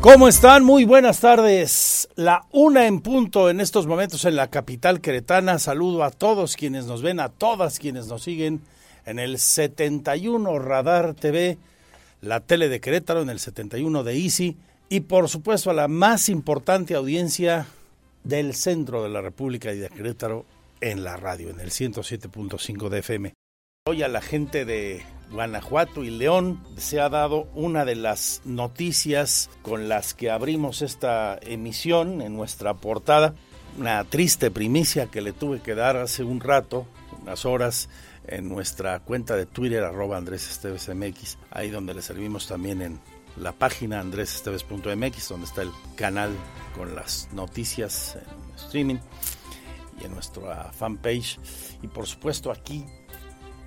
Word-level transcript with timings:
¿Cómo 0.00 0.28
están? 0.28 0.64
Muy 0.64 0.84
buenas 0.84 1.18
tardes. 1.20 2.08
La 2.14 2.46
una 2.52 2.86
en 2.86 3.00
punto 3.00 3.50
en 3.50 3.60
estos 3.60 3.88
momentos 3.88 4.24
en 4.24 4.36
la 4.36 4.48
capital 4.48 5.00
queretana. 5.00 5.58
Saludo 5.58 6.04
a 6.04 6.12
todos 6.12 6.56
quienes 6.56 6.86
nos 6.86 7.02
ven, 7.02 7.18
a 7.18 7.30
todas 7.30 7.80
quienes 7.80 8.06
nos 8.06 8.22
siguen 8.22 8.60
en 9.06 9.18
el 9.18 9.38
71 9.38 10.60
Radar 10.60 11.14
TV, 11.14 11.58
la 12.20 12.38
tele 12.38 12.68
de 12.68 12.80
Querétaro, 12.80 13.22
en 13.22 13.28
el 13.28 13.40
71 13.40 14.04
de 14.04 14.14
Easy 14.14 14.56
y 14.88 15.00
por 15.00 15.28
supuesto 15.28 15.70
a 15.70 15.74
la 15.74 15.88
más 15.88 16.28
importante 16.28 16.94
audiencia 16.94 17.66
del 18.22 18.54
centro 18.54 19.02
de 19.02 19.08
la 19.08 19.20
República 19.20 19.72
y 19.72 19.78
de 19.78 19.88
Querétaro 19.88 20.46
en 20.80 21.02
la 21.02 21.16
radio, 21.16 21.50
en 21.50 21.58
el 21.58 21.70
107.5 21.70 22.88
de 22.88 22.98
FM. 23.00 23.32
Hoy 23.88 24.04
a 24.04 24.08
la 24.08 24.20
gente 24.20 24.64
de 24.64 25.02
Guanajuato 25.30 26.04
y 26.04 26.10
León 26.10 26.62
se 26.76 27.00
ha 27.00 27.08
dado 27.08 27.48
una 27.54 27.84
de 27.84 27.96
las 27.96 28.42
noticias 28.44 29.50
con 29.62 29.88
las 29.88 30.14
que 30.14 30.30
abrimos 30.30 30.82
esta 30.82 31.38
emisión 31.42 32.22
en 32.22 32.36
nuestra 32.36 32.74
portada. 32.74 33.34
Una 33.78 34.02
triste 34.04 34.50
primicia 34.50 35.06
que 35.06 35.20
le 35.20 35.32
tuve 35.32 35.60
que 35.60 35.74
dar 35.74 35.96
hace 35.96 36.24
un 36.24 36.40
rato, 36.40 36.86
unas 37.22 37.44
horas, 37.44 37.88
en 38.26 38.48
nuestra 38.48 39.00
cuenta 39.00 39.36
de 39.36 39.46
Twitter, 39.46 39.82
arroba 39.82 40.16
Andrés 40.16 40.48
Esteves 40.50 40.88
MX, 40.88 41.38
ahí 41.50 41.70
donde 41.70 41.94
le 41.94 42.02
servimos 42.02 42.46
también 42.46 42.82
en 42.82 43.00
la 43.36 43.52
página 43.52 44.00
andresesteves.mx, 44.00 45.28
donde 45.28 45.46
está 45.46 45.62
el 45.62 45.70
canal 45.96 46.30
con 46.76 46.94
las 46.94 47.28
noticias 47.32 48.16
en 48.16 48.54
streaming 48.56 48.98
y 50.00 50.04
en 50.04 50.12
nuestra 50.12 50.72
fanpage. 50.72 51.38
Y 51.82 51.88
por 51.88 52.06
supuesto 52.06 52.50
aquí, 52.50 52.84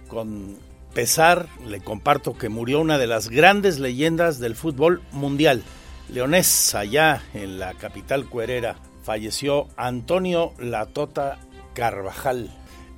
con 0.08 0.58
pesar, 0.94 1.48
le 1.66 1.82
comparto 1.82 2.38
que 2.38 2.50
murió 2.50 2.80
una 2.80 2.98
de 2.98 3.08
las 3.08 3.30
grandes 3.30 3.80
leyendas 3.80 4.40
del 4.40 4.56
fútbol 4.56 5.02
mundial. 5.12 5.64
Leonés, 6.10 6.76
allá 6.76 7.24
en 7.34 7.60
la 7.60 7.74
capital 7.74 8.28
cuerera, 8.28 8.78
falleció 9.04 9.68
Antonio 9.78 10.54
Latota 10.60 11.40
Carvajal, 11.74 12.52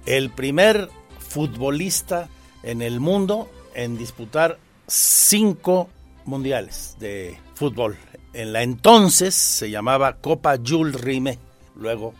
el 0.05 0.29
primer 0.29 0.89
futbolista 1.19 2.29
en 2.63 2.81
el 2.81 2.99
mundo 2.99 3.49
en 3.75 3.97
disputar 3.97 4.57
cinco 4.87 5.89
mundiales 6.25 6.95
de 6.99 7.37
fútbol. 7.53 7.97
En 8.33 8.53
la 8.53 8.63
entonces 8.63 9.35
se 9.35 9.69
llamaba 9.69 10.17
Copa 10.17 10.57
Jules 10.63 10.99
Rime, 10.99 11.39
luego 11.75 12.13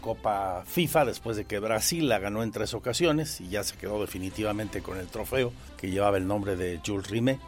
Copa 0.00 0.62
FIFA, 0.66 1.04
después 1.04 1.36
de 1.36 1.44
que 1.44 1.58
Brasil 1.58 2.08
la 2.08 2.18
ganó 2.18 2.42
en 2.42 2.52
tres 2.52 2.74
ocasiones 2.74 3.40
y 3.40 3.48
ya 3.48 3.64
se 3.64 3.76
quedó 3.76 4.00
definitivamente 4.00 4.82
con 4.82 4.98
el 4.98 5.06
trofeo 5.06 5.52
que 5.76 5.90
llevaba 5.90 6.16
el 6.16 6.26
nombre 6.26 6.56
de 6.56 6.80
Jules 6.84 7.08
Rime 7.08 7.38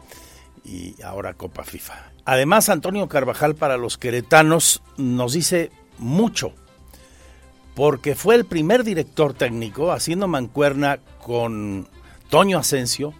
y 0.63 1.01
ahora 1.01 1.33
Copa 1.33 1.63
FIFA. 1.63 2.11
Además, 2.25 2.69
Antonio 2.69 3.07
Carvajal 3.07 3.55
para 3.55 3.77
los 3.77 3.97
queretanos 3.97 4.81
nos 4.97 5.33
dice 5.33 5.71
mucho, 5.97 6.53
porque 7.75 8.15
fue 8.15 8.35
el 8.35 8.45
primer 8.45 8.83
director 8.83 9.33
técnico 9.33 9.91
haciendo 9.91 10.27
mancuerna 10.27 10.99
con 11.21 11.87
Toño 12.29 12.59
Asensio, 12.59 13.13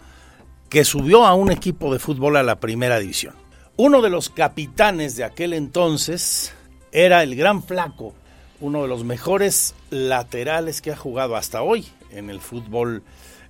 que 0.69 0.85
subió 0.85 1.25
a 1.25 1.33
un 1.33 1.51
equipo 1.51 1.91
de 1.91 1.99
fútbol 1.99 2.37
a 2.37 2.43
la 2.43 2.59
primera 2.59 2.99
división. 2.99 3.35
Uno 3.75 4.01
de 4.01 4.09
los 4.09 4.29
capitanes 4.29 5.15
de 5.15 5.23
aquel 5.23 5.53
entonces 5.53 6.53
era 6.91 7.23
el 7.23 7.35
gran 7.35 7.63
flaco, 7.63 8.13
uno 8.61 8.83
de 8.83 8.87
los 8.87 9.03
mejores 9.03 9.75
laterales 9.89 10.81
que 10.81 10.91
ha 10.91 10.95
jugado 10.95 11.35
hasta 11.35 11.63
hoy 11.63 11.85
en 12.11 12.29
el 12.29 12.39
fútbol 12.39 13.03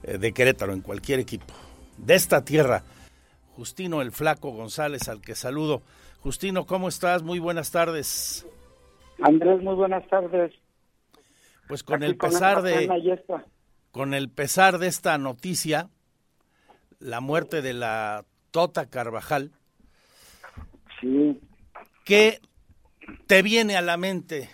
eh, 0.03 0.17
de 0.17 0.31
Querétaro, 0.31 0.73
en 0.73 0.81
cualquier 0.81 1.19
equipo. 1.19 1.53
De 1.97 2.16
esta 2.16 2.44
tierra, 2.44 2.83
Justino 3.55 4.01
el 4.01 4.11
Flaco 4.11 4.51
González, 4.51 5.09
al 5.09 5.21
que 5.21 5.35
saludo. 5.35 5.81
Justino, 6.21 6.66
¿cómo 6.66 6.88
estás? 6.88 7.21
Muy 7.23 7.39
buenas 7.39 7.71
tardes. 7.71 8.47
Andrés, 9.21 9.61
muy 9.61 9.75
buenas 9.75 10.07
tardes. 10.07 10.53
Pues 11.67 11.83
con 11.83 12.03
el 12.03 12.17
pesar 12.17 12.61
de 12.61 12.89
con 13.91 14.13
el 14.13 14.29
pesar 14.29 14.77
de 14.77 14.88
esta 14.88 15.17
noticia, 15.17 15.89
la 17.00 17.19
muerte 17.19 17.61
de 17.61 17.73
la 17.73 18.23
Tota 18.51 18.85
Carvajal, 18.85 19.51
sí. 21.01 21.39
¿qué 22.05 22.39
te 23.27 23.41
viene 23.41 23.75
a 23.75 23.81
la 23.81 23.97
mente 23.97 24.50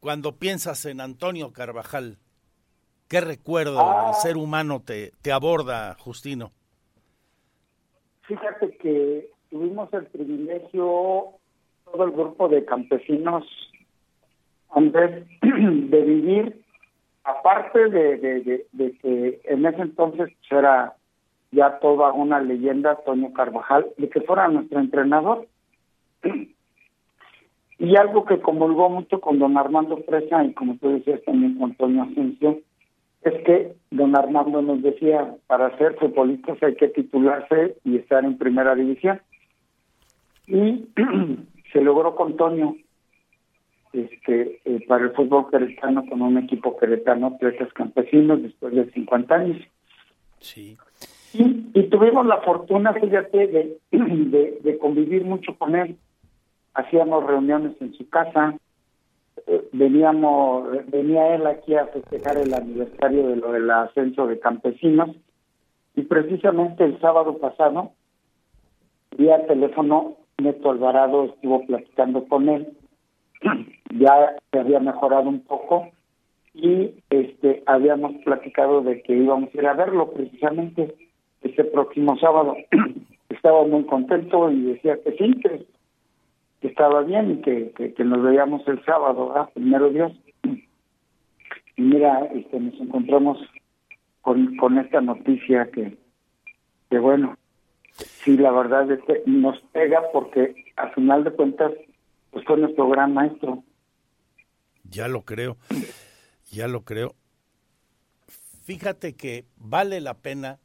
cuando 0.00 0.36
piensas 0.36 0.84
en 0.86 1.00
Antonio 1.00 1.52
Carvajal? 1.52 2.18
¿Qué 3.08 3.20
recuerdo 3.20 3.80
Ah. 3.80 4.06
del 4.06 4.14
ser 4.16 4.36
humano 4.36 4.80
te, 4.84 5.12
te 5.22 5.32
aborda, 5.32 5.94
Justino? 5.98 6.52
Fíjate 8.22 8.76
que 8.78 9.30
tuvimos 9.50 9.92
el 9.94 10.06
privilegio, 10.06 11.28
todo 11.84 12.04
el 12.04 12.10
grupo 12.10 12.48
de 12.48 12.64
campesinos, 12.64 13.44
Andrés, 14.70 15.26
de 15.42 16.02
vivir, 16.02 16.62
aparte 17.24 17.88
de, 17.88 18.16
de, 18.18 18.40
de, 18.42 18.66
de 18.72 18.98
que 18.98 19.40
en 19.44 19.64
ese 19.64 19.80
entonces 19.80 20.28
pues, 20.40 20.52
era 20.52 20.94
ya 21.50 21.78
toda 21.78 22.12
una 22.12 22.40
leyenda, 22.42 22.96
Toño 23.06 23.32
Carvajal, 23.32 23.86
de 23.96 24.10
que 24.10 24.20
fuera 24.20 24.48
nuestro 24.48 24.80
entrenador. 24.80 25.48
Y 27.78 27.96
algo 27.96 28.24
que 28.24 28.40
comulgó 28.40 28.90
mucho 28.90 29.20
con 29.20 29.38
don 29.38 29.56
Armando 29.56 29.98
Fresa 29.98 30.44
y 30.44 30.52
como 30.52 30.76
tú 30.78 30.90
decías 30.90 31.22
también 31.24 31.58
con 31.58 31.74
Toño 31.74 32.02
Asensio, 32.02 32.60
es 33.22 33.34
que 33.44 33.72
don 33.90 34.16
Armando 34.16 34.62
nos 34.62 34.82
decía, 34.82 35.36
para 35.46 35.76
ser 35.78 35.94
futbolistas 35.94 36.60
hay 36.62 36.74
que 36.74 36.88
titularse 36.88 37.76
y 37.84 37.96
estar 37.96 38.24
en 38.24 38.36
primera 38.36 38.74
división. 38.74 39.20
Y 40.46 40.86
se 41.72 41.80
logró 41.80 42.16
con 42.16 42.36
Toño 42.36 42.74
este, 43.92 44.60
eh, 44.64 44.84
para 44.86 45.04
el 45.04 45.12
fútbol 45.12 45.50
queretano 45.50 46.04
con 46.06 46.20
un 46.20 46.38
equipo 46.38 46.76
queretano, 46.76 47.28
Atletas 47.28 47.72
Campesinos, 47.74 48.42
después 48.42 48.74
de 48.74 48.90
50 48.90 49.34
años. 49.34 49.62
Sí. 50.40 50.76
Y, 51.32 51.66
y 51.74 51.82
tuvimos 51.84 52.26
la 52.26 52.38
fortuna, 52.38 52.92
fíjate, 52.92 53.46
de, 53.46 53.76
de, 53.90 54.58
de 54.62 54.78
convivir 54.78 55.24
mucho 55.24 55.56
con 55.56 55.76
él. 55.76 55.96
Hacíamos 56.74 57.24
reuniones 57.26 57.80
en 57.80 57.94
su 57.94 58.08
casa, 58.08 58.54
eh, 59.46 59.68
veníamos, 59.72 60.68
venía 60.86 61.34
él 61.34 61.46
aquí 61.46 61.74
a 61.74 61.86
festejar 61.86 62.38
el 62.38 62.52
aniversario 62.54 63.28
de 63.28 63.36
lo 63.36 63.52
del 63.52 63.70
ascenso 63.70 64.26
de 64.26 64.38
campesinos. 64.38 65.16
Y 65.94 66.02
precisamente 66.02 66.84
el 66.84 67.00
sábado 67.00 67.38
pasado, 67.38 67.92
vía 69.16 69.46
teléfono, 69.46 70.16
Neto 70.38 70.70
Alvarado 70.70 71.24
estuvo 71.24 71.66
platicando 71.66 72.24
con 72.28 72.48
él, 72.48 72.68
ya 73.98 74.36
se 74.52 74.58
había 74.58 74.80
mejorado 74.80 75.28
un 75.28 75.40
poco 75.40 75.88
y 76.54 76.92
este 77.10 77.62
habíamos 77.66 78.12
platicado 78.24 78.82
de 78.82 79.02
que 79.02 79.14
íbamos 79.14 79.54
a 79.54 79.58
ir 79.58 79.66
a 79.66 79.74
verlo 79.74 80.10
precisamente 80.10 80.94
ese 81.42 81.64
próximo 81.64 82.18
sábado. 82.18 82.56
Estaba 83.28 83.64
muy 83.64 83.84
contento 83.84 84.50
y 84.50 84.62
decía 84.62 84.98
que 85.02 85.12
sí, 85.12 85.32
que 85.40 85.66
que 86.60 86.68
estaba 86.68 87.02
bien 87.02 87.30
y 87.30 87.40
que, 87.42 87.72
que, 87.96 88.04
nos 88.04 88.22
veíamos 88.22 88.66
el 88.66 88.84
sábado, 88.84 89.28
¿verdad? 89.28 89.50
primero 89.54 89.90
Dios. 89.90 90.12
Y 91.76 91.82
mira, 91.82 92.24
este, 92.34 92.58
nos 92.58 92.74
encontramos 92.80 93.38
con, 94.22 94.56
con 94.56 94.78
esta 94.78 95.00
noticia 95.00 95.70
que, 95.70 95.96
que, 96.90 96.98
bueno, 96.98 97.36
sí, 97.92 98.36
la 98.36 98.50
verdad 98.50 98.90
es 98.90 99.00
que 99.04 99.22
nos 99.26 99.60
pega 99.72 100.02
porque 100.12 100.64
a 100.76 100.88
final 100.90 101.24
de 101.24 101.30
cuentas, 101.30 101.72
pues 102.30 102.44
fue 102.44 102.56
nuestro 102.58 102.88
gran 102.88 103.14
maestro. 103.14 103.62
Ya 104.84 105.06
lo 105.06 105.22
creo, 105.22 105.56
ya 106.50 106.66
lo 106.66 106.82
creo. 106.82 107.14
Fíjate 108.64 109.14
que 109.14 109.44
vale 109.56 110.00
la 110.00 110.14
pena 110.14 110.58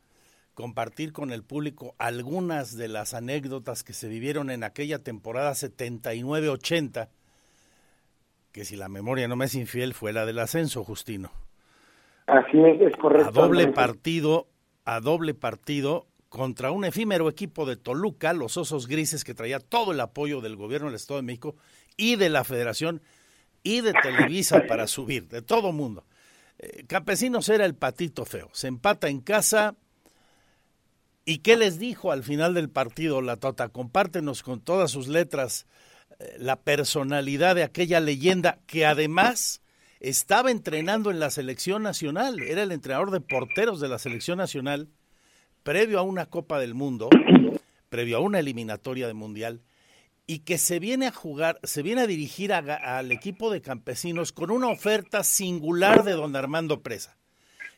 compartir 0.53 1.13
con 1.13 1.31
el 1.31 1.43
público 1.43 1.95
algunas 1.97 2.77
de 2.77 2.87
las 2.87 3.13
anécdotas 3.13 3.83
que 3.83 3.93
se 3.93 4.07
vivieron 4.07 4.49
en 4.49 4.63
aquella 4.63 4.99
temporada 4.99 5.51
79-80, 5.51 7.09
que 8.51 8.65
si 8.65 8.75
la 8.75 8.89
memoria 8.89 9.27
no 9.27 9.35
me 9.35 9.45
es 9.45 9.55
infiel 9.55 9.93
fue 9.93 10.13
la 10.13 10.25
del 10.25 10.39
ascenso, 10.39 10.83
Justino. 10.83 11.31
Así 12.27 12.57
es, 12.59 12.81
es 12.81 12.95
correcto. 12.97 13.29
A 13.29 13.31
doble 13.31 13.67
partido, 13.67 14.47
a 14.85 14.99
doble 14.99 15.33
partido 15.33 16.07
contra 16.29 16.71
un 16.71 16.85
efímero 16.85 17.29
equipo 17.29 17.65
de 17.65 17.75
Toluca, 17.75 18.33
los 18.33 18.57
Osos 18.57 18.87
Grises, 18.87 19.23
que 19.23 19.33
traía 19.33 19.59
todo 19.59 19.91
el 19.91 19.99
apoyo 19.99 20.41
del 20.41 20.55
gobierno 20.55 20.87
del 20.87 20.95
Estado 20.95 21.19
de 21.19 21.25
México 21.25 21.55
y 21.97 22.15
de 22.15 22.29
la 22.29 22.43
Federación 22.43 23.01
y 23.63 23.81
de 23.81 23.93
Televisa 23.93 24.63
para 24.67 24.87
subir, 24.87 25.27
de 25.27 25.41
todo 25.41 25.71
mundo. 25.71 26.05
Eh, 26.59 26.85
Campesinos 26.87 27.49
era 27.49 27.65
el 27.65 27.75
patito 27.75 28.25
feo. 28.25 28.49
Se 28.51 28.67
empata 28.67 29.09
en 29.09 29.21
casa. 29.21 29.75
¿Y 31.25 31.37
qué 31.39 31.55
les 31.55 31.79
dijo 31.79 32.11
al 32.11 32.23
final 32.23 32.53
del 32.53 32.69
partido 32.69 33.21
la 33.21 33.37
Tota? 33.37 33.69
Compártenos 33.69 34.43
con 34.43 34.59
todas 34.59 34.91
sus 34.91 35.07
letras 35.07 35.65
eh, 36.19 36.35
la 36.37 36.61
personalidad 36.61 37.55
de 37.55 37.63
aquella 37.63 37.99
leyenda 37.99 38.59
que 38.67 38.85
además 38.85 39.61
estaba 40.01 40.51
entrenando 40.51 41.11
en 41.11 41.19
la 41.19 41.31
selección 41.31 41.81
nacional. 41.81 42.41
Era 42.41 42.63
el 42.63 42.73
entrenador 42.73 43.11
de 43.11 43.21
porteros 43.21 43.79
de 43.79 43.87
la 43.87 43.99
selección 43.99 44.37
nacional 44.37 44.89
previo 45.63 45.97
a 45.97 46.01
una 46.01 46.25
Copa 46.25 46.59
del 46.59 46.73
Mundo, 46.73 47.09
previo 47.89 48.17
a 48.17 48.19
una 48.19 48.39
eliminatoria 48.39 49.07
de 49.07 49.13
Mundial 49.13 49.61
y 50.27 50.39
que 50.39 50.57
se 50.57 50.79
viene 50.79 51.07
a 51.07 51.11
jugar, 51.11 51.59
se 51.63 51.81
viene 51.83 52.01
a 52.01 52.07
dirigir 52.07 52.53
al 52.53 53.11
equipo 53.11 53.51
de 53.51 53.61
campesinos 53.61 54.31
con 54.31 54.51
una 54.51 54.67
oferta 54.67 55.23
singular 55.23 56.03
de 56.03 56.13
don 56.13 56.35
Armando 56.35 56.81
Presa, 56.81 57.17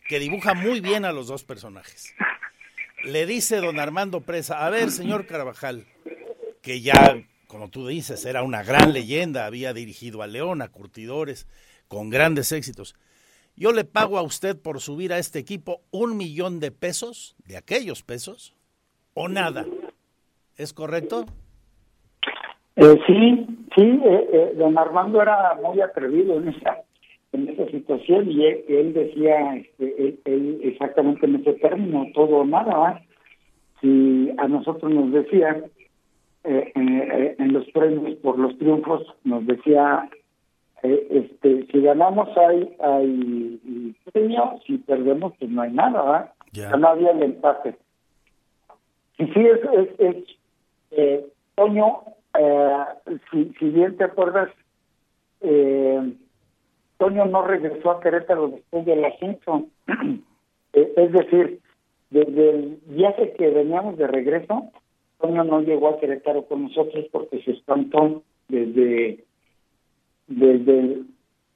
que 0.07 0.19
dibuja 0.19 0.53
muy 0.53 0.79
bien 0.79 1.05
a 1.05 1.11
los 1.11 1.27
dos 1.27 1.43
personajes. 1.43 2.13
Le 3.05 3.27
dice 3.27 3.57
don 3.57 3.79
Armando 3.79 4.21
Presa, 4.21 4.65
a 4.65 4.69
ver, 4.71 4.89
señor 4.89 5.27
Carvajal, 5.27 5.85
que 6.63 6.81
ya, 6.81 7.21
como 7.47 7.69
tú 7.69 7.87
dices, 7.87 8.25
era 8.25 8.41
una 8.41 8.63
gran 8.63 8.93
leyenda, 8.93 9.45
había 9.45 9.73
dirigido 9.73 10.23
a 10.23 10.27
León, 10.27 10.63
a 10.63 10.69
Curtidores, 10.69 11.47
con 11.87 12.09
grandes 12.09 12.51
éxitos. 12.51 12.95
Yo 13.55 13.73
le 13.73 13.83
pago 13.83 14.17
a 14.17 14.23
usted 14.23 14.59
por 14.59 14.81
subir 14.81 15.13
a 15.13 15.19
este 15.19 15.37
equipo 15.37 15.81
un 15.91 16.17
millón 16.17 16.59
de 16.59 16.71
pesos, 16.71 17.35
de 17.45 17.57
aquellos 17.57 18.01
pesos, 18.01 18.55
o 19.13 19.27
nada. 19.27 19.65
¿Es 20.57 20.73
correcto? 20.73 21.25
Eh, 22.75 22.99
sí, 23.05 23.47
sí, 23.75 24.01
eh, 24.03 24.29
eh, 24.33 24.53
don 24.57 24.77
Armando 24.79 25.21
era 25.21 25.53
muy 25.63 25.79
atrevido 25.79 26.37
en 26.39 26.49
esa 26.49 26.81
en 27.31 27.49
esa 27.49 27.65
situación 27.69 28.31
y 28.31 28.45
él, 28.45 28.93
decía 28.93 29.55
este, 29.55 30.19
él, 30.25 30.59
exactamente 30.63 31.25
en 31.25 31.35
ese 31.35 31.53
término, 31.53 32.07
todo 32.13 32.37
o 32.37 32.45
nada. 32.45 33.01
Si 33.81 34.31
a 34.37 34.47
nosotros 34.47 34.91
nos 34.91 35.11
decía 35.11 35.63
en 36.43 37.53
los 37.53 37.65
premios 37.71 38.15
por 38.19 38.37
los 38.37 38.57
triunfos, 38.57 39.01
nos 39.23 39.45
decía, 39.47 40.09
este 40.83 41.65
si 41.71 41.81
ganamos 41.81 42.29
hay, 42.37 42.75
hay 42.79 43.95
premio, 44.11 44.59
si 44.65 44.77
perdemos 44.77 45.33
pues 45.39 45.49
no 45.49 45.63
hay 45.63 45.71
nada, 45.71 46.33
ya 46.51 46.75
no 46.77 46.87
había 46.87 47.11
el 47.11 47.23
empate. 47.23 47.75
Y 49.17 49.25
sí, 49.25 49.39
es, 49.39 49.89
es, 49.99 50.23
es 50.91 51.23
Toño 51.55 52.03
eh, 52.37 52.85
si, 53.31 53.53
si, 53.59 53.69
bien 53.69 53.95
te 53.97 54.03
acuerdas, 54.03 54.49
eh, 55.41 56.13
Toño 56.97 57.25
no 57.25 57.41
regresó 57.41 57.91
a 57.91 57.99
Querétaro 57.99 58.49
después 58.49 58.85
del 58.85 59.05
ascenso. 59.05 59.67
Eh, 60.77 60.91
es 60.97 61.11
decir, 61.13 61.61
desde 62.09 62.49
el 62.49 62.79
viaje 62.87 63.33
que 63.37 63.49
veníamos 63.49 63.97
de 63.97 64.07
regreso, 64.07 64.71
Toño 65.21 65.45
no 65.45 65.61
llegó 65.61 65.87
a 65.87 65.99
Querétaro 66.01 66.45
con 66.47 66.63
nosotros 66.63 67.05
porque 67.13 67.41
se 67.43 67.51
espantó 67.51 68.23
desde, 68.49 69.23
desde 70.27 71.03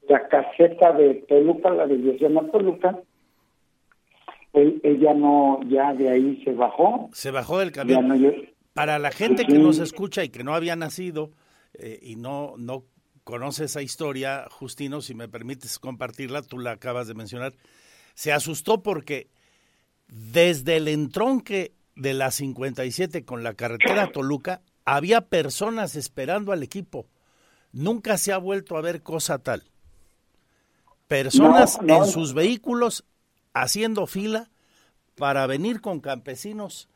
la 0.08 0.28
caseta 0.30 0.94
de 0.94 1.16
Toluca, 1.28 1.70
la 1.72 1.86
desviación 1.86 2.38
a 2.38 2.50
Toluca. 2.50 2.98
Él, 4.54 4.82
ya 5.02 5.14
no, 5.14 5.60
ya 5.68 5.94
de 5.94 6.10
ahí 6.10 6.42
se 6.46 6.54
bajó. 6.54 7.10
Se 7.12 7.32
bajó 7.32 7.60
del 7.60 7.74
camión. 7.74 8.10
Para 8.74 9.00
la 9.00 9.12
gente 9.12 9.46
que 9.46 9.60
nos 9.60 9.80
escucha 9.80 10.24
y 10.24 10.30
que 10.30 10.44
no 10.44 10.56
había 10.56 10.76
nacido 10.76 11.32
eh, 11.74 12.00
y 12.02 12.16
no, 12.16 12.54
no 12.58 12.86
conoce 13.30 13.66
esa 13.66 13.84
historia, 13.84 14.48
Justino, 14.50 15.04
si 15.04 15.14
me 15.14 15.28
permites 15.28 15.78
compartirla, 15.78 16.42
tú 16.42 16.58
la 16.58 16.72
acabas 16.72 17.08
de 17.08 17.14
mencionar, 17.14 17.54
se 18.16 18.34
asustó 18.34 18.82
porque 18.82 19.30
desde 20.08 20.78
el 20.78 20.88
entronque 20.88 21.76
de 21.96 22.16
la 22.16 22.32
57 22.32 23.26
con 23.26 23.44
la 23.44 23.54
carretera 23.54 24.08
Toluca, 24.12 24.62
había 24.84 25.22
personas 25.22 25.96
esperando 25.96 26.52
al 26.52 26.64
equipo. 26.64 27.06
Nunca 27.72 28.18
se 28.18 28.34
ha 28.34 28.40
vuelto 28.40 28.78
a 28.78 28.82
ver 28.82 29.04
cosa 29.04 29.38
tal. 29.38 29.64
Personas 31.08 31.78
en 31.88 32.08
sus 32.08 32.34
vehículos 32.34 33.06
haciendo 33.54 34.08
fila 34.08 34.50
para 35.16 35.46
venir 35.46 35.82
con 35.82 36.00
campesinos 36.00 36.90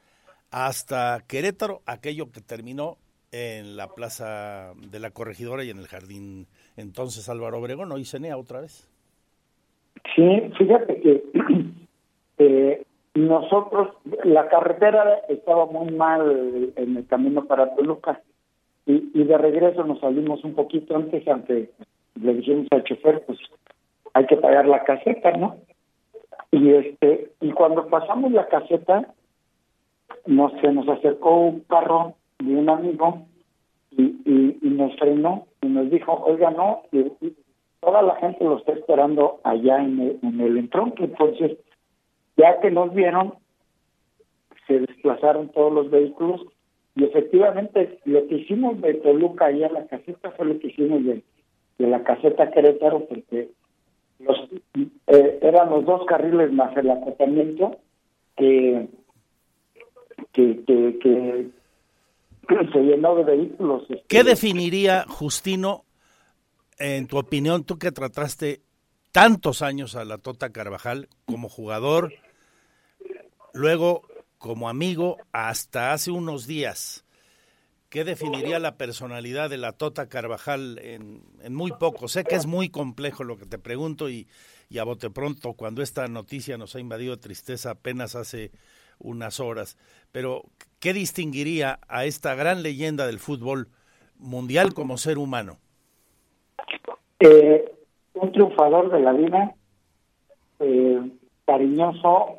hasta 0.50 1.24
Querétaro, 1.28 1.84
aquello 1.86 2.32
que 2.32 2.42
terminó 2.42 2.98
en 3.34 3.76
la 3.76 3.88
plaza 3.88 4.74
de 4.76 5.00
la 5.00 5.10
corregidora 5.10 5.64
y 5.64 5.72
en 5.72 5.80
el 5.80 5.88
jardín 5.88 6.46
entonces 6.78 7.28
Álvaro 7.30 7.58
Obregón, 7.58 7.90
¿no? 7.90 7.98
Y 7.98 8.06
Cenea 8.06 8.38
otra 8.38 8.62
vez. 8.62 8.88
Sí, 10.16 10.52
fíjate 10.58 11.02
que 11.02 11.24
eh, 12.38 12.84
nosotros, 13.16 13.96
la 14.24 14.48
carretera 14.50 15.22
estaba 15.30 15.66
muy 15.66 15.92
mal 15.92 16.74
en 16.76 16.98
el 16.98 17.08
camino 17.08 17.46
para 17.46 17.76
Toluca 17.76 18.22
y, 18.86 19.24
de 19.24 19.38
regreso 19.38 19.84
nos 19.84 20.00
salimos 20.00 20.44
un 20.44 20.56
poquito 20.56 20.96
antes, 20.96 21.28
ante 21.28 21.72
le 22.22 22.34
dijimos 22.34 22.68
al 22.72 22.84
chofer, 22.84 23.24
pues 23.26 23.40
hay 24.14 24.26
que 24.28 24.38
pagar 24.38 24.68
la 24.68 24.84
caseta, 24.84 25.32
¿no? 25.32 25.58
Y 26.52 26.72
este 26.72 27.32
y 27.42 27.52
cuando 27.52 27.88
pasamos 27.88 28.32
la 28.32 28.48
caseta, 28.48 29.08
no 30.28 30.52
se 30.62 30.72
nos 30.72 30.88
acercó 30.88 31.40
un 31.40 31.62
carro 31.62 32.16
de 32.48 32.56
un 32.56 32.70
amigo 32.70 33.26
y, 33.92 34.04
y, 34.26 34.70
nos 34.70 34.96
frenó 34.98 35.46
y 35.62 35.68
nos 35.68 35.90
dijo, 35.90 36.14
oiga, 36.26 36.52
no, 36.52 36.84
toda 37.80 38.02
la 38.02 38.16
gente 38.16 38.44
lo 38.44 38.58
está 38.58 38.74
esperando 38.74 39.40
allá 39.44 39.84
en 39.84 40.00
el, 40.00 40.20
en 40.24 40.42
el 40.42 40.58
entronque. 40.58 41.04
Entonces, 41.06 41.58
ya 42.38 42.60
que 42.60 42.72
nos 42.72 42.94
vieron, 42.94 43.36
se 44.68 44.80
desplazaron 44.80 45.50
todos 45.50 45.72
los 45.72 45.92
vehículos 45.92 46.42
y 46.96 47.06
efectivamente 47.06 48.00
lo 48.06 48.28
que 48.28 48.36
hicimos 48.36 48.80
de 48.82 48.96
Toluca 48.96 49.46
allá 49.46 49.68
a 49.68 49.72
la 49.72 49.88
caseta 49.88 50.32
fue 50.32 50.46
lo 50.46 50.60
que 50.60 50.68
hicimos 50.68 51.04
de, 51.04 51.24
de 51.78 51.88
la 51.88 52.04
caseta 52.04 52.52
Querétaro 52.52 53.06
porque 53.06 53.50
los 54.20 54.38
eh, 55.08 55.40
eran 55.42 55.70
los 55.70 55.86
dos 55.86 56.06
carriles 56.06 56.52
más 56.52 56.76
el 56.78 56.90
acotamiento 56.92 57.78
que 58.38 58.88
que, 60.32 60.64
que, 60.66 61.48
se 62.48 62.80
llenó 62.80 63.16
de 63.16 63.24
vehículos. 63.24 63.84
Este, 63.84 64.06
¿Qué 64.08 64.24
definiría, 64.24 65.06
Justino, 65.08 65.86
en 66.78 67.08
tu 67.08 67.18
opinión, 67.18 67.64
tú 67.64 67.78
que 67.78 67.92
trataste 67.92 68.62
tantos 69.12 69.62
años 69.62 69.96
a 69.96 70.06
la 70.06 70.18
Tota 70.18 70.52
Carvajal 70.52 71.08
como 71.26 71.50
jugador, 71.50 72.14
luego 73.54 74.02
como 74.38 74.70
amigo 74.70 75.18
hasta 75.32 75.94
hace 75.94 76.12
unos 76.12 76.48
días? 76.48 77.06
¿Qué 77.90 78.04
definiría 78.04 78.58
la 78.58 78.76
personalidad 78.76 79.52
de 79.52 79.58
la 79.58 79.74
Tota 79.74 80.10
Carvajal 80.10 80.80
en, 80.82 81.22
en, 81.44 81.54
muy 81.54 81.72
poco? 81.74 82.08
Sé 82.08 82.24
que 82.24 82.34
es 82.34 82.48
muy 82.48 82.70
complejo 82.70 83.24
lo 83.24 83.38
que 83.38 83.46
te 83.46 83.60
pregunto 83.60 84.10
y, 84.10 84.28
y 84.68 84.80
a 84.80 84.84
bote 84.84 85.12
pronto, 85.12 85.54
cuando 85.54 85.84
esta 85.84 86.08
noticia 86.08 86.58
nos 86.58 86.76
ha 86.76 86.80
invadido 86.80 87.20
tristeza 87.20 87.70
apenas 87.70 88.16
hace 88.16 88.52
unas 88.98 89.40
horas. 89.40 89.78
Pero, 90.12 90.46
¿qué 90.84 90.92
distinguiría 90.92 91.80
a 91.88 92.04
esta 92.04 92.36
gran 92.36 92.62
leyenda 92.62 93.08
del 93.08 93.18
fútbol 93.18 93.70
mundial 94.20 94.74
como 94.74 94.98
ser 94.98 95.18
humano? 95.18 95.54
Eh, 97.22 97.72
un 98.16 98.34
triunfador 98.34 98.92
de 98.92 99.00
la 99.00 99.14
vida, 99.14 99.56
eh, 100.60 101.10
cariñoso, 101.46 102.36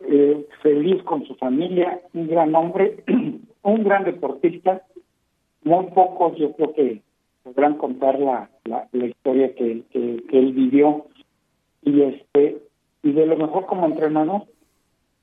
eh, 0.00 0.46
feliz 0.62 1.02
con 1.04 1.26
su 1.26 1.34
familia, 1.36 2.02
un 2.12 2.28
gran 2.28 2.54
hombre, 2.54 3.02
un 3.62 3.84
gran 3.84 4.04
deportista. 4.04 4.82
Muy 5.64 5.86
pocos 5.86 6.36
yo 6.36 6.52
creo 6.52 6.74
que 6.74 7.00
podrán 7.42 7.78
contar 7.78 8.18
la, 8.18 8.50
historia 8.92 9.54
que, 9.54 9.82
él 9.94 10.52
vivió 10.52 11.06
y 11.82 12.02
este 12.02 12.58
y 13.02 13.12
de 13.12 13.24
lo 13.24 13.36
mejor 13.38 13.64
como 13.64 13.86
entrenador 13.86 14.42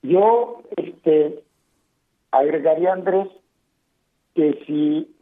yo 0.02 0.62
este 0.76 1.43
agregaría, 2.38 2.92
Andrés, 2.92 3.28
que 4.34 4.64
si 4.66 5.14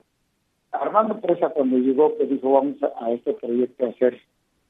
Armando 0.73 1.21
Presa 1.21 1.51
cuando 1.51 1.79
llegó, 1.79 2.17
que 2.17 2.27
dijo 2.27 2.53
vamos 2.53 2.77
a, 2.83 3.11
este 3.11 3.35
proyecto 3.35 3.87
a 3.87 3.93
ser 3.95 4.21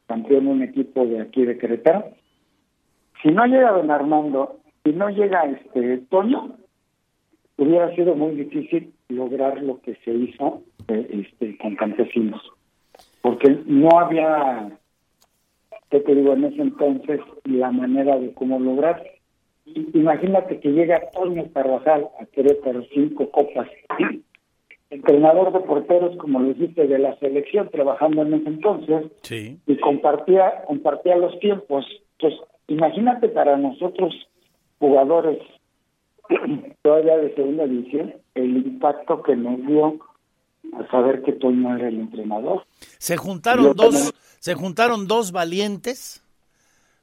campeón 0.07 0.49
un 0.49 0.63
equipo 0.63 1.05
de 1.07 1.21
aquí 1.21 1.45
de 1.45 1.59
Querétaro, 1.59 2.05
si 3.23 3.29
no 3.31 3.47
llega 3.47 3.71
don 3.71 3.91
Armando, 3.91 4.61
si 4.85 4.93
no 4.93 5.09
llega 5.11 5.45
este 5.45 5.99
Toño, 6.11 6.57
hubiera 7.57 7.95
sido 7.95 8.17
muy 8.17 8.35
difícil 8.35 8.93
lograr 9.09 9.63
lo 9.63 9.81
que 9.81 9.95
se 10.05 10.13
hizo 10.13 10.63
eh, 10.89 11.25
este 11.29 11.57
con 11.59 11.77
campesinos, 11.77 12.43
porque 13.21 13.63
no 13.67 13.99
había 13.99 14.77
que 15.93 16.01
te 16.01 16.15
digo 16.15 16.33
en 16.33 16.45
ese 16.45 16.63
entonces 16.63 17.21
la 17.45 17.71
manera 17.71 18.19
de 18.19 18.33
cómo 18.33 18.59
lograr. 18.59 19.05
Imagínate 19.95 20.61
que 20.61 20.71
llega 20.71 20.97
Antonio 21.07 21.49
Carvajal 21.53 22.09
a 22.21 22.27
Querétaro 22.27 22.85
cinco 22.93 23.31
copas, 23.31 23.69
entrenador 24.91 25.53
de 25.53 25.61
porteros, 25.61 26.17
como 26.19 26.41
lo 26.41 26.49
dijiste, 26.55 26.87
de 26.87 26.99
la 26.99 27.17
selección, 27.19 27.69
trabajando 27.71 28.23
en 28.23 28.35
ese 28.35 28.49
entonces, 28.49 29.07
Sí. 29.23 29.59
y 29.67 29.77
compartía, 29.79 30.65
compartía 30.67 31.17
los 31.17 31.39
tiempos. 31.41 31.85
Entonces, 32.19 32.41
imagínate 32.69 33.29
para 33.29 33.57
nosotros, 33.57 34.15
jugadores 34.79 35.39
todavía 36.83 37.17
de 37.19 37.35
segunda 37.35 37.67
división, 37.67 38.15
el 38.35 38.57
impacto 38.59 39.23
que 39.23 39.37
nos 39.37 39.65
dio 39.67 39.99
a 40.75 40.87
saber 40.91 41.23
que 41.23 41.33
Toño 41.33 41.77
era 41.77 41.89
el 41.89 41.99
entrenador. 42.01 42.65
Se 42.99 43.17
juntaron 43.17 43.65
Yo 43.67 43.75
dos, 43.75 43.95
también. 43.95 44.13
se 44.41 44.55
juntaron 44.55 45.07
dos 45.09 45.33
valientes, 45.33 46.22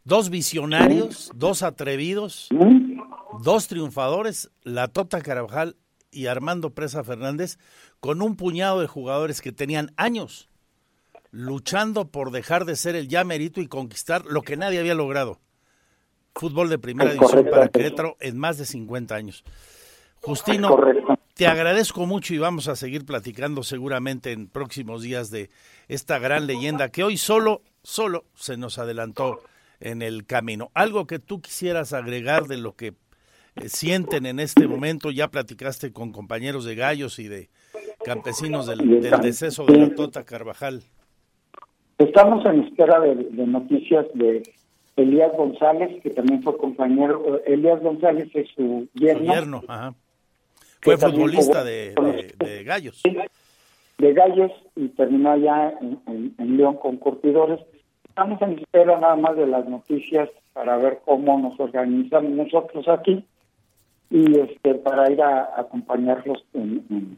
dos 0.10 0.32
visionarios, 0.32 1.32
dos 1.36 1.62
atrevidos, 1.62 2.50
dos 3.44 3.68
triunfadores, 3.68 4.50
la 4.64 4.88
Tota 4.88 5.22
Carabajal 5.22 5.78
y 6.12 6.26
Armando 6.26 6.72
Presa 6.72 7.04
Fernández, 7.04 7.60
con 8.00 8.24
un 8.24 8.36
puñado 8.36 8.82
de 8.82 8.88
jugadores 8.88 9.40
que 9.40 9.52
tenían 9.52 9.92
años 9.96 10.50
luchando 11.32 12.08
por 12.08 12.32
dejar 12.32 12.66
de 12.66 12.76
ser 12.76 12.96
el 12.96 13.08
ya 13.08 13.24
merito 13.24 13.62
y 13.62 13.68
conquistar 13.68 14.26
lo 14.26 14.42
que 14.42 14.58
nadie 14.58 14.80
había 14.80 14.96
logrado. 14.96 15.40
Fútbol 16.34 16.70
de 16.70 16.80
primera 16.80 17.14
división 17.14 17.46
para 17.52 17.68
Querétaro 17.68 18.18
en 18.20 18.36
más 18.36 18.58
de 18.58 18.66
50 18.66 19.14
años. 19.14 19.44
Justino, 20.22 20.76
te 21.36 21.46
agradezco 21.46 22.08
mucho 22.08 22.34
y 22.34 22.40
vamos 22.40 22.68
a 22.68 22.76
seguir 22.76 23.06
platicando 23.06 23.62
seguramente 23.62 24.32
en 24.32 24.48
próximos 24.48 25.04
días 25.04 25.30
de 25.30 25.52
esta 25.88 26.18
gran 26.18 26.48
leyenda 26.48 26.90
que 26.90 27.04
hoy 27.04 27.18
solo, 27.18 27.62
solo 27.84 28.26
se 28.34 28.58
nos 28.58 28.80
adelantó 28.80 29.44
en 29.80 30.02
el 30.02 30.26
camino. 30.26 30.72
Algo 30.74 31.06
que 31.08 31.20
tú 31.20 31.42
quisieras 31.42 31.94
agregar 31.94 32.48
de 32.48 32.58
lo 32.58 32.74
que 32.76 32.88
eh, 33.56 33.68
sienten 33.70 34.26
en 34.26 34.40
este 34.40 34.68
momento, 34.68 35.12
ya 35.12 35.30
platicaste 35.30 35.92
con 35.94 36.12
compañeros 36.12 36.66
de 36.66 36.76
gallos 36.76 37.20
y 37.20 37.28
de 37.28 37.50
campesinos 38.06 38.68
del, 38.68 39.02
del 39.02 39.20
deceso 39.22 39.66
de 39.66 39.78
la 39.78 39.96
Tota 39.96 40.24
Carvajal. 40.24 40.84
Estamos 41.98 42.46
en 42.46 42.64
espera 42.64 43.00
de, 43.02 43.16
de 43.16 43.46
noticias 43.48 44.06
de 44.14 44.44
Elías 44.96 45.32
González, 45.36 46.02
que 46.02 46.10
también 46.12 46.42
fue 46.44 46.58
compañero. 46.58 47.42
Elías 47.46 47.82
González 47.82 48.30
es 48.34 48.48
su 48.56 48.88
yerno. 48.94 49.26
Gobierno, 49.26 49.64
ajá. 49.68 49.94
Fue 50.82 50.98
futbolista 50.98 51.64
de 51.64 51.94
gallos. 52.66 53.02
de 53.98 54.14
Gallos 54.14 54.52
y 54.78 54.88
terminó 54.90 55.32
allá 55.32 55.74
en, 55.82 56.00
en- 56.08 56.36
en 56.38 56.58
León 56.58 56.78
con 56.78 56.96
Curtidores. 56.98 57.60
Estamos 58.22 58.42
en 58.42 58.60
espera 58.60 59.00
nada 59.00 59.16
más 59.16 59.38
de 59.38 59.48
las 59.48 59.66
noticias 59.66 60.28
para 60.52 60.76
ver 60.76 61.00
cómo 61.06 61.40
nos 61.40 61.58
organizamos 61.58 62.32
nosotros 62.32 62.86
aquí 62.90 63.24
y 64.10 64.38
este 64.38 64.76
para 64.76 65.10
ir 65.10 65.22
a, 65.22 65.44
a 65.56 65.62
acompañarlos 65.62 66.44
en, 66.54 66.84
en, 66.90 67.18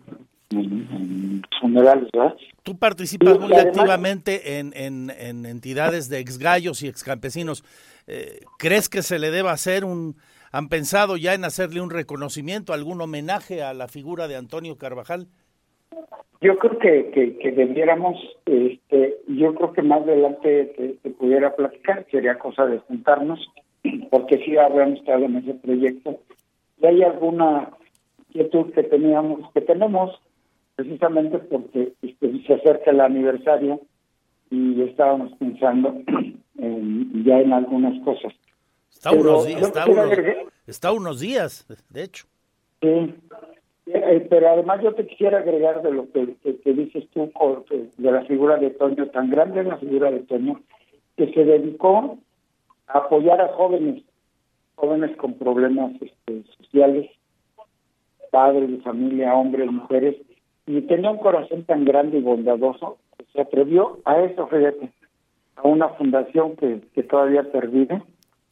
en- 0.51 0.88
en 0.91 1.41
funerales, 1.60 2.08
¿verdad? 2.13 2.36
Tú 2.62 2.77
participas 2.77 3.34
Y 3.36 3.39
muy 3.39 3.51
además- 3.51 3.65
activamente 3.65 4.60
en, 4.60 4.74
en- 4.75 5.10
en 5.17 5.48
entidades 5.48 6.08
de 6.08 6.20
exgallos 6.20 6.84
y 6.84 6.88
excampesinos. 6.88 7.63
Eh, 8.05 8.41
¿Crees 8.60 8.88
que 8.88 9.01
se 9.01 9.17
le 9.17 9.31
deba 9.31 9.51
hacer 9.53 9.86
un... 9.86 10.17
¿Han 10.51 10.70
pensado 10.70 11.17
ya 11.17 11.34
en 11.34 11.46
hacerle 11.46 11.81
un 11.81 11.89
reconocimiento, 11.89 12.74
algún 12.74 13.01
homenaje 13.01 13.63
a 13.63 13.74
la 13.74 13.88
figura 13.88 14.27
de 14.27 14.36
Antonio 14.36 14.77
Carvajal? 14.77 15.25
Yo 16.41 16.57
creo 16.57 16.79
que, 16.79 17.12
que, 17.12 17.38
que 17.38 17.51
debiéramos, 17.51 18.17
este, 18.45 19.17
yo 19.27 19.53
creo 19.53 19.74
que 19.74 19.81
más 19.83 20.01
adelante 20.01 20.65
te, 20.75 20.89
te 21.03 21.10
pudiera 21.12 21.55
platicar, 21.55 22.05
sería 22.10 22.39
cosa 22.39 22.65
de 22.65 22.79
juntarnos, 22.79 23.39
porque 24.10 24.39
sí 24.43 24.57
habíamos 24.57 25.00
estado 25.00 25.25
en 25.25 25.38
ese 25.38 25.53
proyecto. 25.55 26.19
Y 26.81 26.86
hay 26.88 27.03
alguna 27.03 27.69
inquietud 28.29 28.71
que 28.74 28.83
teníamos, 28.83 29.51
que 29.53 29.62
tenemos, 29.62 30.19
precisamente 30.75 31.38
porque 31.38 31.93
este, 32.01 32.43
se 32.48 32.53
acerca 32.55 32.89
el 32.91 33.01
aniversario 33.01 33.81
y 34.50 34.81
estábamos 34.81 35.31
pensando 35.38 35.93
en- 36.57 37.24
ya 37.24 37.39
en 37.39 37.53
algunas 37.53 38.03
cosas. 38.03 38.33
Está, 38.91 39.12
Pero 39.12 39.21
unos, 39.41 39.48
está, 39.48 39.83
agregar- 39.83 40.45
está 40.65 40.91
unos 40.91 41.19
días, 41.19 41.65
de 41.89 42.03
hecho. 42.03 42.25
Sí, 42.81 43.13
Eh, 43.93 44.25
pero 44.29 44.50
además 44.50 44.81
yo 44.81 44.93
te 44.93 45.05
quisiera 45.05 45.39
agregar 45.39 45.81
de 45.81 45.91
lo 45.91 46.10
que, 46.12 46.36
que- 46.43 46.60
que 46.62 46.74
dices 46.74 47.10
tú 47.12 47.31
de 47.98 48.12
la 48.12 48.21
figura 48.25 48.57
de 48.57 48.69
Toño, 48.71 49.07
tan 49.07 49.29
grande 49.29 49.62
es 49.62 49.67
la 49.67 49.77
figura 49.77 50.10
de 50.12 50.19
Toño, 50.21 50.62
que 51.17 51.31
se 51.33 51.43
dedicó 51.43 52.17
a 52.88 52.98
apoyar 53.00 53.41
a 53.41 53.50
jóvenes, 53.50 54.03
jóvenes 54.75 55.15
con 55.17 55.33
problemas 55.33 55.91
este, 56.01 56.43
sociales, 56.57 57.10
padres 58.31 58.69
de 58.71 58.77
familia, 58.77 59.33
hombres, 59.36 59.69
mujeres, 59.71 60.15
y 60.67 60.81
tenía 60.81 61.12
un 61.12 61.17
corazón 61.17 61.63
tan 61.65 61.83
grande 61.86 62.17
y 62.19 62.21
bondadoso 62.21 62.98
que 63.17 63.25
se 63.33 63.41
atrevió 63.41 64.00
a 64.05 64.21
eso, 64.21 64.48
fíjate, 64.48 64.89
a 65.57 65.67
una 65.67 65.89
fundación 65.89 66.55
que, 66.55 66.81
que 66.93 67.03
todavía 67.03 67.43
pervive 67.51 68.01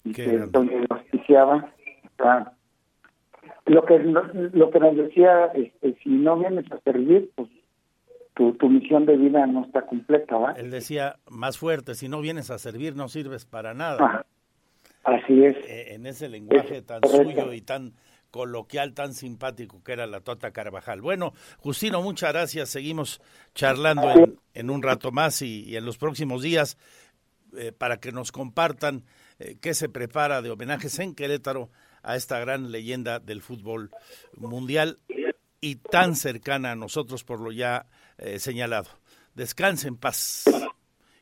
y 0.03 0.12
Qué 0.12 0.24
que 0.25 0.31
grande. 0.34 0.51
donde 0.51 0.86
auspiciaba. 0.89 1.69
sea, 2.17 2.51
lo 3.69 3.85
que 3.85 3.99
lo 3.99 4.69
que 4.71 4.79
nos 4.79 4.95
decía 4.97 5.45
este, 5.53 5.95
si 6.03 6.09
no 6.09 6.38
vienes 6.38 6.71
a 6.71 6.79
servir 6.81 7.29
pues 7.35 7.49
tu, 8.35 8.53
tu 8.53 8.69
misión 8.69 9.05
de 9.05 9.15
vida 9.17 9.45
no 9.47 9.65
está 9.65 9.85
completa 9.85 10.38
¿va? 10.38 10.51
Él 10.53 10.71
decía 10.71 11.17
más 11.29 11.57
fuerte, 11.57 11.93
si 11.95 12.07
no 12.09 12.21
vienes 12.21 12.49
a 12.51 12.57
servir 12.57 12.95
no 12.95 13.07
sirves 13.09 13.45
para 13.45 13.73
nada. 13.73 13.97
Ajá. 14.03 14.25
así 15.03 15.43
es 15.43 15.55
Eh, 15.67 15.93
en 15.93 16.05
ese 16.05 16.29
lenguaje 16.29 16.81
tan 16.81 17.01
Correcto. 17.01 17.41
suyo 17.41 17.53
y 17.53 17.61
tan 17.61 17.93
coloquial, 18.31 18.93
tan 18.93 19.13
simpático 19.13 19.81
que 19.83 19.91
era 19.93 20.05
la 20.05 20.21
Tota 20.21 20.51
Carvajal. 20.51 21.01
Bueno, 21.01 21.33
Justino, 21.57 22.01
muchas 22.03 22.31
gracias. 22.31 22.69
Seguimos 22.69 23.21
charlando 23.55 24.09
en, 24.11 24.35
en 24.53 24.69
un 24.69 24.83
rato 24.83 25.11
más 25.11 25.41
y, 25.41 25.63
y 25.63 25.75
en 25.77 25.85
los 25.85 25.97
próximos 25.97 26.43
días 26.43 26.77
eh, 27.57 27.71
para 27.71 27.97
que 27.97 28.11
nos 28.11 28.31
compartan 28.31 29.03
eh, 29.39 29.57
qué 29.59 29.73
se 29.73 29.89
prepara 29.89 30.41
de 30.43 30.51
homenajes 30.51 30.99
en 30.99 31.15
Querétaro 31.15 31.69
a 32.03 32.15
esta 32.15 32.39
gran 32.39 32.72
leyenda 32.72 33.20
del 33.20 33.41
fútbol 33.41 33.91
mundial 34.38 35.00
y 35.62 35.75
tan 35.75 36.15
cercana 36.15 36.72
a 36.72 36.75
nosotros 36.75 37.24
por 37.24 37.39
lo 37.39 37.51
ya 37.51 37.86
eh, 38.18 38.39
señalado. 38.39 38.89
Descanse 39.36 39.88
en 39.88 39.98
paz. 39.98 40.46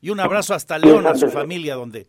Y 0.01 0.09
un 0.09 0.19
abrazo 0.19 0.53
hasta 0.53 0.77
León, 0.77 1.07
a 1.07 1.15
su 1.15 1.29
familia, 1.29 1.75
donde 1.75 2.07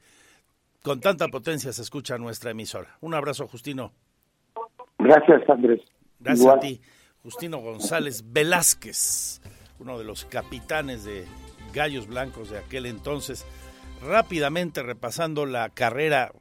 con 0.82 1.00
tanta 1.00 1.28
potencia 1.28 1.72
se 1.72 1.82
escucha 1.82 2.18
nuestra 2.18 2.50
emisora. 2.50 2.96
Un 3.00 3.14
abrazo, 3.14 3.48
Justino. 3.48 3.92
gracias 4.98 5.48
Andrés 5.48 5.80
Gracias 6.20 6.40
Igual. 6.40 6.58
a 6.58 6.60
ti, 6.60 6.80
Justino 7.22 7.58
González 7.58 8.24
Velázquez, 8.32 9.40
uno 9.78 9.98
de 9.98 10.04
los 10.04 10.24
capitanes 10.24 11.04
de 11.04 11.24
Gallos 11.72 12.06
Blancos 12.06 12.50
de 12.50 12.58
aquel 12.58 12.86
entonces. 12.86 13.46
Rápidamente 14.02 14.82
repasando 14.82 15.46
la 15.46 15.70
carrera 15.70 16.32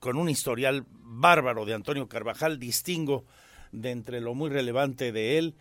con 0.00 0.16
un 0.16 0.28
historial 0.28 0.84
bárbaro 1.20 1.64
de 1.64 1.74
Antonio 1.74 2.08
Carvajal, 2.08 2.58
distingo 2.58 3.24
de 3.70 3.90
entre 3.90 4.20
lo 4.20 4.34
muy 4.34 4.50
relevante 4.50 5.12
de 5.12 5.38
él, 5.38 5.54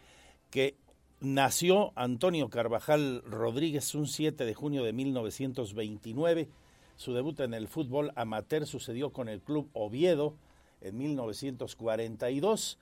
que 0.50 0.76
nació 1.20 1.92
Antonio 1.96 2.50
Carvajal 2.50 3.22
Rodríguez 3.26 3.94
un 3.96 4.08
7 4.08 4.46
de 4.46 4.54
junio 4.54 4.84
de 4.84 4.94
1929. 4.94 6.50
Su 6.96 7.14
debut 7.14 7.40
en 7.40 7.54
el 7.54 7.68
fútbol 7.68 8.12
amateur 8.16 8.66
sucedió 8.66 9.12
con 9.12 9.30
el 9.30 9.42
club 9.42 9.70
Oviedo 9.74 10.36
en 10.82 10.98
1942 10.98 12.78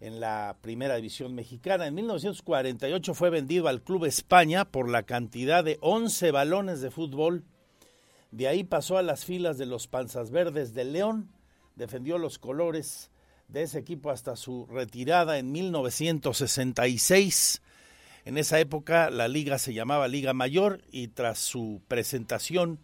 en 0.00 0.20
la 0.20 0.56
primera 0.60 0.96
división 0.96 1.34
mexicana. 1.34 1.86
En 1.86 1.94
1948 1.94 3.14
fue 3.14 3.30
vendido 3.30 3.68
al 3.68 3.82
Club 3.82 4.04
España 4.04 4.64
por 4.64 4.88
la 4.90 5.04
cantidad 5.04 5.64
de 5.64 5.78
11 5.80 6.30
balones 6.32 6.80
de 6.80 6.90
fútbol. 6.90 7.44
De 8.30 8.48
ahí 8.48 8.64
pasó 8.64 8.98
a 8.98 9.02
las 9.02 9.24
filas 9.24 9.56
de 9.56 9.66
los 9.66 9.86
Panzas 9.86 10.30
Verdes 10.30 10.74
de 10.74 10.84
León, 10.84 11.30
defendió 11.76 12.18
los 12.18 12.38
colores 12.38 13.10
de 13.48 13.62
ese 13.62 13.78
equipo 13.78 14.10
hasta 14.10 14.34
su 14.34 14.66
retirada 14.66 15.38
en 15.38 15.52
1966. 15.52 17.62
En 18.24 18.38
esa 18.38 18.58
época 18.58 19.10
la 19.10 19.28
liga 19.28 19.58
se 19.58 19.72
llamaba 19.72 20.08
Liga 20.08 20.32
Mayor 20.32 20.80
y 20.90 21.06
tras 21.08 21.38
su 21.38 21.80
presentación 21.86 22.80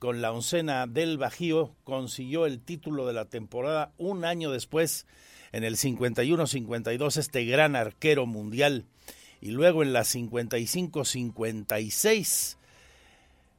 con 0.00 0.20
la 0.20 0.32
oncena 0.32 0.88
del 0.88 1.18
Bajío 1.18 1.76
consiguió 1.84 2.46
el 2.46 2.58
título 2.60 3.06
de 3.06 3.12
la 3.12 3.26
temporada 3.26 3.92
un 3.98 4.24
año 4.24 4.50
después 4.50 5.06
en 5.52 5.62
el 5.62 5.76
51-52 5.76 7.18
este 7.18 7.44
gran 7.44 7.76
arquero 7.76 8.26
mundial 8.26 8.86
y 9.40 9.52
luego 9.52 9.84
en 9.84 9.92
la 9.92 10.00
55-56 10.00 12.56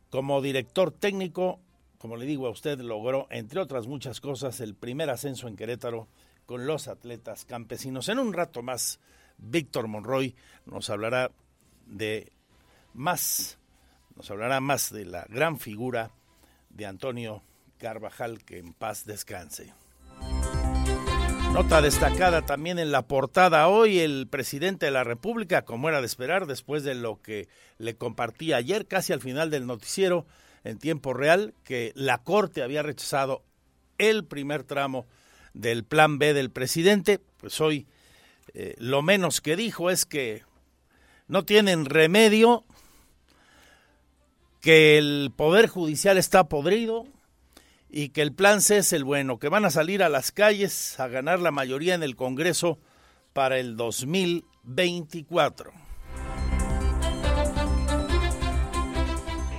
como 0.10 0.42
director 0.42 0.92
técnico, 0.92 1.62
como 2.04 2.18
le 2.18 2.26
digo 2.26 2.48
a 2.48 2.50
usted, 2.50 2.82
logró 2.82 3.28
entre 3.30 3.62
otras 3.62 3.88
muchas 3.88 4.20
cosas 4.20 4.60
el 4.60 4.76
primer 4.76 5.10
ascenso 5.10 5.48
en 5.48 5.56
Querétaro 5.56 6.10
con 6.46 6.68
los 6.68 6.90
atletas 6.90 7.46
campesinos. 7.46 8.10
En 8.10 8.20
un 8.20 8.34
rato 8.34 8.62
más 8.62 9.00
Víctor 9.38 9.88
Monroy 9.88 10.36
nos 10.66 10.90
hablará 10.90 11.32
de 11.86 12.34
más, 12.94 13.58
nos 14.18 14.30
hablará 14.30 14.60
más 14.60 14.92
de 14.92 15.06
la 15.06 15.26
gran 15.30 15.58
figura 15.60 16.12
de 16.72 16.88
Antonio 16.88 17.42
Carvajal, 17.78 18.44
que 18.44 18.58
en 18.58 18.74
paz 18.74 19.06
descanse. 19.06 19.74
Nota 21.54 21.82
destacada 21.82 22.42
también 22.42 22.80
en 22.80 22.92
la 22.92 23.04
portada 23.04 23.70
hoy, 23.70 24.00
el 24.00 24.28
presidente 24.28 24.88
de 24.88 24.92
la 24.92 25.06
República, 25.06 25.62
como 25.62 25.88
era 25.88 26.02
de 26.02 26.08
esperar, 26.08 26.48
después 26.48 26.84
de 26.84 26.96
lo 26.96 27.22
que 27.22 27.48
le 27.78 27.96
compartí 27.96 28.52
ayer, 28.52 28.88
casi 28.88 29.14
al 29.14 29.22
final 29.22 29.50
del 29.50 29.66
noticiero, 29.66 30.26
en 30.64 30.78
tiempo 30.78 31.14
real, 31.14 31.54
que 31.64 31.92
la 31.96 32.20
Corte 32.20 32.64
había 32.64 32.84
rechazado 32.84 33.44
el 33.98 34.26
primer 34.26 34.64
tramo 34.64 35.06
del 35.54 35.84
plan 35.84 36.18
B 36.18 36.34
del 36.34 36.50
presidente, 36.50 37.20
pues 37.38 37.60
hoy 37.62 37.88
eh, 38.54 38.76
lo 38.78 39.02
menos 39.02 39.42
que 39.42 39.56
dijo 39.56 39.90
es 39.90 40.06
que 40.06 40.44
no 41.28 41.46
tienen 41.46 41.86
remedio, 41.86 42.66
que 44.62 44.98
el 44.98 45.32
Poder 45.36 45.68
Judicial 45.68 46.18
está 46.18 46.46
podrido 46.46 47.06
y 47.90 48.10
que 48.10 48.22
el 48.22 48.34
plan 48.34 48.62
C 48.62 48.78
es 48.78 48.94
el 48.94 49.04
bueno, 49.04 49.40
que 49.40 49.50
van 49.50 49.66
a 49.66 49.70
salir 49.70 50.04
a 50.04 50.10
las 50.10 50.32
calles 50.32 51.00
a 51.00 51.08
ganar 51.08 51.40
la 51.40 51.52
mayoría 51.52 51.96
en 51.96 52.04
el 52.04 52.16
Congreso 52.16 52.80
para 53.34 53.60
el 53.60 53.76
2024. 53.76 55.83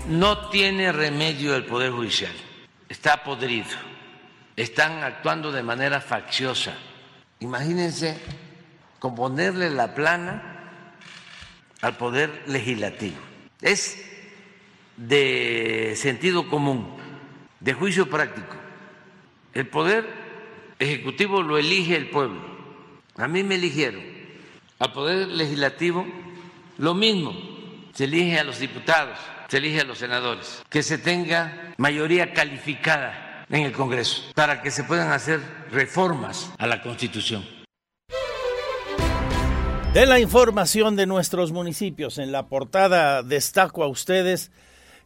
No 0.09 0.51
tiene 0.51 0.93
remedio 0.93 1.57
el 1.57 1.65
Poder 1.65 1.91
Judicial, 1.91 2.33
está 2.91 3.25
podrido, 3.25 3.71
están 4.55 5.03
actuando 5.03 5.51
de 5.51 5.63
manera 5.63 5.99
facciosa. 5.99 6.75
Imagínense 7.41 8.19
componerle 8.99 9.71
la 9.71 9.95
plana 9.95 10.91
al 11.81 11.97
Poder 11.97 12.43
Legislativo. 12.49 13.17
Es 13.63 14.05
de 14.99 15.95
sentido 15.97 16.51
común, 16.51 16.99
de 17.61 17.73
juicio 17.73 18.11
práctico. 18.11 18.57
El 19.55 19.69
Poder 19.69 20.07
Ejecutivo 20.79 21.43
lo 21.43 21.57
elige 21.57 21.97
el 21.97 22.11
pueblo. 22.11 22.43
A 23.17 23.27
mí 23.27 23.43
me 23.43 23.55
eligieron. 23.55 24.03
Al 24.81 24.93
Poder 24.93 25.29
Legislativo 25.29 26.07
lo 26.77 26.93
mismo. 26.93 27.33
Se 27.95 28.05
elige 28.05 28.39
a 28.39 28.45
los 28.45 28.59
diputados 28.59 29.17
se 29.49 29.59
elige 29.59 29.81
a 29.81 29.85
los 29.85 29.99
senadores, 29.99 30.63
que 30.69 30.83
se 30.83 30.99
tenga 30.99 31.75
mayoría 31.77 32.33
calificada 32.33 33.47
en 33.49 33.63
el 33.63 33.73
Congreso 33.73 34.23
para 34.35 34.63
que 34.63 34.71
se 34.71 34.85
puedan 34.85 35.13
hacer 35.13 35.41
reformas 35.71 36.51
a 36.59 36.67
la 36.67 36.83
Constitución. 36.83 37.45
De 39.93 40.07
la 40.07 40.19
información 40.19 40.97
de 40.97 41.07
nuestros 41.07 41.53
municipios, 41.53 42.19
en 42.19 42.33
la 42.33 42.49
portada 42.49 43.23
destaco 43.23 43.85
a 43.85 43.87
ustedes 43.87 44.51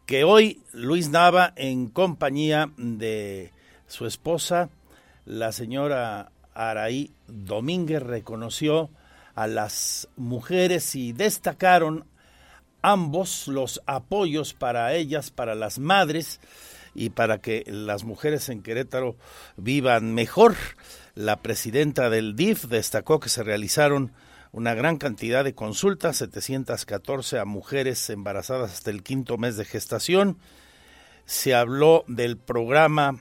que 0.07 0.25
hoy 0.25 0.63
Luis 0.73 1.11
Nava, 1.11 1.53
en 1.57 1.89
compañía 1.89 2.71
de 2.79 3.53
su 3.87 4.07
esposa, 4.07 4.71
la 5.27 5.53
señora 5.53 6.33
Araí 6.55 7.13
Domínguez, 7.27 8.03
reconoció 8.03 8.89
a 9.35 9.47
las 9.47 10.09
mujeres 10.17 10.95
y 10.95 11.13
destacaron 11.13 12.07
ambos 12.83 13.49
los 13.49 13.83
apoyos 13.87 14.55
para 14.55 14.95
ellas, 14.95 15.31
para 15.31 15.55
las 15.55 15.79
madres 15.79 16.41
y 16.95 17.11
para 17.11 17.39
que 17.39 17.65
las 17.67 18.05
mujeres 18.05 18.49
en 18.49 18.63
Querétaro 18.63 19.17
vivan 19.57 20.15
mejor. 20.15 20.57
La 21.15 21.37
presidenta 21.37 22.11
del 22.11 22.37
DIF 22.37 22.65
destacó 22.65 23.21
que 23.21 23.29
se 23.29 23.43
realizaron 23.43 24.13
una 24.53 24.75
gran 24.75 24.97
cantidad 24.97 25.45
de 25.45 25.55
consultas, 25.55 26.17
714 26.19 27.39
a 27.39 27.45
mujeres 27.45 28.09
embarazadas 28.11 28.73
hasta 28.73 28.91
el 28.91 29.03
quinto 29.03 29.37
mes 29.37 29.57
de 29.57 29.65
gestación. 29.65 30.39
Se 31.27 31.55
habló 31.55 32.05
del 32.09 32.39
programa 32.39 33.19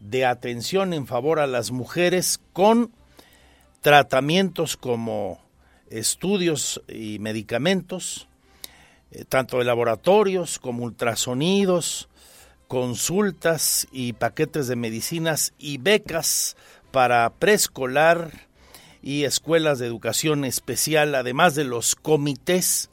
de 0.00 0.26
atención 0.26 0.92
en 0.92 1.06
favor 1.06 1.38
a 1.38 1.46
las 1.46 1.70
mujeres 1.70 2.40
con 2.52 2.92
tratamientos 3.80 4.76
como 4.76 5.40
estudios 5.88 6.82
y 6.88 7.18
medicamentos, 7.20 8.28
eh, 9.10 9.24
tanto 9.24 9.58
de 9.58 9.64
laboratorios 9.64 10.58
como 10.58 10.84
ultrasonidos, 10.84 12.08
consultas 12.68 13.86
y 13.92 14.14
paquetes 14.14 14.66
de 14.66 14.76
medicinas 14.76 15.54
y 15.58 15.78
becas 15.78 16.56
para 16.90 17.30
preescolar 17.30 18.32
y 19.02 19.24
escuelas 19.24 19.78
de 19.78 19.86
educación 19.86 20.44
especial, 20.44 21.14
además 21.14 21.54
de 21.54 21.64
los 21.64 21.94
comités 21.94 22.90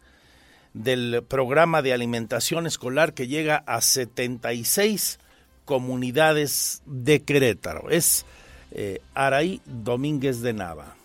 del 0.74 1.24
programa 1.28 1.82
de 1.82 1.94
alimentación 1.94 2.68
escolar 2.68 3.14
que 3.14 3.28
llega 3.28 3.64
a 3.66 3.82
76 3.82 5.20
comunidades 5.66 6.84
de 6.86 7.22
Querétaro. 7.24 7.90
Es 7.90 8.26
eh, 8.72 9.02
Araí 9.14 9.62
Domínguez 9.66 10.42
de 10.42 10.54
Nava 10.54 10.96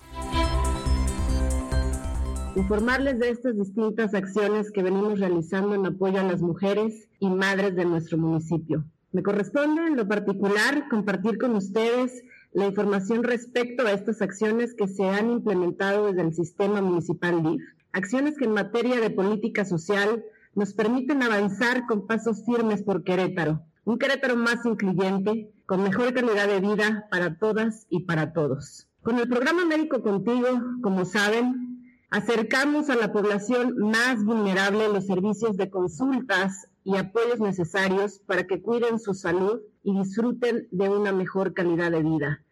informarles 2.59 3.21
de 3.21 3.31
estas 3.31 3.57
distintas 3.57 4.14
acciones 4.14 4.73
que 4.73 4.83
venimos 4.83 5.21
realizando 5.21 5.77
en 5.77 5.87
apoyo 5.87 6.18
a 6.18 6.25
las 6.25 6.42
mujeres 6.42 7.09
y 7.21 7.31
madres 7.31 7.77
de 7.77 7.85
nuestro 7.85 8.18
municipio. 8.18 8.85
Me 9.12 9.23
corresponde 9.23 9.87
en 9.87 9.97
lo 9.97 10.09
particular 10.09 10.88
compartir 10.90 11.38
con 11.38 11.55
ustedes 11.55 12.25
la 12.53 12.66
información 12.66 13.23
respecto 13.23 13.87
a 13.87 13.92
estas 13.92 14.23
acciones 14.23 14.75
que 14.75 14.88
se 14.88 15.09
han 15.09 15.31
implementado 15.31 16.09
desde 16.09 16.23
el 16.23 16.35
sistema 16.35 16.83
municipal 16.83 17.44
DIF, 17.44 17.62
acciones 17.92 18.37
que 18.37 18.47
en 18.47 18.55
materia 18.55 19.01
de 19.01 19.11
política 19.11 19.64
social 19.64 20.25
nos 20.57 20.75
permiten 20.75 21.23
avanzar 21.23 21.87
con 21.87 22.09
pasos 22.09 22.44
firmes 22.44 22.83
por 22.83 23.05
Querétaro, 23.05 23.62
un 23.85 23.99
Querétaro 23.99 24.35
más 24.35 24.66
incluyente, 24.66 25.53
con 25.64 25.85
mejor 25.85 26.12
calidad 26.12 26.49
de 26.49 26.61
vida 26.61 27.07
para 27.09 27.38
todas 27.38 27.87
y 27.88 28.01
para 28.01 28.33
todos. 28.33 28.88
Con 29.03 29.16
el 29.21 29.29
programa 29.29 29.64
Médico 29.64 30.03
Contigo, 30.03 30.49
como 30.83 31.05
saben, 31.05 31.78
Acercamos 32.11 32.88
a 32.88 32.97
la 32.97 33.12
población 33.12 33.77
más 33.77 34.25
vulnerable 34.25 34.88
los 34.88 35.05
servicios 35.05 35.59
de 35.59 35.68
consultas 35.68 36.66
y 36.83 36.97
apoyos 36.97 37.38
necesarios 37.38 38.21
para 38.27 38.47
que 38.47 38.62
cuiden 38.62 38.99
su 38.99 39.12
salud 39.12 39.61
y 39.83 39.92
disfruten 39.99 40.68
de 40.71 40.88
una 40.88 41.12
mejor 41.12 41.53
calidad 41.53 41.90
de 41.90 42.03
vida. 42.03 42.44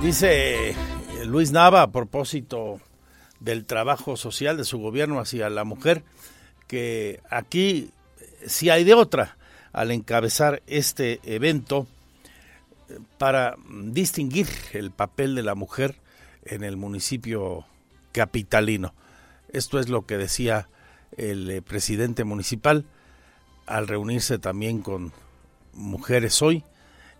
Dice 0.00 0.76
Luis 1.26 1.50
Nava 1.50 1.82
a 1.82 1.90
propósito 1.90 2.80
del 3.40 3.64
trabajo 3.64 4.16
social 4.16 4.56
de 4.56 4.64
su 4.64 4.78
gobierno 4.78 5.18
hacia 5.18 5.50
la 5.50 5.64
mujer, 5.64 6.04
que 6.68 7.20
aquí 7.28 7.90
si 8.46 8.70
hay 8.70 8.84
de 8.84 8.94
otra 8.94 9.36
al 9.72 9.90
encabezar 9.90 10.62
este 10.68 11.18
evento 11.24 11.88
para 13.18 13.56
distinguir 13.68 14.48
el 14.72 14.90
papel 14.90 15.34
de 15.34 15.42
la 15.42 15.54
mujer 15.54 16.00
en 16.44 16.64
el 16.64 16.76
municipio 16.76 17.66
capitalino. 18.12 18.94
Esto 19.52 19.78
es 19.78 19.88
lo 19.88 20.06
que 20.06 20.16
decía 20.16 20.68
el 21.16 21.50
eh, 21.50 21.62
presidente 21.62 22.24
municipal 22.24 22.86
al 23.66 23.88
reunirse 23.88 24.38
también 24.38 24.82
con 24.82 25.12
mujeres 25.72 26.42
hoy 26.42 26.64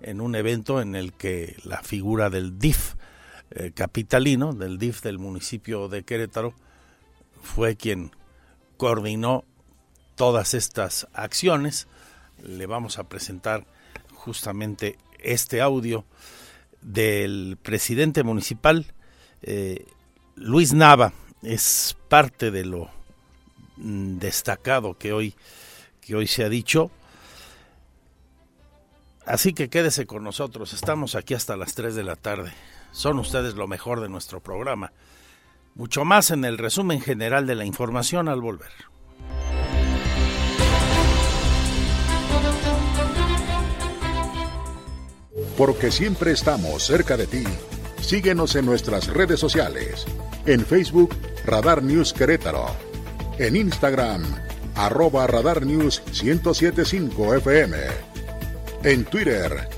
en 0.00 0.20
un 0.20 0.34
evento 0.34 0.80
en 0.80 0.94
el 0.94 1.12
que 1.12 1.56
la 1.64 1.82
figura 1.82 2.28
del 2.28 2.58
DIF 2.58 2.94
eh, 3.50 3.72
capitalino, 3.74 4.52
del 4.52 4.78
DIF 4.78 5.02
del 5.02 5.18
municipio 5.18 5.88
de 5.88 6.02
Querétaro, 6.02 6.54
fue 7.42 7.76
quien 7.76 8.10
coordinó 8.76 9.44
todas 10.14 10.54
estas 10.54 11.08
acciones. 11.12 11.86
Le 12.42 12.66
vamos 12.66 12.98
a 12.98 13.04
presentar 13.04 13.66
justamente 14.12 14.98
este 15.24 15.60
audio 15.60 16.04
del 16.80 17.58
presidente 17.60 18.22
municipal, 18.22 18.86
eh, 19.42 19.86
Luis 20.36 20.72
Nava, 20.72 21.12
es 21.42 21.96
parte 22.08 22.50
de 22.50 22.64
lo 22.64 22.90
mm, 23.76 24.18
destacado 24.18 24.96
que 24.96 25.12
hoy, 25.12 25.34
que 26.00 26.14
hoy 26.14 26.26
se 26.26 26.44
ha 26.44 26.48
dicho. 26.48 26.90
Así 29.26 29.54
que 29.54 29.70
quédese 29.70 30.06
con 30.06 30.22
nosotros, 30.22 30.74
estamos 30.74 31.14
aquí 31.14 31.34
hasta 31.34 31.56
las 31.56 31.74
3 31.74 31.94
de 31.94 32.04
la 32.04 32.16
tarde. 32.16 32.52
Son 32.92 33.18
ustedes 33.18 33.54
lo 33.54 33.66
mejor 33.66 34.00
de 34.00 34.08
nuestro 34.08 34.40
programa. 34.40 34.92
Mucho 35.74 36.04
más 36.04 36.30
en 36.30 36.44
el 36.44 36.58
resumen 36.58 37.00
general 37.00 37.46
de 37.46 37.54
la 37.54 37.64
información 37.64 38.28
al 38.28 38.40
volver. 38.40 38.70
Porque 45.56 45.90
siempre 45.90 46.32
estamos 46.32 46.84
cerca 46.84 47.16
de 47.16 47.26
ti. 47.26 47.44
Síguenos 48.00 48.54
en 48.56 48.66
nuestras 48.66 49.08
redes 49.08 49.40
sociales. 49.40 50.04
En 50.46 50.64
Facebook, 50.64 51.14
Radar 51.44 51.82
News 51.82 52.12
Querétaro. 52.12 52.66
En 53.38 53.56
Instagram, 53.56 54.22
arroba 54.74 55.26
Radar 55.26 55.64
News 55.64 56.02
1075 56.22 57.34
FM. 57.36 57.76
En 58.82 59.04
Twitter, 59.04 59.68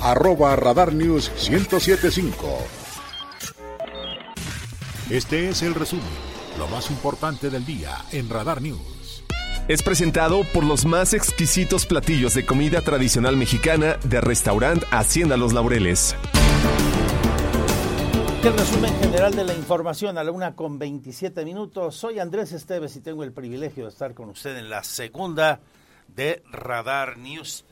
arroba 0.00 0.56
Radar 0.56 0.92
News 0.92 1.30
1075. 1.48 2.58
Este 5.10 5.50
es 5.50 5.62
el 5.62 5.74
resumen, 5.74 6.04
lo 6.58 6.66
más 6.68 6.90
importante 6.90 7.50
del 7.50 7.66
día 7.66 8.04
en 8.12 8.30
Radar 8.30 8.62
News. 8.62 8.91
Es 9.72 9.82
presentado 9.82 10.44
por 10.52 10.64
los 10.64 10.84
más 10.84 11.14
exquisitos 11.14 11.86
platillos 11.86 12.34
de 12.34 12.44
comida 12.44 12.82
tradicional 12.82 13.38
mexicana 13.38 13.96
de 14.04 14.20
restaurante 14.20 14.84
Hacienda 14.90 15.38
Los 15.38 15.54
Laureles. 15.54 16.14
El 18.44 18.52
resumen 18.52 18.94
general 19.00 19.34
de 19.34 19.44
la 19.44 19.54
información 19.54 20.18
a 20.18 20.24
la 20.24 20.30
una 20.30 20.54
con 20.56 20.78
27 20.78 21.46
minutos. 21.46 21.96
Soy 21.96 22.18
Andrés 22.18 22.52
Esteves 22.52 22.96
y 22.96 23.00
tengo 23.00 23.24
el 23.24 23.32
privilegio 23.32 23.84
de 23.84 23.88
estar 23.88 24.12
con 24.12 24.28
usted 24.28 24.58
en 24.58 24.68
la 24.68 24.84
segunda 24.84 25.60
de 26.14 26.42
Radar 26.50 27.16
News. 27.16 27.64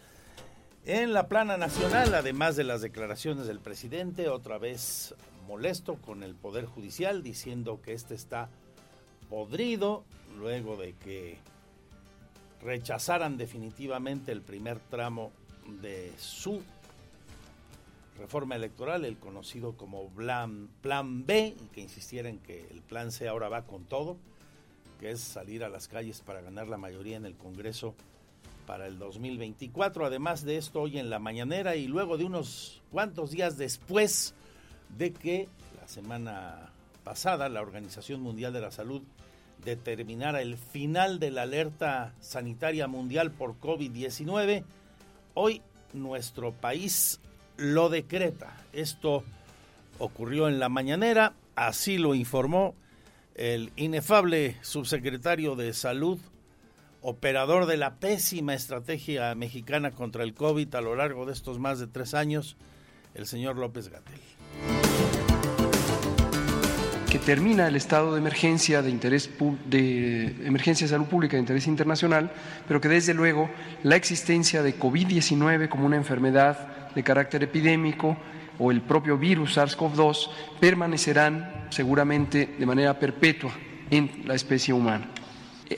En 0.86 1.12
la 1.12 1.28
plana 1.28 1.58
nacional, 1.58 2.14
además 2.14 2.56
de 2.56 2.64
las 2.64 2.80
declaraciones 2.80 3.46
del 3.46 3.60
presidente, 3.60 4.30
otra 4.30 4.56
vez 4.56 5.14
molesto 5.46 5.96
con 5.96 6.22
el 6.22 6.34
Poder 6.34 6.64
Judicial, 6.64 7.22
diciendo 7.22 7.82
que 7.82 7.92
este 7.92 8.14
está 8.14 8.48
podrido 9.28 10.04
luego 10.38 10.78
de 10.78 10.94
que 10.94 11.38
rechazaran 12.62 13.36
definitivamente 13.36 14.32
el 14.32 14.42
primer 14.42 14.78
tramo 14.78 15.32
de 15.80 16.12
su 16.18 16.62
reforma 18.18 18.54
electoral, 18.54 19.04
el 19.04 19.16
conocido 19.16 19.76
como 19.76 20.08
plan, 20.10 20.68
plan 20.82 21.24
B, 21.24 21.56
y 21.58 21.66
que 21.68 21.80
insistiera 21.80 22.28
en 22.28 22.38
que 22.38 22.66
el 22.70 22.82
plan 22.82 23.12
C 23.12 23.28
ahora 23.28 23.48
va 23.48 23.62
con 23.62 23.84
todo, 23.84 24.16
que 24.98 25.10
es 25.10 25.20
salir 25.20 25.64
a 25.64 25.70
las 25.70 25.88
calles 25.88 26.20
para 26.20 26.42
ganar 26.42 26.68
la 26.68 26.76
mayoría 26.76 27.16
en 27.16 27.24
el 27.24 27.34
Congreso 27.34 27.94
para 28.66 28.86
el 28.86 28.98
2024. 28.98 30.04
Además 30.04 30.44
de 30.44 30.58
esto, 30.58 30.82
hoy 30.82 30.98
en 30.98 31.08
la 31.08 31.18
mañanera 31.18 31.76
y 31.76 31.86
luego 31.86 32.18
de 32.18 32.24
unos 32.24 32.82
cuantos 32.92 33.30
días 33.30 33.56
después 33.56 34.34
de 34.98 35.12
que 35.12 35.48
la 35.80 35.88
semana 35.88 36.70
pasada 37.02 37.48
la 37.48 37.62
Organización 37.62 38.20
Mundial 38.20 38.52
de 38.52 38.60
la 38.60 38.70
Salud 38.70 39.02
determinara 39.64 40.42
el 40.42 40.56
final 40.56 41.18
de 41.18 41.30
la 41.30 41.42
alerta 41.42 42.14
sanitaria 42.20 42.86
mundial 42.86 43.30
por 43.30 43.58
COVID-19, 43.58 44.64
hoy 45.34 45.62
nuestro 45.92 46.52
país 46.52 47.20
lo 47.56 47.88
decreta. 47.88 48.56
Esto 48.72 49.24
ocurrió 49.98 50.48
en 50.48 50.58
la 50.58 50.68
mañanera, 50.68 51.34
así 51.54 51.98
lo 51.98 52.14
informó 52.14 52.74
el 53.34 53.72
inefable 53.76 54.56
subsecretario 54.62 55.56
de 55.56 55.72
Salud, 55.72 56.18
operador 57.02 57.66
de 57.66 57.76
la 57.76 57.96
pésima 57.96 58.54
estrategia 58.54 59.34
mexicana 59.34 59.92
contra 59.92 60.24
el 60.24 60.34
COVID 60.34 60.74
a 60.74 60.80
lo 60.80 60.96
largo 60.96 61.26
de 61.26 61.32
estos 61.32 61.58
más 61.58 61.78
de 61.78 61.86
tres 61.86 62.14
años, 62.14 62.56
el 63.14 63.26
señor 63.26 63.56
López 63.56 63.88
Gatel. 63.88 64.20
Que 67.10 67.18
termina 67.18 67.66
el 67.66 67.74
estado 67.74 68.12
de 68.12 68.20
emergencia 68.20 68.82
de 68.82 68.90
interés 68.90 69.30
de 69.64 70.26
emergencia 70.44 70.86
de 70.86 70.92
salud 70.92 71.06
pública 71.06 71.36
de 71.36 71.40
interés 71.40 71.66
internacional, 71.66 72.30
pero 72.68 72.80
que 72.80 72.88
desde 72.88 73.14
luego 73.14 73.50
la 73.82 73.96
existencia 73.96 74.62
de 74.62 74.78
COVID-19 74.78 75.68
como 75.68 75.86
una 75.86 75.96
enfermedad 75.96 76.92
de 76.94 77.02
carácter 77.02 77.42
epidémico 77.42 78.16
o 78.60 78.70
el 78.70 78.82
propio 78.82 79.18
virus 79.18 79.56
SARS-CoV-2 79.56 80.30
permanecerán 80.60 81.66
seguramente 81.70 82.54
de 82.56 82.66
manera 82.66 82.96
perpetua 82.96 83.52
en 83.90 84.22
la 84.24 84.36
especie 84.36 84.72
humana. 84.72 85.08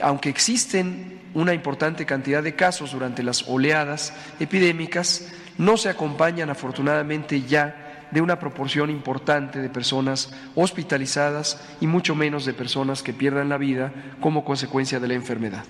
Aunque 0.02 0.28
existen 0.28 1.18
una 1.32 1.54
importante 1.54 2.04
cantidad 2.04 2.42
de 2.42 2.54
casos 2.56 2.92
durante 2.92 3.22
las 3.22 3.48
oleadas 3.48 4.12
epidémicas, 4.38 5.32
no 5.56 5.78
se 5.78 5.88
acompañan 5.88 6.50
afortunadamente 6.50 7.40
ya 7.40 7.81
de 8.12 8.20
una 8.20 8.38
proporción 8.38 8.90
importante 8.90 9.60
de 9.60 9.68
personas 9.68 10.32
hospitalizadas 10.54 11.60
y 11.80 11.86
mucho 11.86 12.14
menos 12.14 12.44
de 12.44 12.54
personas 12.54 13.02
que 13.02 13.12
pierdan 13.12 13.48
la 13.48 13.58
vida 13.58 13.92
como 14.20 14.44
consecuencia 14.44 15.00
de 15.00 15.08
la 15.08 15.14
enfermedad. 15.14 15.64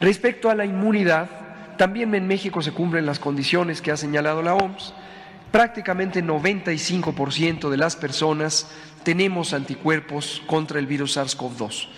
Respecto 0.00 0.50
a 0.50 0.54
la 0.54 0.64
inmunidad, 0.64 1.28
también 1.76 2.14
en 2.14 2.26
México 2.26 2.62
se 2.62 2.72
cumplen 2.72 3.06
las 3.06 3.18
condiciones 3.18 3.82
que 3.82 3.92
ha 3.92 3.96
señalado 3.96 4.42
la 4.42 4.54
OMS. 4.54 4.94
Prácticamente 5.52 6.24
95% 6.24 7.68
de 7.68 7.76
las 7.76 7.96
personas 7.96 8.70
tenemos 9.02 9.52
anticuerpos 9.52 10.42
contra 10.46 10.78
el 10.78 10.86
virus 10.86 11.16
SARS-CoV-2 11.16 11.88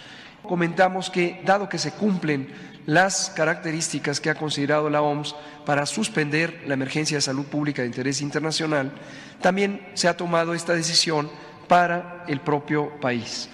comentamos 0.43 1.11
que, 1.11 1.41
dado 1.45 1.69
que 1.69 1.79
se 1.79 1.93
cumplen 1.93 2.49
las 2.87 3.31
características 3.31 4.21
que 4.21 4.31
ha 4.31 4.35
considerado 4.35 4.91
la 4.91 5.03
OMS 5.03 5.35
para 5.65 5.87
suspender 5.87 6.63
la 6.67 6.75
emergencia 6.75 7.17
de 7.17 7.23
salud 7.23 7.47
pública 7.47 7.83
de 7.83 7.89
interés 7.89 8.21
internacional, 8.21 8.93
también 9.41 9.87
se 9.95 10.09
ha 10.09 10.17
tomado 10.17 10.55
esta 10.55 10.75
decisión 10.75 11.31
para 11.69 12.25
el 12.29 12.41
propio 12.41 12.99
país. 13.01 13.49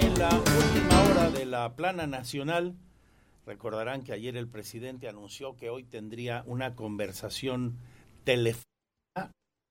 En 0.00 0.18
la 0.18 0.30
última 0.30 1.02
hora 1.10 1.30
de 1.30 1.46
la 1.46 1.74
plana 1.74 2.06
nacional, 2.06 2.74
recordarán 3.46 4.02
que 4.02 4.12
ayer 4.12 4.36
el 4.36 4.48
presidente 4.48 5.08
anunció 5.08 5.56
que 5.56 5.70
hoy 5.70 5.84
tendría 5.84 6.42
una 6.46 6.74
conversación 6.74 7.78
telefónica 8.24 8.68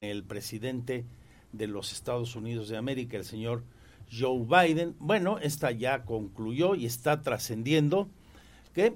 el 0.01 0.23
presidente 0.23 1.05
de 1.53 1.67
los 1.67 1.91
Estados 1.91 2.35
Unidos 2.35 2.69
de 2.69 2.77
América, 2.77 3.17
el 3.17 3.25
señor 3.25 3.63
Joe 4.11 4.45
Biden. 4.45 4.95
Bueno, 4.99 5.37
esta 5.39 5.71
ya 5.71 6.03
concluyó 6.03 6.75
y 6.75 6.85
está 6.85 7.21
trascendiendo 7.21 8.09
que 8.73 8.95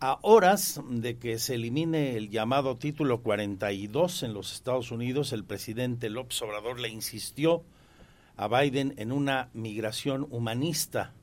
a 0.00 0.18
horas 0.22 0.80
de 0.88 1.18
que 1.18 1.38
se 1.38 1.54
elimine 1.54 2.16
el 2.16 2.28
llamado 2.30 2.76
título 2.76 3.22
42 3.22 4.22
en 4.22 4.34
los 4.34 4.52
Estados 4.52 4.90
Unidos, 4.90 5.32
el 5.32 5.44
presidente 5.44 6.10
López 6.10 6.42
Obrador 6.42 6.78
le 6.80 6.88
insistió 6.88 7.64
a 8.36 8.48
Biden 8.48 8.94
en 8.98 9.12
una 9.12 9.48
migración 9.54 10.26
humanista. 10.30 11.14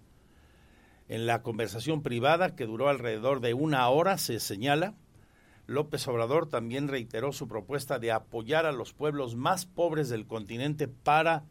En 1.08 1.28
la 1.28 1.43
conversación 1.43 2.02
privada, 2.02 2.56
que 2.56 2.65
duró 2.65 2.89
alrededor 2.89 3.41
de 3.41 3.54
una 3.54 3.88
hora, 3.89 4.17
se 4.17 4.39
señala 4.39 4.95
López 5.65 6.08
Obrador 6.08 6.47
también 6.49 6.88
reiteró 6.89 7.32
su 7.32 7.47
propuesta 7.47 7.97
de 7.97 8.12
apoyar 8.12 8.65
a 8.65 8.73
los 8.73 8.93
pueblos 8.93 9.36
más 9.36 9.65
pobres 9.65 10.10
del 10.10 10.28
continente 10.28 10.88
para 10.88 11.45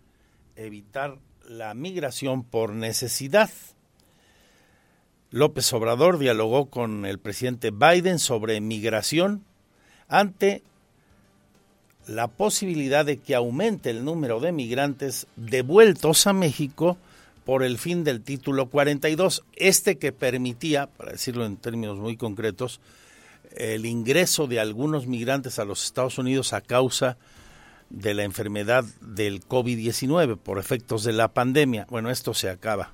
evitar 0.55 1.19
la 1.49 1.75
migración 1.75 2.45
por 2.45 2.73
necesidad. 2.73 3.51
López 5.31 5.73
Obrador 5.73 6.19
dialogó 6.19 6.67
con 6.67 7.07
el 7.07 7.19
presidente 7.19 7.71
Biden 7.71 8.19
sobre 8.19 8.61
migración 8.61 9.45
ante 10.09 10.63
la 12.07 12.29
posibilidad 12.29 13.07
de 13.07 13.19
que 13.19 13.35
aumente 13.35 13.91
el 13.91 14.05
número 14.05 14.41
de 14.41 14.53
migrantes 14.53 15.27
devueltos 15.37 16.27
a 16.27 16.33
México 16.33 16.99
por 17.45 17.63
el 17.63 17.79
fin 17.79 18.05
del 18.05 18.23
título 18.23 18.69
42, 18.69 19.45
este 19.57 19.99
que 19.99 20.13
permitía, 20.13 20.87
para 20.87 21.13
decirlo 21.13 21.45
en 21.47 21.57
términos 21.57 21.99
muy 21.99 22.17
concretos, 22.17 22.81
el 23.57 23.87
ingreso 23.87 24.47
de 24.47 24.61
algunos 24.61 25.07
migrantes 25.07 25.59
a 25.59 25.65
los 25.65 25.85
Estados 25.85 26.19
Unidos 26.19 26.53
a 26.53 26.61
causa 26.61 27.09
de 27.11 27.42
la 27.93 28.23
enfermedad 28.23 28.85
del 29.01 29.43
COVID-19 29.47 30.39
por 30.39 30.59
efectos 30.59 31.05
de 31.05 31.13
la 31.13 31.29
pandemia. 31.29 31.87
Bueno, 31.91 32.11
esto 32.11 32.35
se 32.35 32.49
acaba. 32.49 32.91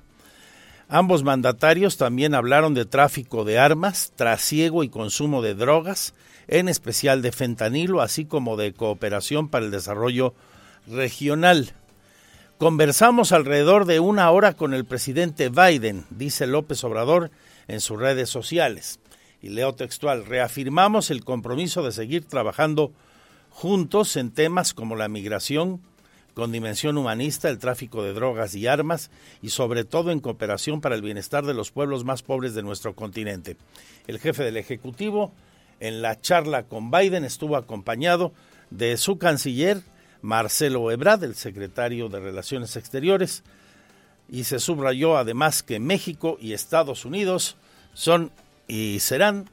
Ambos 0.87 1.23
mandatarios 1.23 1.97
también 1.97 2.33
hablaron 2.33 2.73
de 2.73 2.85
tráfico 2.85 3.43
de 3.43 3.59
armas, 3.59 4.11
trasiego 4.15 4.83
y 4.83 4.89
consumo 4.89 5.41
de 5.41 5.55
drogas, 5.55 6.13
en 6.47 6.67
especial 6.67 7.21
de 7.21 7.31
fentanilo, 7.31 8.01
así 8.01 8.25
como 8.25 8.57
de 8.57 8.73
cooperación 8.73 9.49
para 9.49 9.65
el 9.65 9.71
desarrollo 9.71 10.33
regional. 10.87 11.73
Conversamos 12.57 13.31
alrededor 13.31 13.85
de 13.85 13.99
una 13.99 14.29
hora 14.31 14.53
con 14.53 14.73
el 14.73 14.85
presidente 14.85 15.49
Biden, 15.49 16.05
dice 16.09 16.47
López 16.47 16.83
Obrador 16.83 17.31
en 17.67 17.79
sus 17.79 17.99
redes 17.99 18.29
sociales 18.29 18.99
y 19.41 19.49
leo 19.49 19.73
textual, 19.73 20.25
reafirmamos 20.25 21.11
el 21.11 21.23
compromiso 21.23 21.83
de 21.83 21.91
seguir 21.91 22.25
trabajando 22.25 22.91
juntos 23.49 24.15
en 24.15 24.31
temas 24.31 24.73
como 24.73 24.95
la 24.95 25.07
migración, 25.07 25.81
con 26.33 26.51
dimensión 26.51 26.97
humanista, 26.97 27.49
el 27.49 27.59
tráfico 27.59 28.03
de 28.03 28.13
drogas 28.13 28.55
y 28.55 28.67
armas 28.67 29.11
y 29.41 29.49
sobre 29.49 29.83
todo 29.83 30.11
en 30.11 30.19
cooperación 30.19 30.79
para 30.79 30.95
el 30.95 31.01
bienestar 31.01 31.45
de 31.45 31.53
los 31.53 31.71
pueblos 31.71 32.05
más 32.05 32.23
pobres 32.23 32.53
de 32.53 32.63
nuestro 32.63 32.95
continente. 32.95 33.57
El 34.07 34.19
jefe 34.19 34.43
del 34.43 34.57
Ejecutivo 34.57 35.33
en 35.79 36.01
la 36.01 36.19
charla 36.19 36.63
con 36.63 36.91
Biden 36.91 37.25
estuvo 37.25 37.57
acompañado 37.57 38.31
de 38.69 38.97
su 38.97 39.17
canciller 39.17 39.81
Marcelo 40.21 40.91
Ebrard, 40.91 41.23
el 41.23 41.35
secretario 41.35 42.09
de 42.09 42.19
Relaciones 42.19 42.75
Exteriores, 42.75 43.43
y 44.29 44.43
se 44.43 44.59
subrayó 44.59 45.17
además 45.17 45.63
que 45.63 45.79
México 45.79 46.37
y 46.39 46.53
Estados 46.53 47.05
Unidos 47.05 47.57
son 47.93 48.31
y 48.67 48.99
serán 48.99 49.49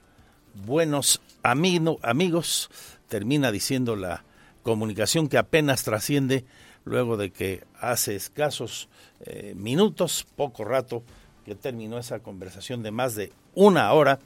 buenos 0.67 1.21
amigos, 1.43 2.71
termina 3.09 3.53
diciendo 3.53 3.97
la 3.97 4.25
comunicación 4.62 5.29
que 5.29 5.38
apenas 5.38 5.85
trasciende 5.85 6.45
luego 6.85 7.16
de 7.16 7.31
que 7.31 7.64
hace 7.81 8.16
escasos 8.16 8.88
eh, 9.21 9.55
minutos, 9.57 10.27
poco 10.37 10.64
rato, 10.64 11.03
que 11.45 11.55
terminó 11.55 11.99
esa 11.99 12.21
conversación 12.21 12.83
de 12.83 12.90
más 12.90 13.14
de 13.14 13.33
una 13.55 13.92
hora, 13.92 14.19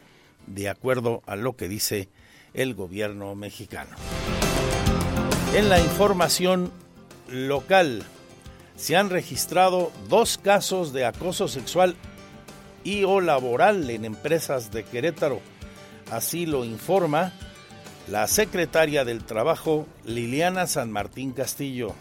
de 0.46 0.68
acuerdo 0.68 1.22
a 1.26 1.36
lo 1.36 1.56
que 1.56 1.68
dice 1.68 2.08
el 2.54 2.74
gobierno 2.74 3.34
mexicano. 3.34 3.90
En 5.54 5.68
la 5.68 5.80
información 5.80 6.72
local, 7.28 8.02
se 8.76 8.96
han 8.96 9.10
registrado 9.10 9.92
dos 10.08 10.38
casos 10.38 10.92
de 10.92 11.04
acoso 11.04 11.48
sexual 11.48 11.96
y 12.82 13.04
o 13.04 13.20
laboral 13.20 13.90
en 13.90 14.04
empresas 14.04 14.70
de 14.70 14.84
Querétaro. 14.84 15.40
Así 16.10 16.46
lo 16.46 16.64
informa 16.64 17.32
la 18.08 18.26
secretaria 18.26 19.04
del 19.04 19.24
Trabajo, 19.24 19.86
Liliana 20.04 20.66
San 20.66 20.90
Martín 20.90 21.32
Castillo. 21.32 21.94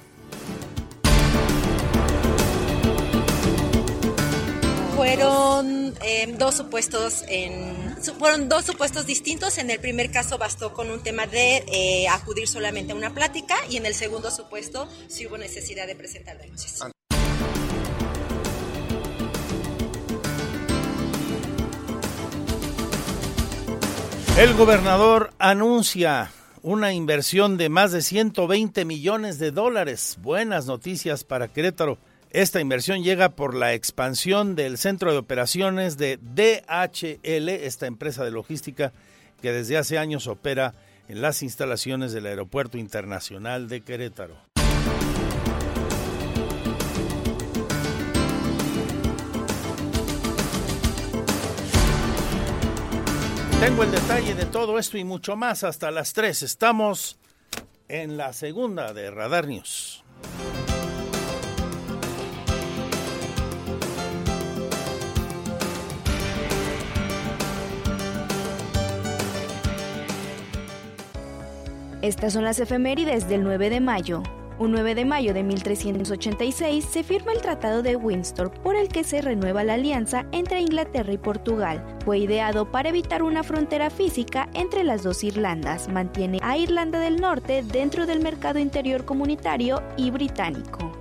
Fueron 4.95 5.95
eh, 6.03 6.35
dos 6.37 6.55
supuestos 6.55 7.23
en 7.27 7.89
fueron 8.17 8.49
dos 8.49 8.65
supuestos 8.65 9.05
distintos. 9.05 9.57
En 9.57 9.69
el 9.69 9.79
primer 9.79 10.11
caso 10.11 10.37
bastó 10.37 10.73
con 10.73 10.89
un 10.91 11.01
tema 11.01 11.27
de 11.27 11.63
eh, 11.67 12.07
acudir 12.09 12.47
solamente 12.47 12.93
a 12.93 12.95
una 12.95 13.13
plática 13.13 13.55
y 13.69 13.77
en 13.77 13.85
el 13.85 13.93
segundo 13.93 14.31
supuesto 14.31 14.87
sí 15.07 15.27
hubo 15.27 15.37
necesidad 15.37 15.87
de 15.87 15.95
presentar 15.95 16.37
denuncias. 16.37 16.81
El 24.39 24.53
gobernador 24.53 25.33
anuncia 25.37 26.31
una 26.61 26.93
inversión 26.93 27.57
de 27.57 27.67
más 27.67 27.91
de 27.91 28.01
120 28.01 28.85
millones 28.85 29.37
de 29.37 29.51
dólares. 29.51 30.17
Buenas 30.21 30.65
noticias 30.65 31.25
para 31.25 31.49
Querétaro. 31.49 31.97
Esta 32.29 32.61
inversión 32.61 33.03
llega 33.03 33.35
por 33.35 33.53
la 33.53 33.73
expansión 33.73 34.55
del 34.55 34.77
centro 34.77 35.11
de 35.11 35.17
operaciones 35.17 35.97
de 35.97 36.19
DHL, 36.21 37.49
esta 37.49 37.85
empresa 37.85 38.23
de 38.23 38.31
logística 38.31 38.93
que 39.41 39.51
desde 39.51 39.77
hace 39.77 39.97
años 39.97 40.25
opera 40.27 40.73
en 41.09 41.21
las 41.21 41.43
instalaciones 41.43 42.13
del 42.13 42.25
Aeropuerto 42.25 42.77
Internacional 42.77 43.67
de 43.67 43.81
Querétaro. 43.81 44.37
Tengo 53.59 53.83
el 53.83 53.91
detalle 53.91 54.35
de 54.35 54.45
todo 54.45 54.79
esto 54.79 54.97
y 54.97 55.03
mucho 55.03 55.35
más 55.35 55.65
hasta 55.65 55.91
las 55.91 56.13
3. 56.13 56.43
Estamos 56.43 57.19
en 57.89 58.15
la 58.15 58.31
segunda 58.31 58.93
de 58.93 59.11
Radar 59.11 59.47
News. 59.47 60.01
Estas 72.01 72.31
son 72.31 72.45
las 72.45 72.61
efemérides 72.61 73.27
del 73.27 73.43
9 73.43 73.69
de 73.69 73.81
mayo. 73.81 74.23
Un 74.59 74.71
9 74.71 74.93
de 74.93 75.05
mayo 75.05 75.33
de 75.33 75.41
1386 75.41 76.83
se 76.83 77.03
firma 77.03 77.31
el 77.31 77.41
Tratado 77.41 77.81
de 77.81 77.95
Windsor 77.95 78.51
por 78.51 78.75
el 78.75 78.89
que 78.89 79.05
se 79.05 79.21
renueva 79.21 79.63
la 79.63 79.75
alianza 79.75 80.25
entre 80.33 80.59
Inglaterra 80.59 81.13
y 81.13 81.17
Portugal. 81.17 81.81
Fue 82.03 82.19
ideado 82.19 82.69
para 82.69 82.89
evitar 82.89 83.23
una 83.23 83.43
frontera 83.43 83.89
física 83.89 84.49
entre 84.53 84.83
las 84.83 85.03
dos 85.03 85.23
Irlandas. 85.23 85.87
Mantiene 85.87 86.39
a 86.41 86.57
Irlanda 86.57 86.99
del 86.99 87.21
Norte 87.21 87.63
dentro 87.63 88.05
del 88.05 88.19
mercado 88.19 88.59
interior 88.59 89.05
comunitario 89.05 89.81
y 89.95 90.11
británico. 90.11 90.98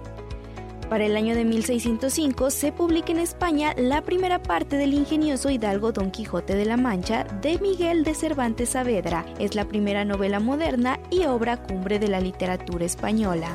Para 0.89 1.05
el 1.05 1.17
año 1.17 1.35
de 1.35 1.45
1605 1.45 2.51
se 2.51 2.73
publica 2.73 3.13
en 3.13 3.19
España 3.19 3.75
la 3.77 4.01
primera 4.01 4.43
parte 4.43 4.77
del 4.77 4.95
ingenioso 4.95 5.51
hidalgo 5.51 5.93
Don 5.93 6.11
Quijote 6.11 6.55
de 6.55 6.65
la 6.65 6.79
Mancha 6.79 7.25
de 7.43 7.59
Miguel 7.59 8.05
de 8.05 8.15
Cervantes 8.15 8.71
Saavedra. 8.71 9.27
Es 9.39 9.55
la 9.55 9.67
primera 9.67 10.07
novela 10.07 10.41
moderna 10.41 10.99
y 11.11 11.25
obra 11.27 11.59
cumbre 11.59 11.99
de 11.99 12.09
la 12.09 12.21
literatura 12.21 12.87
española. 12.87 13.55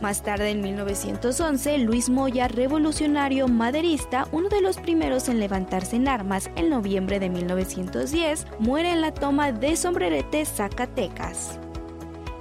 Más 0.00 0.22
tarde, 0.22 0.50
en 0.50 0.60
1911, 0.60 1.78
Luis 1.78 2.10
Moya, 2.10 2.46
revolucionario 2.46 3.48
maderista, 3.48 4.28
uno 4.30 4.48
de 4.48 4.60
los 4.60 4.76
primeros 4.76 5.28
en 5.28 5.40
levantarse 5.40 5.96
en 5.96 6.06
armas 6.06 6.50
en 6.54 6.70
noviembre 6.70 7.18
de 7.18 7.28
1910, 7.30 8.46
muere 8.60 8.92
en 8.92 9.00
la 9.00 9.12
toma 9.12 9.50
de 9.52 9.74
Sombrerete, 9.74 10.44
Zacatecas. 10.44 11.58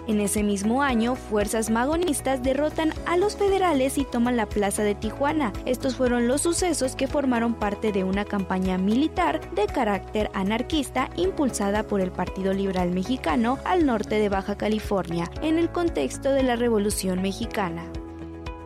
En 0.07 0.21
ese 0.21 0.43
mismo 0.43 0.83
año, 0.83 1.15
fuerzas 1.15 1.69
magonistas 1.69 2.43
derrotan 2.43 2.93
a 3.07 3.17
los 3.17 3.35
federales 3.35 3.97
y 3.97 4.05
toman 4.05 4.37
la 4.37 4.45
plaza 4.45 4.83
de 4.83 4.93
Tijuana. 4.93 5.51
Estos 5.65 5.95
fueron 5.95 6.27
los 6.27 6.41
sucesos 6.41 6.95
que 6.95 7.07
formaron 7.07 7.55
parte 7.55 7.91
de 7.91 8.03
una 8.03 8.23
campaña 8.23 8.77
militar 8.77 9.41
de 9.55 9.65
carácter 9.65 10.29
anarquista 10.33 11.09
impulsada 11.15 11.83
por 11.83 12.01
el 12.01 12.11
Partido 12.11 12.53
Liberal 12.53 12.91
Mexicano 12.91 13.57
al 13.65 13.85
norte 13.85 14.19
de 14.19 14.29
Baja 14.29 14.57
California, 14.57 15.29
en 15.41 15.57
el 15.57 15.71
contexto 15.71 16.31
de 16.31 16.43
la 16.43 16.55
Revolución 16.55 17.21
Mexicana. 17.21 17.83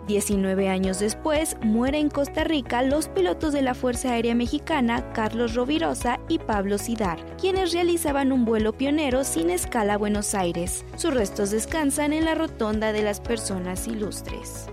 19 0.09 0.69
años 0.69 0.97
después, 0.99 1.55
muere 1.61 1.99
en 1.99 2.09
Costa 2.09 2.43
Rica 2.43 2.81
los 2.81 3.07
pilotos 3.07 3.53
de 3.53 3.61
la 3.61 3.75
Fuerza 3.75 4.13
Aérea 4.13 4.33
Mexicana 4.33 5.13
Carlos 5.13 5.53
Rovirosa 5.53 6.19
y 6.27 6.39
Pablo 6.39 6.79
Sidar, 6.79 7.23
quienes 7.37 7.73
realizaban 7.73 8.31
un 8.31 8.43
vuelo 8.43 8.73
pionero 8.73 9.23
sin 9.23 9.51
escala 9.51 9.93
a 9.93 9.97
Buenos 9.97 10.33
Aires. 10.33 10.83
Sus 10.95 11.13
restos 11.13 11.51
descansan 11.51 12.11
en 12.11 12.25
la 12.25 12.33
Rotonda 12.33 12.91
de 12.91 13.03
las 13.03 13.21
Personas 13.21 13.87
Ilustres. 13.87 14.65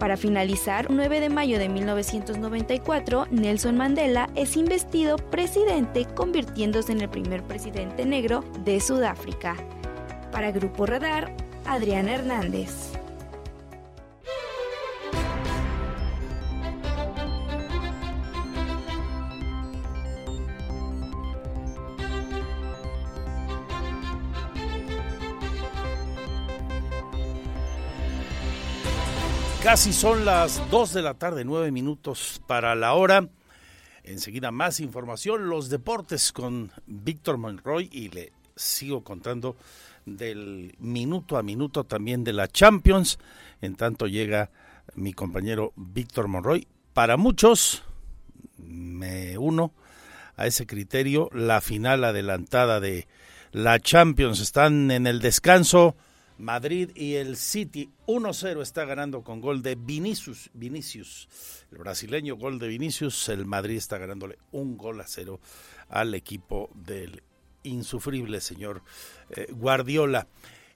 Para 0.00 0.16
finalizar, 0.16 0.88
9 0.90 1.20
de 1.20 1.30
mayo 1.30 1.60
de 1.60 1.68
1994, 1.68 3.28
Nelson 3.30 3.76
Mandela 3.76 4.28
es 4.34 4.56
investido 4.56 5.18
presidente, 5.18 6.04
convirtiéndose 6.04 6.90
en 6.90 7.00
el 7.00 7.08
primer 7.08 7.44
presidente 7.44 8.04
negro 8.04 8.42
de 8.64 8.80
Sudáfrica. 8.80 9.54
Para 10.32 10.50
Grupo 10.50 10.84
Radar, 10.84 11.32
Adriana 11.64 12.14
Hernández. 12.14 12.96
Casi 29.66 29.92
son 29.92 30.24
las 30.24 30.70
2 30.70 30.92
de 30.92 31.02
la 31.02 31.14
tarde, 31.14 31.44
9 31.44 31.72
minutos 31.72 32.40
para 32.46 32.76
la 32.76 32.94
hora. 32.94 33.28
Enseguida 34.04 34.52
más 34.52 34.78
información, 34.78 35.48
los 35.48 35.70
deportes 35.70 36.30
con 36.30 36.70
Víctor 36.86 37.36
Monroy 37.36 37.88
y 37.90 38.10
le 38.10 38.32
sigo 38.54 39.02
contando 39.02 39.56
del 40.04 40.76
minuto 40.78 41.36
a 41.36 41.42
minuto 41.42 41.82
también 41.82 42.22
de 42.22 42.32
la 42.32 42.46
Champions. 42.46 43.18
En 43.60 43.74
tanto 43.74 44.06
llega 44.06 44.52
mi 44.94 45.12
compañero 45.12 45.72
Víctor 45.74 46.28
Monroy. 46.28 46.68
Para 46.92 47.16
muchos, 47.16 47.82
me 48.58 49.36
uno 49.36 49.72
a 50.36 50.46
ese 50.46 50.64
criterio, 50.68 51.28
la 51.32 51.60
final 51.60 52.04
adelantada 52.04 52.78
de 52.78 53.08
la 53.50 53.80
Champions. 53.80 54.38
Están 54.38 54.92
en 54.92 55.08
el 55.08 55.18
descanso 55.18 55.96
Madrid 56.38 56.90
y 56.94 57.14
el 57.14 57.36
City 57.36 57.90
1-0 58.06 58.60
está 58.60 58.84
ganando 58.84 59.22
con 59.22 59.40
gol 59.40 59.62
de 59.62 59.74
Vinicius, 59.74 60.50
Vinicius, 60.52 61.28
el 61.72 61.78
brasileño 61.78 62.36
gol 62.36 62.58
de 62.58 62.68
Vinicius, 62.68 63.28
el 63.30 63.46
Madrid 63.46 63.76
está 63.76 63.98
ganándole 63.98 64.38
un 64.52 64.76
gol 64.76 65.00
a 65.00 65.06
cero 65.06 65.40
al 65.88 66.14
equipo 66.14 66.70
del 66.74 67.22
insufrible 67.62 68.40
señor 68.40 68.82
eh, 69.30 69.46
Guardiola. 69.50 70.26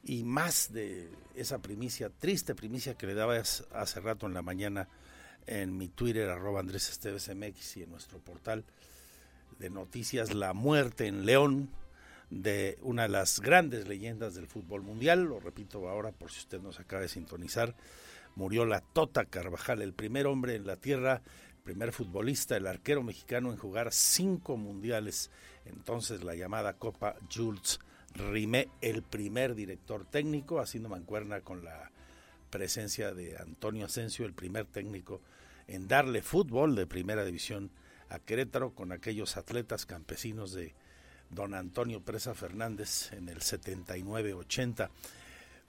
Y 0.02 0.24
más 0.24 0.72
de 0.72 1.10
esa 1.34 1.58
primicia, 1.58 2.08
triste 2.08 2.54
primicia 2.54 2.94
que 2.94 3.06
le 3.06 3.14
daba 3.14 3.36
hace 3.36 4.00
rato 4.00 4.26
en 4.26 4.32
la 4.32 4.40
mañana 4.40 4.88
en 5.46 5.76
mi 5.76 5.88
Twitter, 5.88 6.30
arroba 6.30 6.60
Andrés 6.60 6.88
Esteves 6.88 7.28
MX 7.28 7.76
y 7.76 7.82
en 7.82 7.90
nuestro 7.90 8.18
portal 8.18 8.64
de 9.58 9.68
noticias, 9.68 10.32
la 10.32 10.54
muerte 10.54 11.06
en 11.06 11.26
León, 11.26 11.68
de 12.30 12.78
una 12.82 13.02
de 13.02 13.08
las 13.08 13.40
grandes 13.40 13.88
leyendas 13.88 14.34
del 14.34 14.46
fútbol 14.46 14.82
mundial, 14.82 15.24
lo 15.24 15.40
repito 15.40 15.88
ahora 15.88 16.12
por 16.12 16.30
si 16.30 16.40
usted 16.40 16.60
nos 16.60 16.78
acaba 16.78 17.02
de 17.02 17.08
sintonizar, 17.08 17.74
murió 18.36 18.64
la 18.64 18.80
Tota 18.80 19.24
Carvajal, 19.24 19.82
el 19.82 19.92
primer 19.92 20.26
hombre 20.26 20.54
en 20.54 20.66
la 20.66 20.76
tierra, 20.76 21.22
el 21.56 21.62
primer 21.62 21.92
futbolista, 21.92 22.56
el 22.56 22.66
arquero 22.66 23.02
mexicano 23.02 23.50
en 23.50 23.56
jugar 23.56 23.92
cinco 23.92 24.56
mundiales, 24.56 25.30
entonces 25.64 26.22
la 26.22 26.34
llamada 26.34 26.74
Copa 26.74 27.16
Jules 27.34 27.80
Rimé, 28.14 28.68
el 28.80 29.02
primer 29.02 29.54
director 29.54 30.04
técnico, 30.04 30.58
haciendo 30.58 30.88
mancuerna 30.88 31.42
con 31.42 31.64
la 31.64 31.92
presencia 32.50 33.12
de 33.12 33.36
Antonio 33.38 33.86
Asensio, 33.86 34.26
el 34.26 34.34
primer 34.34 34.66
técnico 34.66 35.20
en 35.68 35.86
darle 35.86 36.22
fútbol 36.22 36.74
de 36.74 36.86
primera 36.86 37.24
división 37.24 37.70
a 38.08 38.18
Querétaro 38.18 38.74
con 38.74 38.90
aquellos 38.90 39.36
atletas 39.36 39.86
campesinos 39.86 40.52
de 40.52 40.74
don 41.30 41.54
Antonio 41.54 42.00
Presa 42.02 42.34
Fernández 42.34 43.12
en 43.12 43.28
el 43.28 43.38
79-80. 43.38 44.90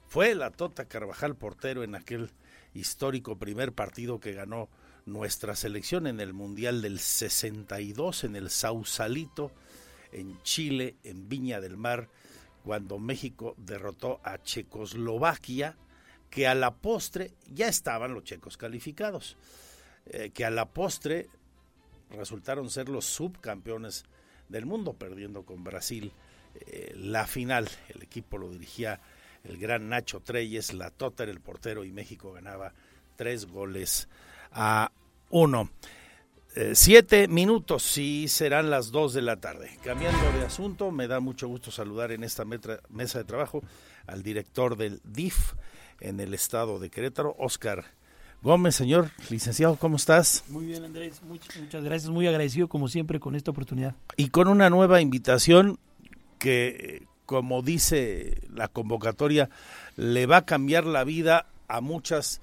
Fue 0.06 0.34
la 0.34 0.50
Tota 0.50 0.84
Carvajal 0.86 1.36
portero 1.36 1.84
en 1.84 1.94
aquel 1.94 2.30
histórico 2.74 3.38
primer 3.38 3.72
partido 3.72 4.20
que 4.20 4.32
ganó 4.32 4.68
nuestra 5.06 5.56
selección 5.56 6.06
en 6.06 6.20
el 6.20 6.32
Mundial 6.32 6.82
del 6.82 6.98
62 6.98 8.24
en 8.24 8.36
el 8.36 8.50
Sausalito, 8.50 9.52
en 10.12 10.40
Chile, 10.42 10.96
en 11.02 11.28
Viña 11.28 11.60
del 11.60 11.76
Mar, 11.76 12.08
cuando 12.64 12.98
México 12.98 13.54
derrotó 13.56 14.20
a 14.22 14.42
Checoslovaquia 14.42 15.76
que 16.30 16.46
a 16.46 16.54
la 16.54 16.74
postre 16.74 17.32
ya 17.46 17.68
estaban 17.68 18.14
los 18.14 18.24
checos 18.24 18.56
calificados, 18.56 19.36
eh, 20.06 20.30
que 20.30 20.44
a 20.44 20.50
la 20.50 20.70
postre 20.70 21.28
resultaron 22.10 22.70
ser 22.70 22.88
los 22.88 23.04
subcampeones 23.04 24.04
del 24.52 24.66
mundo, 24.66 24.92
perdiendo 24.92 25.44
con 25.44 25.64
Brasil 25.64 26.12
eh, 26.66 26.92
la 26.96 27.26
final. 27.26 27.68
El 27.88 28.02
equipo 28.02 28.38
lo 28.38 28.50
dirigía 28.50 29.00
el 29.44 29.58
gran 29.58 29.88
Nacho 29.88 30.20
Treyes, 30.20 30.72
la 30.74 30.92
era 31.18 31.30
el 31.30 31.40
portero 31.40 31.84
y 31.84 31.90
México 31.90 32.32
ganaba 32.32 32.72
tres 33.16 33.46
goles 33.46 34.08
a 34.52 34.92
uno. 35.30 35.70
Eh, 36.54 36.72
siete 36.74 37.28
minutos 37.28 37.96
y 37.96 38.28
serán 38.28 38.68
las 38.70 38.90
dos 38.90 39.14
de 39.14 39.22
la 39.22 39.36
tarde. 39.36 39.78
Cambiando 39.82 40.30
de 40.32 40.44
asunto, 40.44 40.90
me 40.90 41.08
da 41.08 41.18
mucho 41.18 41.48
gusto 41.48 41.70
saludar 41.70 42.12
en 42.12 42.24
esta 42.24 42.44
mesa 42.44 43.18
de 43.18 43.24
trabajo 43.24 43.62
al 44.06 44.22
director 44.22 44.76
del 44.76 45.00
DIF 45.02 45.54
en 46.00 46.20
el 46.20 46.34
estado 46.34 46.78
de 46.78 46.90
Querétaro, 46.90 47.34
Oscar 47.38 47.86
Gómez, 48.42 48.74
señor 48.74 49.10
licenciado, 49.30 49.76
¿cómo 49.76 49.96
estás? 49.96 50.42
Muy 50.48 50.66
bien, 50.66 50.84
Andrés, 50.84 51.22
muchas, 51.22 51.56
muchas 51.56 51.84
gracias, 51.84 52.10
muy 52.10 52.26
agradecido 52.26 52.66
como 52.68 52.88
siempre 52.88 53.20
con 53.20 53.36
esta 53.36 53.52
oportunidad. 53.52 53.94
Y 54.16 54.30
con 54.30 54.48
una 54.48 54.68
nueva 54.68 55.00
invitación 55.00 55.78
que, 56.40 57.06
como 57.24 57.62
dice 57.62 58.42
la 58.52 58.66
convocatoria, 58.66 59.48
le 59.96 60.26
va 60.26 60.38
a 60.38 60.44
cambiar 60.44 60.86
la 60.86 61.04
vida 61.04 61.46
a 61.68 61.80
muchas 61.80 62.40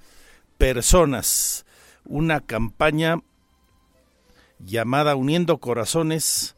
personas. 0.56 1.66
Una 2.06 2.40
campaña 2.40 3.20
llamada 4.58 5.16
Uniendo 5.16 5.58
Corazones 5.58 6.56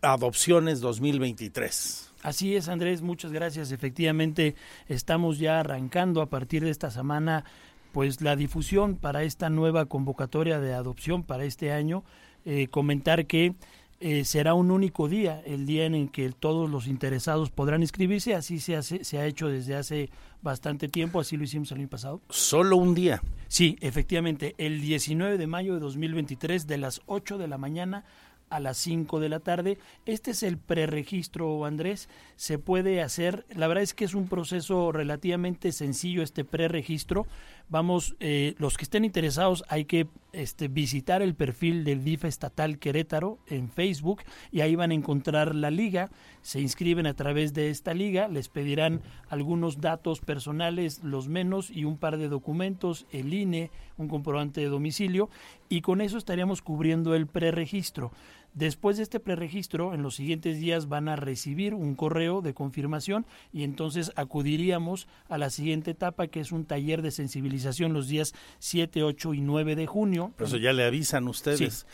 Adopciones 0.00 0.80
2023. 0.80 2.12
Así 2.22 2.54
es, 2.54 2.68
Andrés, 2.68 3.02
muchas 3.02 3.32
gracias. 3.32 3.72
Efectivamente, 3.72 4.54
estamos 4.88 5.38
ya 5.38 5.60
arrancando 5.60 6.20
a 6.20 6.26
partir 6.26 6.62
de 6.62 6.70
esta 6.70 6.90
semana 6.90 7.44
pues 7.92 8.20
la 8.20 8.36
difusión 8.36 8.96
para 8.96 9.22
esta 9.22 9.50
nueva 9.50 9.86
convocatoria 9.86 10.60
de 10.60 10.74
adopción 10.74 11.22
para 11.22 11.44
este 11.44 11.72
año. 11.72 12.04
Eh, 12.44 12.68
comentar 12.68 13.26
que 13.26 13.54
eh, 14.02 14.24
será 14.24 14.54
un 14.54 14.70
único 14.70 15.08
día, 15.08 15.42
el 15.44 15.66
día 15.66 15.84
en 15.84 15.94
el 15.94 16.10
que 16.10 16.30
todos 16.30 16.70
los 16.70 16.86
interesados 16.86 17.50
podrán 17.50 17.82
inscribirse, 17.82 18.34
así 18.34 18.58
se, 18.58 18.74
hace, 18.74 19.04
se 19.04 19.18
ha 19.18 19.26
hecho 19.26 19.48
desde 19.48 19.76
hace 19.76 20.08
bastante 20.40 20.88
tiempo, 20.88 21.20
así 21.20 21.36
lo 21.36 21.44
hicimos 21.44 21.70
el 21.72 21.80
año 21.80 21.88
pasado. 21.88 22.22
¿Solo 22.30 22.76
un 22.76 22.94
día? 22.94 23.20
Sí, 23.48 23.76
efectivamente, 23.82 24.54
el 24.56 24.80
19 24.80 25.36
de 25.36 25.46
mayo 25.46 25.74
de 25.74 25.80
2023, 25.80 26.66
de 26.66 26.78
las 26.78 27.02
8 27.06 27.36
de 27.36 27.48
la 27.48 27.58
mañana 27.58 28.04
a 28.50 28.58
las 28.58 28.76
5 28.78 29.20
de 29.20 29.28
la 29.28 29.40
tarde. 29.40 29.78
Este 30.06 30.32
es 30.32 30.42
el 30.42 30.58
preregistro, 30.58 31.64
Andrés. 31.64 32.08
Se 32.36 32.58
puede 32.58 33.00
hacer, 33.00 33.46
la 33.54 33.68
verdad 33.68 33.82
es 33.82 33.94
que 33.94 34.04
es 34.04 34.14
un 34.14 34.28
proceso 34.28 34.92
relativamente 34.92 35.72
sencillo 35.72 36.22
este 36.22 36.44
preregistro 36.44 37.26
vamos, 37.70 38.16
eh, 38.20 38.54
los 38.58 38.76
que 38.76 38.82
estén 38.84 39.04
interesados 39.04 39.64
hay 39.68 39.84
que 39.84 40.08
este, 40.32 40.68
visitar 40.68 41.22
el 41.22 41.34
perfil 41.34 41.84
del 41.84 42.04
DIF 42.04 42.24
estatal 42.24 42.78
Querétaro 42.78 43.38
en 43.46 43.70
Facebook 43.70 44.22
y 44.52 44.60
ahí 44.60 44.74
van 44.74 44.90
a 44.90 44.94
encontrar 44.94 45.54
la 45.54 45.70
liga, 45.70 46.10
se 46.42 46.60
inscriben 46.60 47.06
a 47.06 47.14
través 47.14 47.54
de 47.54 47.70
esta 47.70 47.94
liga, 47.94 48.28
les 48.28 48.48
pedirán 48.48 49.00
algunos 49.28 49.80
datos 49.80 50.20
personales, 50.20 51.02
los 51.02 51.28
menos 51.28 51.70
y 51.70 51.84
un 51.84 51.96
par 51.96 52.18
de 52.18 52.28
documentos, 52.28 53.06
el 53.10 53.32
INE, 53.32 53.70
un 53.96 54.08
comprobante 54.08 54.60
de 54.60 54.68
domicilio 54.68 55.30
y 55.68 55.80
con 55.80 56.00
eso 56.00 56.18
estaríamos 56.18 56.62
cubriendo 56.62 57.14
el 57.14 57.26
preregistro. 57.26 58.10
Después 58.54 58.96
de 58.96 59.04
este 59.04 59.20
preregistro, 59.20 59.94
en 59.94 60.02
los 60.02 60.16
siguientes 60.16 60.58
días 60.58 60.88
van 60.88 61.08
a 61.08 61.14
recibir 61.14 61.72
un 61.72 61.94
correo 61.94 62.42
de 62.42 62.52
confirmación 62.52 63.24
y 63.52 63.62
entonces 63.62 64.10
acudiríamos 64.16 65.06
a 65.28 65.38
la 65.38 65.50
siguiente 65.50 65.92
etapa 65.92 66.26
que 66.26 66.40
es 66.40 66.50
un 66.50 66.64
taller 66.64 67.00
de 67.00 67.12
sensibilización 67.12 67.92
los 67.92 68.08
días 68.08 68.34
7, 68.58 69.04
8 69.04 69.34
y 69.34 69.40
9 69.40 69.76
de 69.76 69.86
junio. 69.86 70.32
Eso 70.40 70.56
ya 70.56 70.72
le 70.72 70.84
avisan 70.84 71.28
ustedes. 71.28 71.86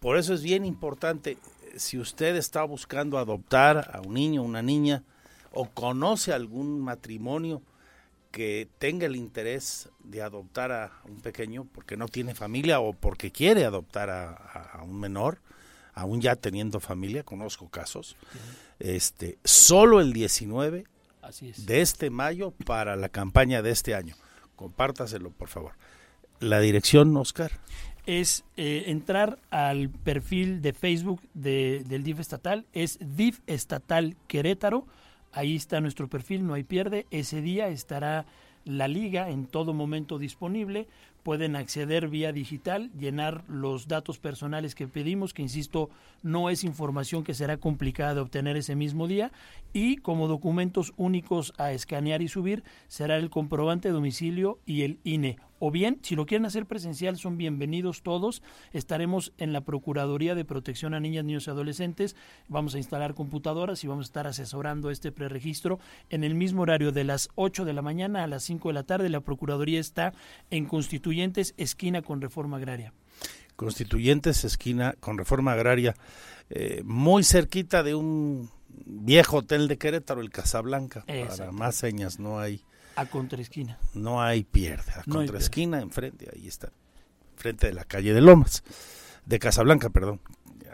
Por 0.00 0.18
eso 0.18 0.34
es 0.34 0.42
bien 0.42 0.64
importante, 0.64 1.38
si 1.76 1.96
usted 1.98 2.34
está 2.36 2.64
buscando 2.64 3.16
adoptar 3.16 3.90
a 3.94 4.00
un 4.00 4.14
niño, 4.14 4.42
una 4.42 4.62
niña, 4.62 5.04
o 5.52 5.70
conoce 5.70 6.32
algún 6.32 6.80
matrimonio 6.80 7.62
que 8.32 8.68
tenga 8.78 9.06
el 9.06 9.14
interés 9.14 9.88
de 10.02 10.20
adoptar 10.20 10.72
a 10.72 10.90
un 11.04 11.20
pequeño 11.20 11.68
porque 11.72 11.96
no 11.96 12.08
tiene 12.08 12.34
familia 12.34 12.80
o 12.80 12.92
porque 12.92 13.30
quiere 13.30 13.64
adoptar 13.64 14.10
a 14.10 14.82
un 14.82 14.98
menor, 14.98 15.38
aún 15.94 16.20
ya 16.20 16.36
teniendo 16.36 16.80
familia, 16.80 17.22
conozco 17.22 17.68
casos, 17.68 18.16
este, 18.78 19.38
solo 19.44 20.00
el 20.00 20.12
19 20.12 20.84
de 21.56 21.80
este 21.80 22.10
mayo 22.10 22.52
para 22.66 22.96
la 22.96 23.08
campaña 23.08 23.62
de 23.62 23.70
este 23.70 23.94
año. 23.94 24.14
Compártaselo, 24.56 25.30
por 25.30 25.48
favor. 25.48 25.72
La 26.40 26.60
dirección, 26.60 27.16
Oscar. 27.16 27.52
Es 28.06 28.44
eh, 28.56 28.84
entrar 28.88 29.38
al 29.50 29.88
perfil 29.88 30.60
de 30.60 30.74
Facebook 30.74 31.22
de, 31.32 31.84
del 31.88 32.02
DIF 32.02 32.20
estatal, 32.20 32.66
es 32.74 32.98
DIF 33.00 33.40
estatal 33.46 34.16
Querétaro. 34.26 34.86
Ahí 35.32 35.56
está 35.56 35.80
nuestro 35.80 36.08
perfil, 36.08 36.46
no 36.46 36.54
hay 36.54 36.64
pierde. 36.64 37.06
Ese 37.10 37.40
día 37.40 37.68
estará 37.68 38.26
la 38.64 38.88
liga 38.88 39.30
en 39.30 39.46
todo 39.46 39.72
momento 39.72 40.18
disponible 40.18 40.86
pueden 41.24 41.56
acceder 41.56 42.08
vía 42.08 42.32
digital, 42.32 42.92
llenar 42.96 43.42
los 43.48 43.88
datos 43.88 44.18
personales 44.20 44.76
que 44.76 44.86
pedimos, 44.86 45.34
que 45.34 45.42
insisto, 45.42 45.90
no 46.22 46.50
es 46.50 46.62
información 46.62 47.24
que 47.24 47.34
será 47.34 47.56
complicada 47.56 48.14
de 48.14 48.20
obtener 48.20 48.56
ese 48.56 48.76
mismo 48.76 49.08
día, 49.08 49.32
y 49.72 49.96
como 49.96 50.28
documentos 50.28 50.92
únicos 50.96 51.54
a 51.56 51.72
escanear 51.72 52.22
y 52.22 52.28
subir 52.28 52.62
será 52.86 53.16
el 53.16 53.30
comprobante 53.30 53.88
de 53.88 53.94
domicilio 53.94 54.60
y 54.66 54.82
el 54.82 55.00
INE 55.02 55.38
o 55.58 55.70
bien, 55.70 55.98
si 56.02 56.14
lo 56.14 56.26
quieren 56.26 56.46
hacer 56.46 56.66
presencial, 56.66 57.16
son 57.16 57.36
bienvenidos 57.36 58.02
todos. 58.02 58.42
Estaremos 58.72 59.32
en 59.38 59.52
la 59.52 59.62
Procuraduría 59.62 60.34
de 60.34 60.44
Protección 60.44 60.94
a 60.94 61.00
Niñas, 61.00 61.24
Niños 61.24 61.46
y 61.46 61.50
Adolescentes. 61.50 62.16
Vamos 62.48 62.74
a 62.74 62.78
instalar 62.78 63.14
computadoras 63.14 63.84
y 63.84 63.86
vamos 63.86 64.06
a 64.06 64.08
estar 64.08 64.26
asesorando 64.26 64.90
este 64.90 65.12
preregistro 65.12 65.78
en 66.10 66.24
el 66.24 66.34
mismo 66.34 66.62
horario 66.62 66.92
de 66.92 67.04
las 67.04 67.28
8 67.36 67.64
de 67.64 67.72
la 67.72 67.82
mañana 67.82 68.24
a 68.24 68.26
las 68.26 68.42
5 68.44 68.68
de 68.68 68.74
la 68.74 68.82
tarde. 68.82 69.08
La 69.08 69.20
Procuraduría 69.20 69.80
está 69.80 70.12
en 70.50 70.66
Constituyentes, 70.66 71.54
esquina 71.56 72.02
con 72.02 72.20
Reforma 72.20 72.56
Agraria. 72.56 72.92
Constituyentes, 73.56 74.44
esquina 74.44 74.94
con 74.98 75.16
Reforma 75.16 75.52
Agraria, 75.52 75.94
eh, 76.50 76.82
muy 76.84 77.22
cerquita 77.22 77.82
de 77.82 77.94
un 77.94 78.50
viejo 78.84 79.38
hotel 79.38 79.68
de 79.68 79.78
Querétaro, 79.78 80.20
el 80.20 80.30
Casablanca. 80.30 81.04
Para 81.06 81.52
más 81.52 81.76
señas 81.76 82.18
no 82.18 82.38
hay 82.40 82.64
a 82.96 83.06
contraesquina. 83.06 83.78
No 83.94 84.22
hay 84.22 84.44
pierde. 84.44 84.92
A 84.92 85.02
contraesquina, 85.04 85.80
enfrente, 85.80 86.28
ahí 86.34 86.46
está. 86.46 86.70
Frente 87.36 87.66
de 87.66 87.74
la 87.74 87.84
calle 87.84 88.14
de 88.14 88.20
Lomas. 88.20 88.62
De 89.26 89.38
Casablanca, 89.38 89.90
perdón. 89.90 90.20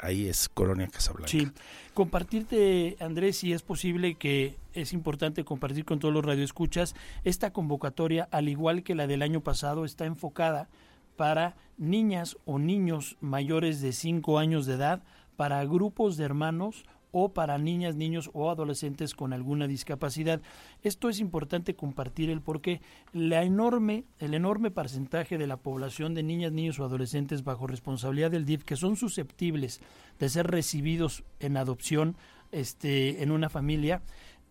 Ahí 0.02 0.28
es 0.28 0.48
Colonia 0.48 0.88
Casablanca. 0.88 1.30
Sí. 1.30 1.50
Compartirte, 1.94 2.96
Andrés, 3.00 3.36
si 3.36 3.52
es 3.52 3.62
posible 3.62 4.14
que 4.14 4.56
es 4.72 4.92
importante 4.92 5.44
compartir 5.44 5.84
con 5.84 5.98
todos 5.98 6.14
los 6.14 6.24
radioescuchas, 6.24 6.94
esta 7.24 7.52
convocatoria, 7.52 8.28
al 8.30 8.48
igual 8.48 8.82
que 8.82 8.94
la 8.94 9.06
del 9.06 9.22
año 9.22 9.42
pasado, 9.42 9.84
está 9.84 10.06
enfocada 10.06 10.68
para 11.16 11.56
niñas 11.76 12.38
o 12.46 12.58
niños 12.58 13.16
mayores 13.20 13.82
de 13.82 13.92
5 13.92 14.38
años 14.38 14.64
de 14.64 14.74
edad, 14.74 15.02
para 15.36 15.64
grupos 15.64 16.16
de 16.16 16.24
hermanos 16.24 16.84
o 17.12 17.32
para 17.32 17.58
niñas, 17.58 17.96
niños 17.96 18.30
o 18.32 18.50
adolescentes 18.50 19.14
con 19.14 19.32
alguna 19.32 19.66
discapacidad. 19.66 20.40
Esto 20.82 21.08
es 21.08 21.20
importante 21.20 21.74
compartir 21.74 22.30
el 22.30 22.40
porque 22.40 22.80
la 23.12 23.42
enorme, 23.42 24.04
el 24.18 24.34
enorme 24.34 24.70
porcentaje 24.70 25.38
de 25.38 25.46
la 25.46 25.56
población 25.56 26.14
de 26.14 26.22
niñas, 26.22 26.52
niños 26.52 26.78
o 26.78 26.84
adolescentes 26.84 27.44
bajo 27.44 27.66
responsabilidad 27.66 28.30
del 28.30 28.44
DIF 28.44 28.64
que 28.64 28.76
son 28.76 28.96
susceptibles 28.96 29.80
de 30.18 30.28
ser 30.28 30.46
recibidos 30.46 31.24
en 31.40 31.56
adopción 31.56 32.16
este, 32.52 33.22
en 33.22 33.30
una 33.30 33.48
familia, 33.48 34.02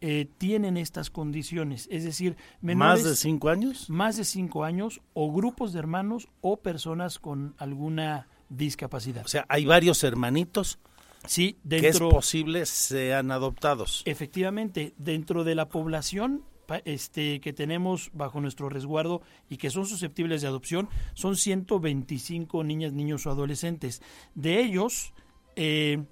eh, 0.01 0.29
tienen 0.37 0.77
estas 0.77 1.09
condiciones, 1.09 1.89
es 1.91 2.05
decir, 2.05 2.37
menores, 2.61 3.03
más 3.03 3.09
de 3.09 3.15
cinco 3.17 3.49
años, 3.49 3.89
más 3.89 4.15
de 4.15 4.23
cinco 4.23 4.63
años 4.63 5.01
o 5.13 5.29
grupos 5.29 5.73
de 5.73 5.79
hermanos 5.79 6.29
o 6.39 6.61
personas 6.61 7.19
con 7.19 7.53
alguna 7.57 8.27
discapacidad. 8.47 9.25
O 9.25 9.27
sea, 9.27 9.45
hay 9.49 9.65
varios 9.65 10.01
hermanitos 10.05 10.79
Sí, 11.25 11.57
dentro, 11.63 11.81
que 11.81 11.87
es 11.89 11.99
posible 11.99 12.65
sean 12.65 13.31
adoptados. 13.31 14.03
Efectivamente, 14.05 14.93
dentro 14.97 15.43
de 15.43 15.55
la 15.55 15.69
población 15.69 16.43
este, 16.85 17.39
que 17.39 17.53
tenemos 17.53 18.11
bajo 18.13 18.41
nuestro 18.41 18.69
resguardo 18.69 19.21
y 19.49 19.57
que 19.57 19.69
son 19.69 19.85
susceptibles 19.85 20.41
de 20.41 20.47
adopción 20.47 20.89
son 21.13 21.35
125 21.35 22.63
niñas, 22.63 22.93
niños 22.93 23.25
o 23.25 23.31
adolescentes. 23.31 24.01
De 24.35 24.61
ellos, 24.61 25.13
eh, 25.55 26.03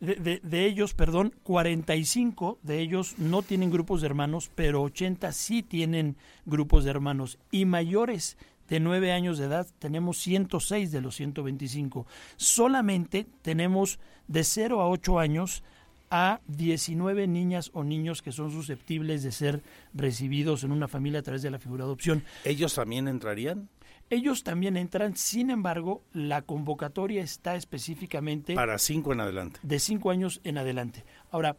de, 0.00 0.40
de, 0.42 0.66
ellos, 0.66 0.94
perdón, 0.94 1.34
45 1.42 2.58
de 2.62 2.80
ellos 2.80 3.14
no 3.18 3.42
tienen 3.42 3.70
grupos 3.70 4.00
de 4.00 4.06
hermanos, 4.06 4.50
pero 4.54 4.82
80 4.82 5.32
sí 5.32 5.62
tienen 5.62 6.16
grupos 6.46 6.84
de 6.84 6.90
hermanos 6.90 7.38
y 7.50 7.66
mayores 7.66 8.36
de 8.70 8.80
9 8.80 9.12
años 9.12 9.36
de 9.36 9.46
edad 9.46 9.66
tenemos 9.78 10.16
106 10.18 10.92
de 10.92 11.00
los 11.02 11.16
125. 11.16 12.06
Solamente 12.36 13.26
tenemos 13.42 13.98
de 14.28 14.44
0 14.44 14.80
a 14.80 14.88
8 14.88 15.18
años 15.18 15.62
a 16.08 16.40
19 16.46 17.26
niñas 17.26 17.70
o 17.74 17.84
niños 17.84 18.22
que 18.22 18.32
son 18.32 18.50
susceptibles 18.50 19.22
de 19.22 19.32
ser 19.32 19.62
recibidos 19.92 20.64
en 20.64 20.72
una 20.72 20.88
familia 20.88 21.20
a 21.20 21.22
través 21.22 21.42
de 21.42 21.50
la 21.50 21.58
figura 21.58 21.84
de 21.84 21.88
adopción. 21.88 22.24
¿Ellos 22.44 22.74
también 22.74 23.06
entrarían? 23.06 23.68
Ellos 24.08 24.42
también 24.42 24.76
entran, 24.76 25.16
sin 25.16 25.50
embargo, 25.50 26.02
la 26.12 26.42
convocatoria 26.42 27.22
está 27.22 27.54
específicamente... 27.54 28.54
Para 28.54 28.78
cinco 28.78 29.12
en 29.12 29.20
adelante. 29.20 29.60
De 29.62 29.78
cinco 29.78 30.10
años 30.10 30.40
en 30.42 30.58
adelante. 30.58 31.04
Ahora, 31.30 31.56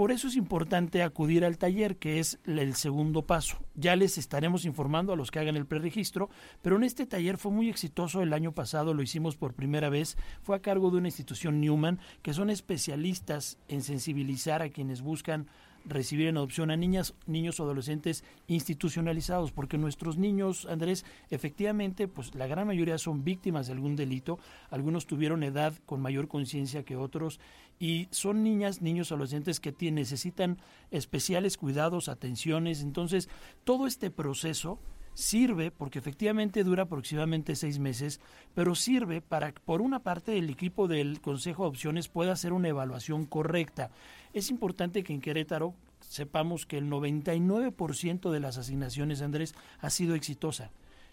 por 0.00 0.12
eso 0.12 0.28
es 0.28 0.36
importante 0.36 1.02
acudir 1.02 1.44
al 1.44 1.58
taller, 1.58 1.98
que 1.98 2.20
es 2.20 2.38
el 2.46 2.74
segundo 2.74 3.26
paso. 3.26 3.58
Ya 3.74 3.96
les 3.96 4.16
estaremos 4.16 4.64
informando 4.64 5.12
a 5.12 5.16
los 5.16 5.30
que 5.30 5.40
hagan 5.40 5.56
el 5.56 5.66
preregistro, 5.66 6.30
pero 6.62 6.76
en 6.76 6.84
este 6.84 7.04
taller 7.04 7.36
fue 7.36 7.52
muy 7.52 7.68
exitoso 7.68 8.22
el 8.22 8.32
año 8.32 8.52
pasado, 8.52 8.94
lo 8.94 9.02
hicimos 9.02 9.36
por 9.36 9.52
primera 9.52 9.90
vez, 9.90 10.16
fue 10.40 10.56
a 10.56 10.62
cargo 10.62 10.90
de 10.90 10.96
una 10.96 11.08
institución 11.08 11.60
Newman, 11.60 11.98
que 12.22 12.32
son 12.32 12.48
especialistas 12.48 13.58
en 13.68 13.82
sensibilizar 13.82 14.62
a 14.62 14.70
quienes 14.70 15.02
buscan 15.02 15.48
recibir 15.84 16.28
en 16.28 16.36
adopción 16.36 16.70
a 16.70 16.76
niñas, 16.76 17.14
niños 17.26 17.60
o 17.60 17.64
adolescentes 17.64 18.24
institucionalizados, 18.46 19.52
porque 19.52 19.78
nuestros 19.78 20.18
niños, 20.18 20.66
Andrés, 20.66 21.04
efectivamente, 21.30 22.08
pues 22.08 22.34
la 22.34 22.46
gran 22.46 22.66
mayoría 22.66 22.98
son 22.98 23.24
víctimas 23.24 23.66
de 23.66 23.72
algún 23.72 23.96
delito, 23.96 24.38
algunos 24.70 25.06
tuvieron 25.06 25.42
edad 25.42 25.74
con 25.86 26.00
mayor 26.00 26.28
conciencia 26.28 26.84
que 26.84 26.96
otros 26.96 27.40
y 27.78 28.08
son 28.10 28.42
niñas, 28.42 28.82
niños, 28.82 29.10
adolescentes 29.10 29.60
que 29.60 29.74
necesitan 29.90 30.58
especiales 30.90 31.56
cuidados, 31.56 32.08
atenciones, 32.08 32.82
entonces 32.82 33.28
todo 33.64 33.86
este 33.86 34.10
proceso 34.10 34.78
sirve, 35.20 35.70
porque 35.70 35.98
efectivamente 35.98 36.64
dura 36.64 36.84
aproximadamente 36.84 37.54
seis 37.54 37.78
meses, 37.78 38.20
pero 38.54 38.74
sirve 38.74 39.20
para, 39.20 39.52
por 39.52 39.82
una 39.82 40.00
parte, 40.00 40.38
el 40.38 40.50
equipo 40.50 40.88
del 40.88 41.20
Consejo 41.20 41.64
de 41.64 41.68
Opciones 41.68 42.08
pueda 42.08 42.32
hacer 42.32 42.52
una 42.52 42.68
evaluación 42.68 43.26
correcta. 43.26 43.90
Es 44.32 44.50
importante 44.50 45.04
que 45.04 45.12
en 45.12 45.20
Querétaro 45.20 45.74
sepamos 46.00 46.66
que 46.66 46.78
el 46.78 46.90
99% 46.90 48.30
de 48.30 48.40
las 48.40 48.56
asignaciones, 48.56 49.22
Andrés, 49.22 49.54
ha 49.80 49.90
sido 49.90 50.14
exitosa. 50.14 50.70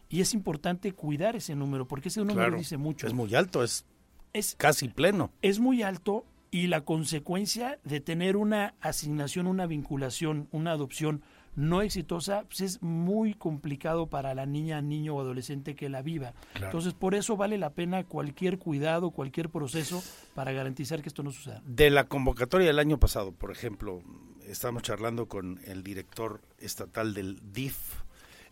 Y 0.10 0.22
es 0.22 0.34
importante 0.34 0.94
cuidar 0.94 1.36
ese 1.36 1.56
número, 1.56 1.88
porque 1.88 2.08
ese 2.08 2.24
número 2.24 2.58
dice 2.58 2.78
mucho. 2.78 3.08
Es 3.08 3.14
muy 3.14 3.36
alto, 3.36 3.64
es, 3.64 3.86
es 4.34 4.56
casi 4.56 4.88
pleno. 4.88 5.32
Es 5.42 5.60
muy 5.60 5.84
alto 5.84 6.26
y 6.50 6.68
la 6.68 6.82
consecuencia 6.82 7.80
de 7.84 8.00
tener 8.00 8.38
una 8.38 8.74
asignación, 8.80 9.48
una 9.48 9.66
vinculación, 9.66 10.48
una 10.52 10.72
adopción 10.72 11.24
no 11.58 11.82
exitosa, 11.82 12.44
pues 12.44 12.62
es 12.62 12.84
muy 12.84 13.34
complicado 13.34 14.06
para 14.06 14.36
la 14.36 14.46
niña, 14.46 14.80
niño 14.80 15.16
o 15.16 15.22
adolescente 15.22 15.76
que 15.76 15.90
la 15.90 16.04
viva. 16.04 16.34
Entonces, 16.54 16.94
por 16.94 17.16
eso 17.16 17.36
vale 17.36 17.58
la 17.58 17.72
pena 17.72 18.04
cualquier 18.04 18.60
cuidado, 18.60 19.10
cualquier 19.10 19.50
proceso 19.50 20.04
para 20.36 20.52
garantizar 20.52 21.02
que 21.02 21.10
esto 21.10 21.24
no 21.24 21.32
suceda. 21.32 21.64
De 21.66 21.90
la 21.90 22.04
convocatoria 22.04 22.68
del 22.68 22.78
año 22.78 23.00
pasado, 23.00 23.32
por 23.32 23.52
ejemplo, 23.52 24.04
estamos 24.46 24.84
charlando 24.84 25.26
con 25.28 25.60
el 25.66 25.84
director 25.84 26.42
estatal 26.60 27.16
del 27.16 27.40
DIF, 27.52 28.04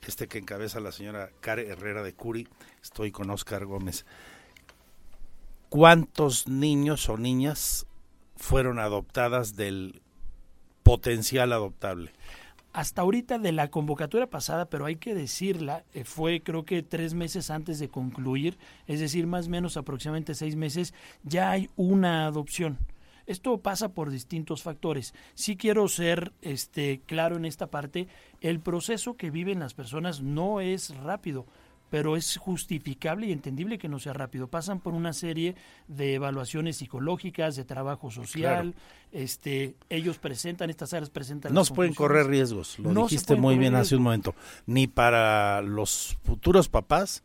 este 0.07 0.27
que 0.27 0.39
encabeza 0.39 0.79
la 0.79 0.91
señora 0.91 1.29
Care 1.41 1.67
Herrera 1.67 2.01
de 2.01 2.15
Curi, 2.15 2.47
estoy 2.81 3.11
con 3.11 3.29
Oscar 3.29 3.67
Gómez. 3.67 4.03
¿Cuántos 5.69 6.47
niños 6.47 7.07
o 7.07 7.17
niñas 7.17 7.85
fueron 8.35 8.79
adoptadas 8.79 9.55
del 9.55 10.01
potencial 10.81 11.53
adoptable? 11.53 12.11
Hasta 12.75 13.03
ahorita 13.03 13.39
de 13.39 13.53
la 13.53 13.69
convocatoria 13.69 14.29
pasada, 14.29 14.65
pero 14.65 14.85
hay 14.85 14.97
que 14.97 15.15
decirla, 15.15 15.85
eh, 15.93 16.03
fue 16.03 16.41
creo 16.43 16.65
que 16.65 16.83
tres 16.83 17.13
meses 17.13 17.49
antes 17.49 17.79
de 17.79 17.87
concluir, 17.87 18.57
es 18.85 18.99
decir, 18.99 19.27
más 19.27 19.47
o 19.47 19.49
menos 19.49 19.77
aproximadamente 19.77 20.35
seis 20.35 20.57
meses, 20.57 20.93
ya 21.23 21.51
hay 21.51 21.69
una 21.77 22.25
adopción. 22.25 22.77
Esto 23.27 23.57
pasa 23.59 23.93
por 23.93 24.09
distintos 24.09 24.61
factores. 24.61 25.13
Sí 25.35 25.55
quiero 25.55 25.87
ser 25.87 26.33
este 26.41 26.99
claro 27.05 27.37
en 27.37 27.45
esta 27.45 27.67
parte, 27.67 28.09
el 28.41 28.59
proceso 28.59 29.15
que 29.15 29.31
viven 29.31 29.59
las 29.59 29.73
personas 29.73 30.21
no 30.21 30.59
es 30.59 30.93
rápido 30.97 31.45
pero 31.89 32.17
es 32.17 32.37
justificable 32.37 33.27
y 33.27 33.31
entendible 33.31 33.77
que 33.77 33.87
no 33.87 33.99
sea 33.99 34.13
rápido. 34.13 34.47
Pasan 34.47 34.79
por 34.79 34.93
una 34.93 35.13
serie 35.13 35.55
de 35.87 36.15
evaluaciones 36.15 36.77
psicológicas, 36.77 37.55
de 37.55 37.63
trabajo 37.63 38.11
social, 38.11 38.75
este, 39.11 39.75
ellos 39.89 40.17
presentan, 40.17 40.69
estas 40.69 40.93
áreas 40.93 41.09
presentan... 41.09 41.53
No 41.53 41.63
se 41.63 41.73
pueden 41.73 41.93
correr 41.93 42.27
riesgos, 42.27 42.79
lo 42.79 43.03
dijiste 43.03 43.35
muy 43.35 43.57
bien 43.57 43.75
hace 43.75 43.95
un 43.95 44.03
momento, 44.03 44.35
ni 44.65 44.87
para 44.87 45.61
los 45.61 46.17
futuros 46.23 46.69
papás, 46.69 47.23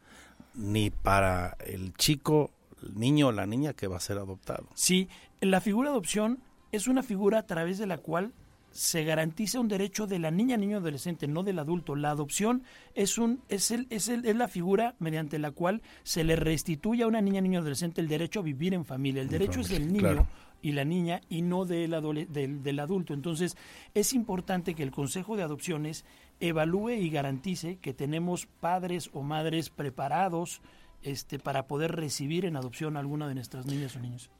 ni 0.54 0.90
para 0.90 1.56
el 1.66 1.94
chico, 1.94 2.50
el 2.82 2.98
niño 2.98 3.28
o 3.28 3.32
la 3.32 3.46
niña 3.46 3.72
que 3.72 3.86
va 3.86 3.96
a 3.96 4.00
ser 4.00 4.18
adoptado. 4.18 4.66
Sí, 4.74 5.08
la 5.40 5.60
figura 5.60 5.90
de 5.90 5.94
adopción 5.94 6.38
es 6.72 6.86
una 6.86 7.02
figura 7.02 7.38
a 7.38 7.46
través 7.46 7.78
de 7.78 7.86
la 7.86 7.98
cual 7.98 8.32
se 8.70 9.04
garantiza 9.04 9.60
un 9.60 9.68
derecho 9.68 10.06
de 10.06 10.18
la 10.18 10.30
niña, 10.30 10.56
niño, 10.56 10.78
adolescente, 10.78 11.26
no 11.26 11.42
del 11.42 11.58
adulto. 11.58 11.96
La 11.96 12.10
adopción 12.10 12.62
es 12.94 13.18
un 13.18 13.42
es 13.48 13.70
el, 13.70 13.86
es, 13.90 14.08
el, 14.08 14.24
es 14.24 14.36
la 14.36 14.48
figura 14.48 14.94
mediante 14.98 15.38
la 15.38 15.50
cual 15.50 15.82
se 16.02 16.24
le 16.24 16.36
restituye 16.36 17.02
a 17.02 17.06
una 17.06 17.20
niña, 17.20 17.40
niño, 17.40 17.60
adolescente 17.60 18.00
el 18.00 18.08
derecho 18.08 18.40
a 18.40 18.44
vivir 18.44 18.74
en 18.74 18.84
familia. 18.84 19.22
El 19.22 19.28
derecho 19.28 19.60
es 19.60 19.68
del 19.68 19.92
niño 19.92 20.26
y 20.62 20.72
la 20.72 20.84
niña 20.84 21.20
y 21.28 21.42
no 21.42 21.64
del, 21.64 21.90
del, 22.30 22.62
del 22.62 22.80
adulto. 22.80 23.14
Entonces, 23.14 23.56
es 23.94 24.12
importante 24.12 24.74
que 24.74 24.82
el 24.82 24.90
Consejo 24.90 25.36
de 25.36 25.42
Adopciones 25.42 26.04
evalúe 26.38 26.90
y 26.90 27.10
garantice 27.10 27.78
que 27.78 27.94
tenemos 27.94 28.46
padres 28.46 29.10
o 29.12 29.22
madres 29.22 29.70
preparados 29.70 30.60
este, 31.02 31.38
para 31.38 31.66
poder 31.66 31.92
recibir 31.92 32.44
en 32.44 32.56
adopción 32.56 32.96
a 32.96 33.00
alguna 33.00 33.28
de 33.28 33.34
nuestras 33.34 33.66
niñas 33.66 33.96
o 33.96 34.00
niños. 34.00 34.30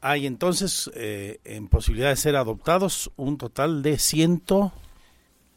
Hay 0.00 0.26
entonces, 0.26 0.90
eh, 0.94 1.40
en 1.44 1.68
posibilidad 1.68 2.10
de 2.10 2.16
ser 2.16 2.36
adoptados, 2.36 3.10
un 3.16 3.38
total 3.38 3.82
de 3.82 3.98
ciento... 3.98 4.72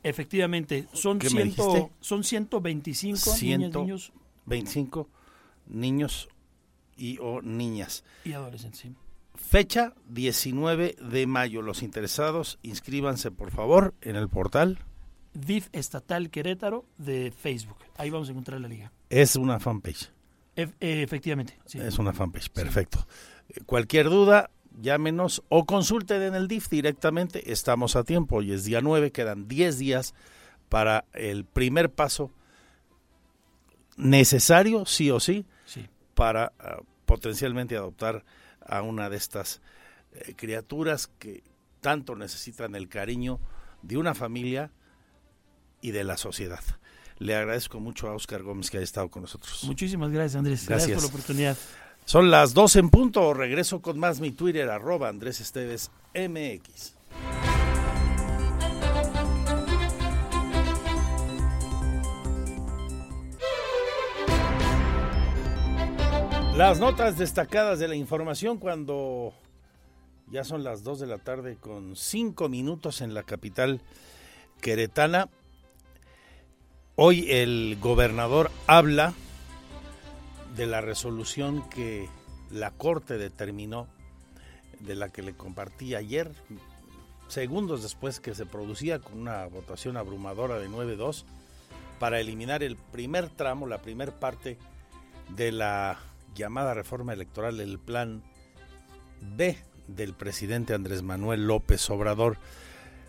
Efectivamente, 0.01 0.87
son, 0.93 1.19
ciento, 1.19 1.91
son 1.99 2.23
125 2.23 3.35
niñas, 3.41 3.75
niños. 3.75 4.13
25 4.45 5.09
niños 5.67 6.29
y 6.95 7.17
o 7.19 7.41
niñas. 7.41 8.05
Y 8.23 8.31
adolescentes, 8.31 8.79
sí. 8.79 8.95
Fecha 9.35 9.93
19 10.07 10.95
de 11.01 11.27
mayo. 11.27 11.61
Los 11.61 11.81
interesados, 11.81 12.59
inscríbanse 12.61 13.31
por 13.31 13.51
favor 13.51 13.93
en 14.01 14.15
el 14.15 14.29
portal. 14.29 14.79
DIF 15.33 15.69
Estatal 15.71 16.29
Querétaro 16.29 16.85
de 16.97 17.31
Facebook. 17.31 17.77
Ahí 17.97 18.09
vamos 18.09 18.27
a 18.27 18.31
encontrar 18.31 18.59
la 18.59 18.67
liga. 18.67 18.91
Es 19.09 19.35
una 19.35 19.59
fanpage. 19.59 20.11
Eh, 20.55 20.69
efectivamente. 20.79 21.57
Sí. 21.65 21.79
Es 21.79 21.97
una 21.99 22.11
fanpage, 22.11 22.49
perfecto. 22.49 23.07
Cualquier 23.65 24.09
duda, 24.09 24.49
llámenos 24.79 25.43
o 25.49 25.65
consulten 25.65 26.21
en 26.21 26.35
el 26.35 26.47
DIF 26.47 26.69
directamente. 26.69 27.51
Estamos 27.51 27.95
a 27.95 28.03
tiempo. 28.03 28.37
Hoy 28.37 28.51
es 28.51 28.63
día 28.63 28.81
9, 28.81 29.11
quedan 29.11 29.47
10 29.47 29.77
días 29.77 30.13
para 30.69 31.05
el 31.13 31.45
primer 31.45 31.89
paso 31.89 32.31
necesario, 33.97 34.85
sí 34.85 35.11
o 35.11 35.19
sí, 35.19 35.45
para 36.13 36.53
uh, 36.59 36.83
potencialmente 37.05 37.75
adoptar 37.75 38.23
a 38.65 38.81
una 38.81 39.09
de 39.09 39.17
estas 39.17 39.61
eh, 40.13 40.33
criaturas 40.35 41.09
que 41.19 41.43
tanto 41.81 42.15
necesitan 42.15 42.75
el 42.75 42.87
cariño 42.87 43.39
de 43.81 43.97
una 43.97 44.13
familia 44.13 44.71
y 45.81 45.91
de 45.91 46.03
la 46.03 46.17
sociedad. 46.17 46.63
Le 47.17 47.35
agradezco 47.35 47.79
mucho 47.79 48.07
a 48.07 48.13
Oscar 48.13 48.43
Gómez 48.43 48.69
que 48.69 48.77
haya 48.77 48.83
estado 48.83 49.09
con 49.09 49.23
nosotros. 49.23 49.63
Muchísimas 49.65 50.11
gracias, 50.11 50.35
Andrés. 50.37 50.67
gracias 50.67 50.91
por 50.91 51.03
la 51.03 51.09
oportunidad. 51.09 51.57
Son 52.05 52.31
las 52.31 52.53
dos 52.53 52.75
en 52.75 52.89
punto. 52.89 53.33
Regreso 53.33 53.81
con 53.81 53.99
más 53.99 54.19
mi 54.19 54.31
Twitter, 54.31 54.69
arroba 54.69 55.09
Andrés 55.09 55.41
Esteves 55.41 55.91
MX. 56.15 56.95
Las 66.59 66.77
notas 66.77 67.17
destacadas 67.17 67.79
de 67.79 67.87
la 67.87 67.95
información 67.95 68.57
cuando 68.57 69.33
ya 70.29 70.43
son 70.43 70.63
las 70.63 70.83
2 70.83 70.99
de 70.99 71.07
la 71.07 71.17
tarde 71.17 71.55
con 71.55 71.95
5 71.95 72.49
minutos 72.49 72.99
en 72.99 73.13
la 73.13 73.23
capital 73.23 73.81
queretana. 74.59 75.29
Hoy 76.95 77.31
el 77.31 77.77
gobernador 77.79 78.51
habla 78.67 79.13
de 80.55 80.65
la 80.67 80.81
resolución 80.81 81.67
que 81.69 82.09
la 82.51 82.71
Corte 82.71 83.17
determinó, 83.17 83.87
de 84.79 84.95
la 84.95 85.09
que 85.09 85.21
le 85.21 85.33
compartí 85.33 85.95
ayer, 85.95 86.31
segundos 87.27 87.83
después 87.83 88.19
que 88.19 88.33
se 88.35 88.45
producía 88.45 88.99
con 88.99 89.19
una 89.19 89.45
votación 89.45 89.97
abrumadora 89.97 90.57
de 90.57 90.69
9-2, 90.69 91.25
para 91.99 92.19
eliminar 92.19 92.63
el 92.63 92.75
primer 92.77 93.29
tramo, 93.29 93.67
la 93.67 93.81
primer 93.81 94.13
parte 94.13 94.57
de 95.35 95.51
la 95.51 95.99
llamada 96.33 96.73
reforma 96.73 97.13
electoral, 97.13 97.59
el 97.59 97.77
plan 97.77 98.23
B 99.21 99.57
del 99.87 100.13
presidente 100.13 100.73
Andrés 100.73 101.03
Manuel 101.03 101.45
López 101.45 101.89
Obrador. 101.89 102.37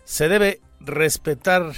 Se 0.03 0.27
debe 0.27 0.59
respetar 0.79 1.73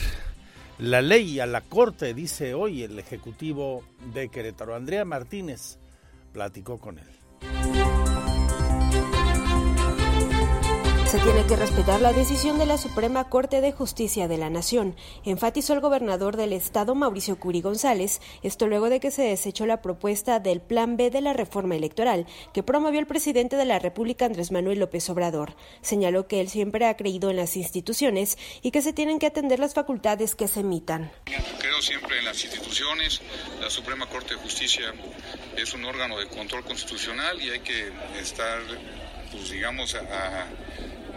la 0.83 1.01
ley 1.01 1.39
a 1.39 1.45
la 1.45 1.61
Corte, 1.61 2.13
dice 2.13 2.53
hoy 2.53 2.83
el 2.83 2.99
Ejecutivo 2.99 3.85
de 4.13 4.27
Querétaro. 4.27 4.75
Andrea 4.75 5.05
Martínez 5.05 5.77
platicó 6.33 6.77
con 6.77 6.99
él. 6.99 7.22
Se 11.13 11.19
tiene 11.19 11.45
que 11.45 11.55
respetar 11.55 12.01
la 12.01 12.11
decisión 12.11 12.57
de 12.57 12.65
la 12.65 12.79
Suprema 12.79 13.29
Corte 13.29 13.61
de 13.61 13.71
Justicia 13.71 14.27
de 14.27 14.39
la 14.39 14.49
Nación, 14.49 14.95
enfatizó 15.25 15.73
el 15.73 15.79
gobernador 15.79 16.37
del 16.37 16.53
estado 16.53 16.95
Mauricio 16.95 17.37
Curi 17.37 17.61
González, 17.61 18.19
esto 18.41 18.65
luego 18.65 18.89
de 18.89 18.99
que 18.99 19.11
se 19.11 19.21
desechó 19.21 19.67
la 19.67 19.83
propuesta 19.83 20.39
del 20.39 20.59
Plan 20.59 20.97
B 20.97 21.11
de 21.11 21.21
la 21.21 21.33
reforma 21.33 21.75
electoral 21.75 22.25
que 22.51 22.63
promovió 22.63 22.99
el 22.99 23.05
presidente 23.05 23.57
de 23.57 23.65
la 23.65 23.77
República 23.77 24.25
Andrés 24.25 24.51
Manuel 24.51 24.79
López 24.79 25.07
Obrador. 25.11 25.55
Señaló 25.83 26.27
que 26.27 26.41
él 26.41 26.49
siempre 26.49 26.87
ha 26.87 26.97
creído 26.97 27.29
en 27.29 27.35
las 27.35 27.57
instituciones 27.57 28.39
y 28.63 28.71
que 28.71 28.81
se 28.81 28.91
tienen 28.91 29.19
que 29.19 29.27
atender 29.27 29.59
las 29.59 29.75
facultades 29.75 30.33
que 30.33 30.47
se 30.47 30.61
emitan. 30.61 31.11
Creo 31.59 31.79
siempre 31.83 32.17
en 32.17 32.25
las 32.25 32.43
instituciones, 32.43 33.21
la 33.61 33.69
Suprema 33.69 34.07
Corte 34.07 34.33
de 34.33 34.41
Justicia 34.41 34.91
es 35.57 35.75
un 35.75 35.85
órgano 35.85 36.17
de 36.17 36.25
control 36.25 36.63
constitucional 36.63 37.39
y 37.39 37.51
hay 37.51 37.59
que 37.59 37.93
estar 38.19 38.63
pues 39.33 39.49
digamos, 39.49 39.95
a, 39.95 40.47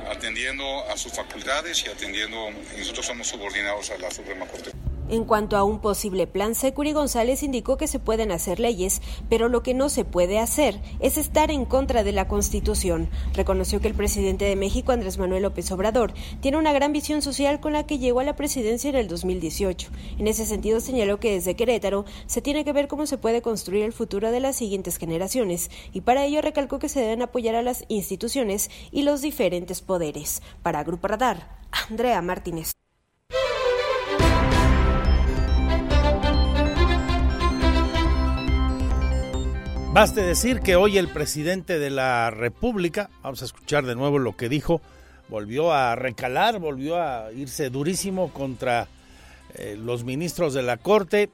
atendiendo 0.09 0.65
a 0.89 0.97
sus 0.97 1.13
facultades 1.13 1.85
y 1.85 1.89
atendiendo, 1.89 2.51
nosotros 2.77 3.07
somos 3.07 3.27
subordinados 3.27 3.91
a 3.91 3.99
la 3.99 4.11
Suprema 4.11 4.47
Corte. 4.47 4.71
En 5.09 5.25
cuanto 5.25 5.57
a 5.57 5.63
un 5.63 5.79
posible 5.79 6.27
plan, 6.27 6.57
Securi 6.57 6.93
González 6.93 7.45
indicó 7.45 7.77
que 7.77 7.87
se 7.87 8.01
pueden 8.01 8.33
hacer 8.33 8.59
leyes, 8.59 9.01
pero 9.29 9.49
lo 9.49 9.63
que 9.63 9.73
no 9.73 9.89
se 9.89 10.05
puede 10.05 10.41
hacer 10.41 10.81
es 10.99 11.17
estar 11.17 11.53
en 11.53 11.65
contra 11.65 12.03
de 12.03 12.11
la 12.11 12.27
Constitución. 12.27 13.09
Reconoció 13.33 13.81
que 13.81 13.87
el 13.87 13.95
presidente 13.95 14.47
de 14.47 14.57
México, 14.57 14.91
Andrés 14.91 15.17
Manuel 15.19 15.45
López 15.45 15.71
Obrador, 15.71 16.13
tiene 16.41 16.59
una 16.59 16.73
gran 16.73 16.93
visión 16.93 17.23
social 17.23 17.61
con 17.61 17.73
la 17.73 17.87
que 17.87 18.01
llegó 18.01 18.19
a 18.19 18.25
la 18.25 18.35
presidencia 18.35 18.91
en 18.91 18.97
el 18.97 19.07
2018. 19.07 19.91
En 20.19 20.27
ese 20.27 20.45
sentido, 20.45 20.81
señaló 20.81 21.21
que 21.21 21.35
desde 21.35 21.55
Querétaro 21.55 22.05
se 22.27 22.43
tiene 22.43 22.65
que 22.65 22.73
ver 22.73 22.89
cómo 22.89 23.07
se 23.07 23.17
puede 23.17 23.43
construir 23.43 23.85
el 23.85 23.93
futuro 23.93 24.33
de 24.33 24.41
las 24.41 24.57
siguientes 24.57 24.97
generaciones, 24.97 25.71
y 25.93 26.01
para 26.01 26.25
ello 26.25 26.43
recalcó 26.43 26.81
que 26.81 26.89
se 26.89 27.01
deben 27.01 27.23
apoyar 27.23 27.55
a 27.55 27.63
las 27.63 27.85
instituciones 27.87 28.71
y 28.91 29.03
los 29.03 29.23
diferentes 29.23 29.83
poderes. 29.83 30.43
Para 30.65 30.83
Grupo 30.83 31.07
Radar, 31.07 31.61
Andrea 31.89 32.21
Martínez. 32.23 32.73
Baste 39.97 40.21
decir 40.21 40.61
que 40.61 40.77
hoy 40.77 40.99
el 40.99 41.09
presidente 41.09 41.79
de 41.79 41.89
la 41.89 42.29
República, 42.29 43.09
vamos 43.23 43.41
a 43.41 43.47
escuchar 43.47 43.87
de 43.87 43.95
nuevo 43.95 44.19
lo 44.19 44.37
que 44.37 44.51
dijo, 44.51 44.83
volvió 45.31 45.73
a 45.73 45.97
recalar, 45.97 46.59
volvió 46.59 47.01
a 47.01 47.33
irse 47.33 47.71
durísimo 47.71 48.31
contra 48.31 48.89
eh, 49.55 49.75
los 49.81 50.05
ministros 50.05 50.53
de 50.53 50.61
la 50.61 50.77
Corte, 50.77 51.31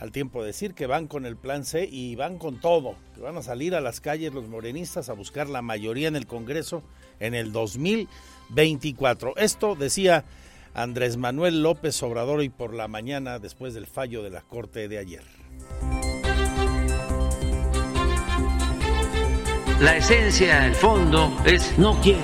al 0.00 0.12
tiempo 0.12 0.42
de 0.42 0.48
decir 0.48 0.74
que 0.74 0.86
van 0.86 1.06
con 1.06 1.24
el 1.24 1.38
plan 1.38 1.64
C 1.64 1.88
y 1.90 2.14
van 2.14 2.36
con 2.36 2.60
todo, 2.60 2.94
que 3.14 3.22
van 3.22 3.38
a 3.38 3.42
salir 3.42 3.74
a 3.74 3.80
las 3.80 4.02
calles 4.02 4.34
los 4.34 4.48
morenistas 4.48 5.08
a 5.08 5.14
buscar 5.14 5.48
la 5.48 5.62
mayoría 5.62 6.08
en 6.08 6.16
el 6.16 6.26
Congreso 6.26 6.82
en 7.20 7.34
el 7.34 7.52
2024. 7.52 9.38
Esto 9.38 9.76
decía 9.76 10.26
Andrés 10.74 11.16
Manuel 11.16 11.62
López 11.62 12.02
Obrador 12.02 12.40
hoy 12.40 12.50
por 12.50 12.74
la 12.74 12.86
mañana 12.86 13.38
después 13.38 13.72
del 13.72 13.86
fallo 13.86 14.22
de 14.22 14.28
la 14.28 14.42
Corte 14.42 14.88
de 14.88 14.98
ayer. 14.98 15.22
La 19.82 19.96
esencia, 19.96 20.64
el 20.64 20.76
fondo 20.76 21.36
es 21.44 21.76
no 21.76 22.00
quieren 22.00 22.22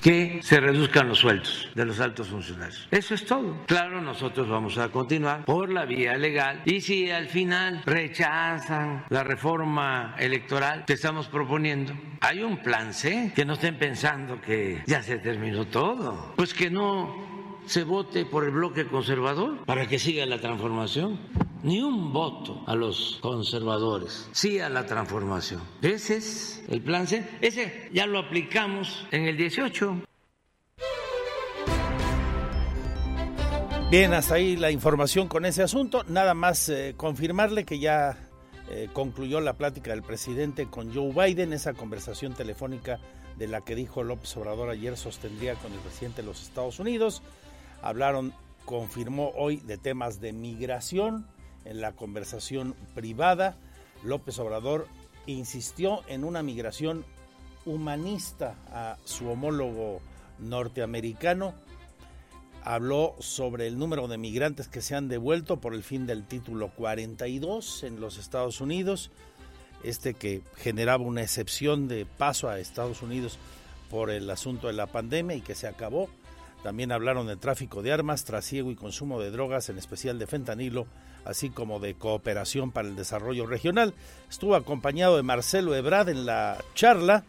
que 0.00 0.38
se 0.44 0.60
reduzcan 0.60 1.08
los 1.08 1.18
sueldos 1.18 1.68
de 1.74 1.84
los 1.84 1.98
altos 1.98 2.28
funcionarios. 2.28 2.86
Eso 2.92 3.14
es 3.14 3.26
todo. 3.26 3.64
Claro, 3.66 4.00
nosotros 4.00 4.48
vamos 4.48 4.78
a 4.78 4.90
continuar 4.90 5.44
por 5.44 5.72
la 5.72 5.86
vía 5.86 6.16
legal 6.16 6.62
y 6.64 6.80
si 6.82 7.10
al 7.10 7.26
final 7.26 7.82
rechazan 7.84 9.06
la 9.08 9.24
reforma 9.24 10.14
electoral 10.20 10.84
que 10.86 10.92
estamos 10.92 11.26
proponiendo, 11.26 11.94
hay 12.20 12.44
un 12.44 12.58
plan 12.58 12.94
C, 12.94 13.32
que 13.34 13.44
no 13.44 13.54
estén 13.54 13.76
pensando 13.76 14.40
que 14.40 14.84
ya 14.86 15.02
se 15.02 15.18
terminó 15.18 15.66
todo, 15.66 16.34
pues 16.36 16.54
que 16.54 16.70
no 16.70 17.58
se 17.66 17.82
vote 17.82 18.24
por 18.24 18.44
el 18.44 18.52
bloque 18.52 18.86
conservador 18.86 19.64
para 19.64 19.88
que 19.88 19.98
siga 19.98 20.26
la 20.26 20.38
transformación. 20.38 21.18
Ni 21.64 21.80
un 21.80 22.12
voto 22.12 22.62
a 22.66 22.74
los 22.74 23.18
conservadores, 23.22 24.28
sí 24.32 24.60
a 24.60 24.68
la 24.68 24.84
transformación. 24.84 25.62
Ese 25.80 26.18
es 26.18 26.62
el 26.68 26.82
plan 26.82 27.06
C. 27.06 27.26
Ese 27.40 27.88
ya 27.90 28.06
lo 28.06 28.18
aplicamos 28.18 29.06
en 29.10 29.24
el 29.24 29.36
18. 29.38 30.02
Bien, 33.90 34.12
hasta 34.12 34.34
ahí 34.34 34.56
la 34.56 34.70
información 34.70 35.26
con 35.26 35.46
ese 35.46 35.62
asunto. 35.62 36.04
Nada 36.06 36.34
más 36.34 36.68
eh, 36.68 36.92
confirmarle 36.98 37.64
que 37.64 37.78
ya 37.78 38.28
eh, 38.68 38.90
concluyó 38.92 39.40
la 39.40 39.54
plática 39.54 39.92
del 39.92 40.02
presidente 40.02 40.66
con 40.66 40.94
Joe 40.94 41.12
Biden, 41.12 41.54
esa 41.54 41.72
conversación 41.72 42.34
telefónica 42.34 43.00
de 43.38 43.48
la 43.48 43.62
que 43.62 43.74
dijo 43.74 44.04
López 44.04 44.36
Obrador 44.36 44.68
ayer 44.68 44.98
sostendría 44.98 45.54
con 45.54 45.72
el 45.72 45.78
presidente 45.78 46.20
de 46.20 46.28
los 46.28 46.42
Estados 46.42 46.78
Unidos 46.78 47.22
hablaron, 47.80 48.32
confirmó 48.64 49.32
hoy 49.36 49.56
de 49.56 49.76
temas 49.76 50.20
de 50.20 50.32
migración 50.32 51.26
en 51.64 51.80
la 51.80 51.92
conversación 51.92 52.74
privada. 52.94 53.56
López 54.02 54.38
Obrador 54.38 54.86
insistió 55.26 56.02
en 56.08 56.24
una 56.24 56.42
migración 56.42 57.04
humanista 57.64 58.56
a 58.70 58.98
su 59.04 59.28
homólogo 59.28 60.00
norteamericano. 60.38 61.54
Habló 62.62 63.14
sobre 63.18 63.66
el 63.66 63.78
número 63.78 64.08
de 64.08 64.18
migrantes 64.18 64.68
que 64.68 64.80
se 64.80 64.94
han 64.94 65.08
devuelto 65.08 65.60
por 65.60 65.74
el 65.74 65.82
fin 65.82 66.06
del 66.06 66.26
título 66.26 66.70
42 66.70 67.84
en 67.84 68.00
los 68.00 68.18
Estados 68.18 68.60
Unidos, 68.60 69.10
este 69.82 70.14
que 70.14 70.40
generaba 70.56 71.04
una 71.04 71.22
excepción 71.22 71.88
de 71.88 72.06
paso 72.06 72.48
a 72.48 72.58
Estados 72.58 73.02
Unidos 73.02 73.38
por 73.90 74.10
el 74.10 74.28
asunto 74.30 74.68
de 74.68 74.72
la 74.72 74.86
pandemia 74.86 75.36
y 75.36 75.42
que 75.42 75.54
se 75.54 75.68
acabó. 75.68 76.08
También 76.62 76.92
hablaron 76.92 77.26
de 77.26 77.36
tráfico 77.36 77.82
de 77.82 77.92
armas, 77.92 78.24
trasiego 78.24 78.70
y 78.70 78.76
consumo 78.76 79.20
de 79.20 79.30
drogas, 79.30 79.68
en 79.68 79.76
especial 79.76 80.18
de 80.18 80.26
fentanilo, 80.26 80.86
así 81.24 81.50
como 81.50 81.80
de 81.80 81.94
cooperación 81.94 82.70
para 82.70 82.88
el 82.88 82.96
desarrollo 82.96 83.46
regional. 83.46 83.94
Estuvo 84.30 84.54
acompañado 84.54 85.16
de 85.16 85.22
Marcelo 85.22 85.74
Ebrard 85.74 86.08
en 86.08 86.26
la 86.26 86.58
charla 86.74 87.24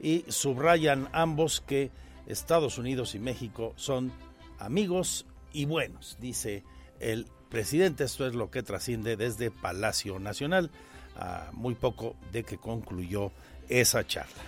y 0.00 0.24
subrayan 0.28 1.08
ambos 1.12 1.60
que 1.60 1.90
Estados 2.26 2.78
Unidos 2.78 3.14
y 3.14 3.18
México 3.18 3.72
son 3.76 4.12
amigos 4.58 5.26
y 5.52 5.64
buenos, 5.64 6.16
dice 6.20 6.62
el 7.00 7.26
presidente. 7.48 8.04
Esto 8.04 8.26
es 8.26 8.34
lo 8.34 8.50
que 8.50 8.62
trasciende 8.62 9.16
desde 9.16 9.50
Palacio 9.50 10.18
Nacional, 10.18 10.70
a 11.16 11.50
muy 11.52 11.74
poco 11.74 12.16
de 12.32 12.44
que 12.44 12.58
concluyó 12.58 13.32
esa 13.68 14.06
charla. 14.06 14.42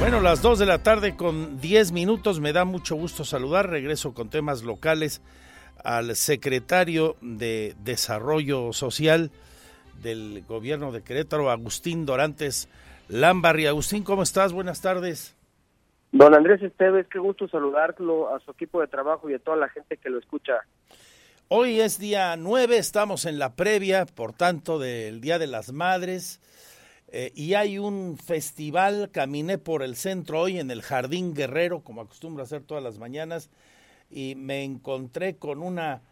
Bueno, 0.00 0.20
las 0.20 0.42
2 0.42 0.60
de 0.60 0.66
la 0.66 0.82
tarde 0.82 1.16
con 1.16 1.60
10 1.60 1.90
minutos. 1.90 2.38
Me 2.38 2.52
da 2.52 2.64
mucho 2.64 2.94
gusto 2.94 3.24
saludar. 3.24 3.68
Regreso 3.68 4.14
con 4.14 4.30
temas 4.30 4.62
locales 4.62 5.20
al 5.84 6.16
secretario 6.16 7.16
de 7.20 7.74
Desarrollo 7.82 8.72
Social 8.72 9.30
del 10.02 10.44
gobierno 10.46 10.92
de 10.92 11.02
Querétaro, 11.02 11.50
Agustín 11.50 12.06
Dorantes 12.06 12.68
Lambarri. 13.08 13.66
Agustín, 13.66 14.04
¿cómo 14.04 14.22
estás? 14.22 14.52
Buenas 14.52 14.80
tardes. 14.80 15.34
Don 16.12 16.34
Andrés 16.34 16.62
Esteves, 16.62 17.06
qué 17.08 17.18
gusto 17.18 17.48
saludarlo 17.48 18.34
a 18.34 18.40
su 18.40 18.50
equipo 18.50 18.80
de 18.80 18.86
trabajo 18.86 19.28
y 19.28 19.34
a 19.34 19.38
toda 19.38 19.56
la 19.56 19.68
gente 19.68 19.96
que 19.98 20.08
lo 20.08 20.18
escucha. 20.18 20.54
Hoy 21.48 21.80
es 21.80 21.98
día 21.98 22.36
9, 22.36 22.76
estamos 22.76 23.24
en 23.24 23.38
la 23.38 23.54
previa, 23.54 24.06
por 24.06 24.32
tanto, 24.32 24.78
del 24.78 25.20
Día 25.20 25.38
de 25.38 25.46
las 25.46 25.72
Madres. 25.72 26.40
Eh, 27.10 27.32
y 27.34 27.54
hay 27.54 27.78
un 27.78 28.18
festival, 28.18 29.10
caminé 29.10 29.56
por 29.56 29.82
el 29.82 29.96
centro 29.96 30.40
hoy 30.40 30.58
en 30.58 30.70
el 30.70 30.82
Jardín 30.82 31.34
Guerrero, 31.34 31.80
como 31.80 32.02
acostumbro 32.02 32.42
a 32.42 32.44
hacer 32.44 32.62
todas 32.62 32.84
las 32.84 32.98
mañanas, 32.98 33.50
y 34.10 34.34
me 34.34 34.64
encontré 34.64 35.36
con 35.36 35.62
una 35.62 36.02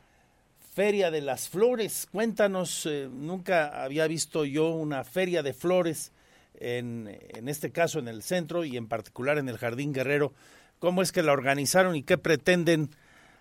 feria 0.75 1.11
de 1.11 1.23
las 1.23 1.49
flores. 1.49 2.07
Cuéntanos, 2.11 2.87
eh, 2.87 3.09
nunca 3.11 3.83
había 3.83 4.07
visto 4.07 4.45
yo 4.45 4.71
una 4.71 5.05
feria 5.05 5.43
de 5.43 5.55
flores, 5.55 6.13
en, 6.59 7.19
en 7.35 7.49
este 7.49 7.71
caso 7.71 7.99
en 7.99 8.09
el 8.09 8.23
centro 8.23 8.65
y 8.65 8.77
en 8.77 8.89
particular 8.89 9.39
en 9.39 9.49
el 9.49 9.59
Jardín 9.59 9.93
Guerrero. 9.93 10.33
¿Cómo 10.79 11.03
es 11.03 11.13
que 11.13 11.23
la 11.23 11.33
organizaron 11.33 11.97
y 11.97 12.03
qué 12.03 12.19
pretenden, 12.19 12.91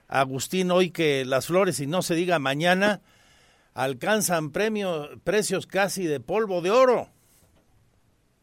Agustín, 0.08 0.72
hoy 0.72 0.91
que 0.91 1.26
las 1.26 1.47
flores, 1.47 1.80
y 1.80 1.88
no 1.88 2.01
se 2.01 2.16
diga 2.16 2.39
mañana, 2.39 3.01
alcanzan 3.74 4.51
premio, 4.51 5.10
precios 5.24 5.68
casi 5.68 6.06
de 6.06 6.20
polvo 6.20 6.62
de 6.62 6.72
oro? 6.72 7.10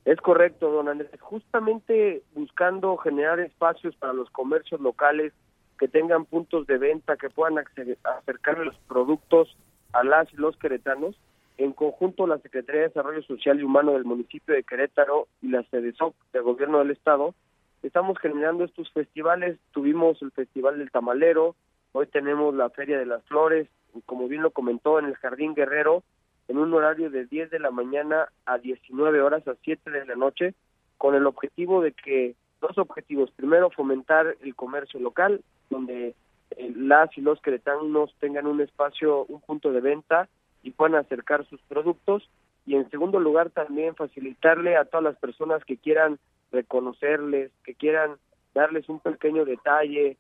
Es 0.05 0.21
correcto, 0.21 0.71
don 0.71 0.89
Andrés. 0.89 1.11
Justamente 1.21 2.23
buscando 2.35 2.97
generar 2.99 3.41
espacios 3.41 3.95
para 3.97 4.13
los 4.13 4.29
comercios 4.31 4.81
locales 4.81 5.33
que 5.79 5.89
tengan 5.89 6.25
puntos 6.25 6.67
de 6.67 6.79
venta, 6.79 7.17
que 7.17 7.31
puedan 7.31 7.59
acercar 7.59 8.59
los 8.59 8.77
productos 8.89 9.57
a 9.93 10.05
las 10.05 10.33
y 10.33 10.37
los 10.37 10.57
queretanos. 10.57 11.17
En 11.59 11.73
conjunto, 11.73 12.27
la 12.27 12.39
Secretaría 12.39 12.83
de 12.83 12.89
Desarrollo 12.89 13.23
Social 13.23 13.61
y 13.61 13.63
Humano 13.63 13.93
del 13.93 14.05
municipio 14.05 14.55
de 14.55 14.63
Querétaro 14.63 15.29
y 15.41 15.49
la 15.49 15.63
SEDESOC 15.65 16.15
del 16.33 16.43
Gobierno 16.43 16.79
del 16.79 16.91
Estado, 16.91 17.35
estamos 17.83 18.19
generando 18.19 18.65
estos 18.65 18.91
festivales. 18.93 19.59
Tuvimos 19.73 20.21
el 20.23 20.31
Festival 20.31 20.79
del 20.79 20.91
Tamalero, 20.91 21.55
hoy 21.93 22.07
tenemos 22.07 22.55
la 22.55 22.71
Feria 22.71 22.99
de 22.99 23.07
las 23.07 23.23
Flores, 23.25 23.69
como 24.07 24.29
bien 24.29 24.43
lo 24.43 24.51
comentó 24.51 24.99
en 24.99 25.07
el 25.07 25.17
Jardín 25.17 25.55
Guerrero, 25.55 26.03
en 26.49 26.59
un 26.59 26.73
horario 26.75 27.11
de 27.11 27.27
10 27.27 27.51
de 27.51 27.59
la 27.59 27.71
mañana 27.71 28.29
a 28.47 28.59
19 28.59 29.21
horas 29.21 29.47
a 29.47 29.55
7 29.63 29.91
de 29.91 30.07
la 30.07 30.17
noche, 30.17 30.55
con 30.99 31.15
el 31.15 31.27
objetivo 31.27 31.83
de 31.83 31.93
que 31.93 32.35
dos 32.61 32.79
objetivos. 32.79 33.31
Primero, 33.33 33.71
fomentar 33.71 34.37
el 34.41 34.55
comercio 34.55 35.01
local, 35.01 35.43
donde 35.73 36.15
eh, 36.57 36.73
las 36.77 37.17
y 37.17 37.21
los 37.21 37.41
queretanos 37.41 38.15
tengan 38.21 38.47
un 38.47 38.61
espacio, 38.61 39.25
un 39.25 39.41
punto 39.41 39.73
de 39.73 39.81
venta 39.81 40.29
y 40.63 40.71
puedan 40.71 40.95
acercar 40.95 41.45
sus 41.47 41.61
productos. 41.63 42.29
Y 42.65 42.77
en 42.77 42.89
segundo 42.91 43.19
lugar, 43.19 43.51
también 43.51 43.97
facilitarle 43.97 44.77
a 44.77 44.85
todas 44.85 45.03
las 45.03 45.17
personas 45.17 45.65
que 45.65 45.77
quieran 45.77 46.19
reconocerles, 46.53 47.51
que 47.65 47.75
quieran 47.75 48.17
darles 48.55 48.89
un 48.89 49.01
pequeño 49.01 49.45
detalle, 49.45 50.17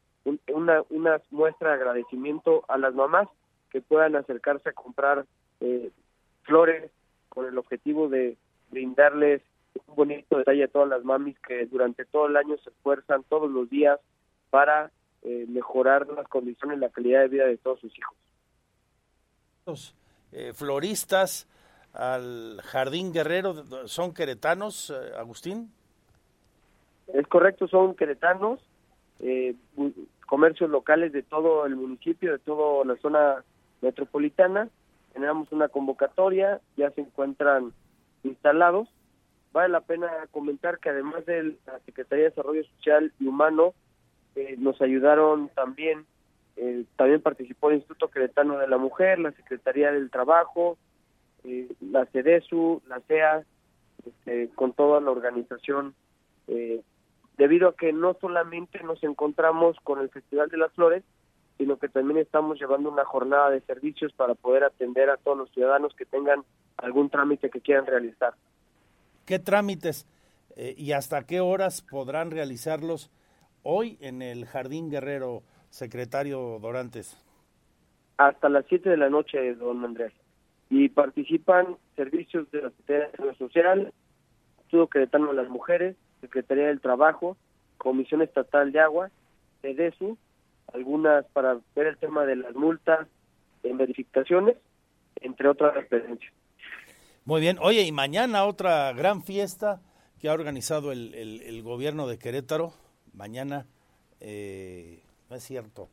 una, 0.48 0.82
una 0.90 1.20
muestra 1.30 1.68
de 1.68 1.74
agradecimiento 1.74 2.64
a 2.68 2.78
las 2.78 2.94
mamás 2.94 3.28
que 3.70 3.80
puedan 3.80 4.16
acercarse 4.16 4.70
a 4.70 4.72
comprar 4.72 5.24
eh, 5.60 5.90
flores 6.42 6.90
con 7.28 7.46
el 7.46 7.56
objetivo 7.58 8.08
de 8.08 8.36
brindarles 8.70 9.42
un 9.86 9.94
bonito 9.94 10.38
detalle 10.38 10.64
a 10.64 10.68
todas 10.68 10.88
las 10.88 11.04
mamis 11.04 11.38
que 11.40 11.66
durante 11.66 12.04
todo 12.04 12.26
el 12.26 12.36
año 12.36 12.56
se 12.58 12.70
esfuerzan 12.70 13.22
todos 13.24 13.50
los 13.50 13.70
días 13.70 13.98
para 14.50 14.90
eh, 15.22 15.46
mejorar 15.48 16.06
las 16.08 16.26
condiciones 16.28 16.78
y 16.78 16.80
la 16.80 16.88
calidad 16.88 17.20
de 17.22 17.28
vida 17.28 17.46
de 17.46 17.56
todos 17.58 17.80
sus 17.80 17.96
hijos. 17.96 18.16
Los 19.66 19.94
eh, 20.32 20.52
floristas 20.54 21.48
al 21.92 22.60
Jardín 22.62 23.12
Guerrero 23.12 23.86
son 23.86 24.14
queretanos, 24.14 24.90
eh, 24.90 25.12
Agustín. 25.16 25.70
Es 27.08 27.26
correcto, 27.26 27.68
son 27.68 27.94
queretanos, 27.94 28.60
comercios 30.26 30.70
locales 30.70 31.12
de 31.12 31.22
todo 31.22 31.66
el 31.66 31.76
municipio, 31.76 32.32
de 32.32 32.38
toda 32.38 32.84
la 32.84 32.96
zona 33.00 33.44
metropolitana. 33.82 34.68
Generamos 35.12 35.52
una 35.52 35.68
convocatoria, 35.68 36.60
ya 36.76 36.90
se 36.92 37.02
encuentran 37.02 37.72
instalados 38.24 38.88
Vale 39.52 39.68
la 39.68 39.82
pena 39.82 40.08
comentar 40.30 40.78
que 40.78 40.88
además 40.88 41.26
de 41.26 41.56
la 41.66 41.78
Secretaría 41.84 42.24
de 42.24 42.30
Desarrollo 42.30 42.64
Social 42.76 43.12
y 43.20 43.26
Humano, 43.26 43.74
eh, 44.34 44.56
nos 44.58 44.80
ayudaron 44.80 45.48
también, 45.50 46.06
eh, 46.56 46.84
también 46.96 47.20
participó 47.20 47.70
el 47.70 47.76
Instituto 47.76 48.08
Cretano 48.08 48.58
de 48.58 48.68
la 48.68 48.78
Mujer, 48.78 49.18
la 49.18 49.32
Secretaría 49.32 49.92
del 49.92 50.10
Trabajo, 50.10 50.78
eh, 51.44 51.68
la 51.80 52.06
CEDESU, 52.06 52.82
la 52.86 53.00
CEA, 53.00 53.44
este, 54.06 54.48
con 54.54 54.72
toda 54.72 55.00
la 55.00 55.10
organización, 55.10 55.94
debido 57.38 57.68
a 57.68 57.76
que 57.76 57.92
no 57.92 58.14
solamente 58.20 58.82
nos 58.82 59.02
encontramos 59.04 59.76
con 59.84 60.00
el 60.00 60.10
Festival 60.10 60.50
de 60.50 60.58
las 60.58 60.72
Flores, 60.72 61.02
sino 61.56 61.78
que 61.78 61.88
también 61.88 62.18
estamos 62.18 62.58
llevando 62.58 62.90
una 62.90 63.04
jornada 63.04 63.50
de 63.50 63.60
servicios 63.60 64.12
para 64.12 64.34
poder 64.34 64.64
atender 64.64 65.08
a 65.08 65.16
todos 65.16 65.38
los 65.38 65.50
ciudadanos 65.52 65.94
que 65.94 66.04
tengan 66.04 66.44
algún 66.76 67.08
trámite 67.08 67.50
que 67.50 67.60
quieran 67.60 67.86
realizar. 67.86 68.34
¿Qué 69.24 69.38
trámites 69.38 70.06
eh, 70.56 70.74
y 70.76 70.92
hasta 70.92 71.24
qué 71.24 71.40
horas 71.40 71.82
podrán 71.82 72.30
realizarlos 72.30 73.10
hoy 73.62 73.98
en 74.00 74.22
el 74.22 74.46
Jardín 74.46 74.90
Guerrero, 74.90 75.42
secretario 75.70 76.58
Dorantes? 76.60 77.16
Hasta 78.16 78.48
las 78.48 78.64
7 78.68 78.90
de 78.90 78.96
la 78.96 79.10
noche, 79.10 79.54
don 79.54 79.84
Andrés. 79.84 80.12
Y 80.70 80.88
participan 80.88 81.76
servicios 81.96 82.50
de 82.50 82.62
la 82.62 82.70
Secretaría 82.70 83.34
Social, 83.34 83.92
Estudio 84.62 84.86
Cretano 84.86 85.28
de 85.28 85.34
las 85.34 85.48
Mujeres, 85.48 85.96
Secretaría 86.20 86.66
del 86.66 86.80
Trabajo, 86.80 87.36
Comisión 87.78 88.22
Estatal 88.22 88.72
de 88.72 88.80
Agua, 88.80 89.10
EDESU, 89.62 90.16
algunas 90.72 91.26
para 91.26 91.58
ver 91.74 91.86
el 91.88 91.96
tema 91.98 92.24
de 92.24 92.36
las 92.36 92.54
multas 92.54 93.06
en 93.62 93.76
verificaciones, 93.76 94.56
entre 95.20 95.48
otras 95.48 95.74
referencias. 95.74 96.32
Muy 97.24 97.40
bien. 97.40 97.58
Oye, 97.60 97.82
y 97.82 97.92
mañana 97.92 98.44
otra 98.44 98.92
gran 98.92 99.22
fiesta 99.22 99.80
que 100.20 100.28
ha 100.28 100.32
organizado 100.32 100.92
el, 100.92 101.14
el, 101.14 101.62
gobierno 101.62 102.06
de 102.06 102.18
Querétaro. 102.18 102.72
Mañana, 103.12 103.66
eh, 104.20 105.02
no 105.28 105.36
es 105.36 105.44
cierto. 105.44 105.88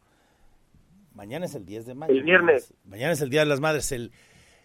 Mañana 1.13 1.45
es 1.45 1.55
el 1.55 1.65
10 1.65 1.85
de 1.85 1.95
mayo. 1.95 2.13
El 2.13 2.23
viernes. 2.23 2.73
Mañana 2.85 3.13
es 3.13 3.21
el 3.21 3.29
Día 3.29 3.41
de 3.41 3.47
las 3.47 3.59
Madres. 3.59 3.91
El, 3.91 4.11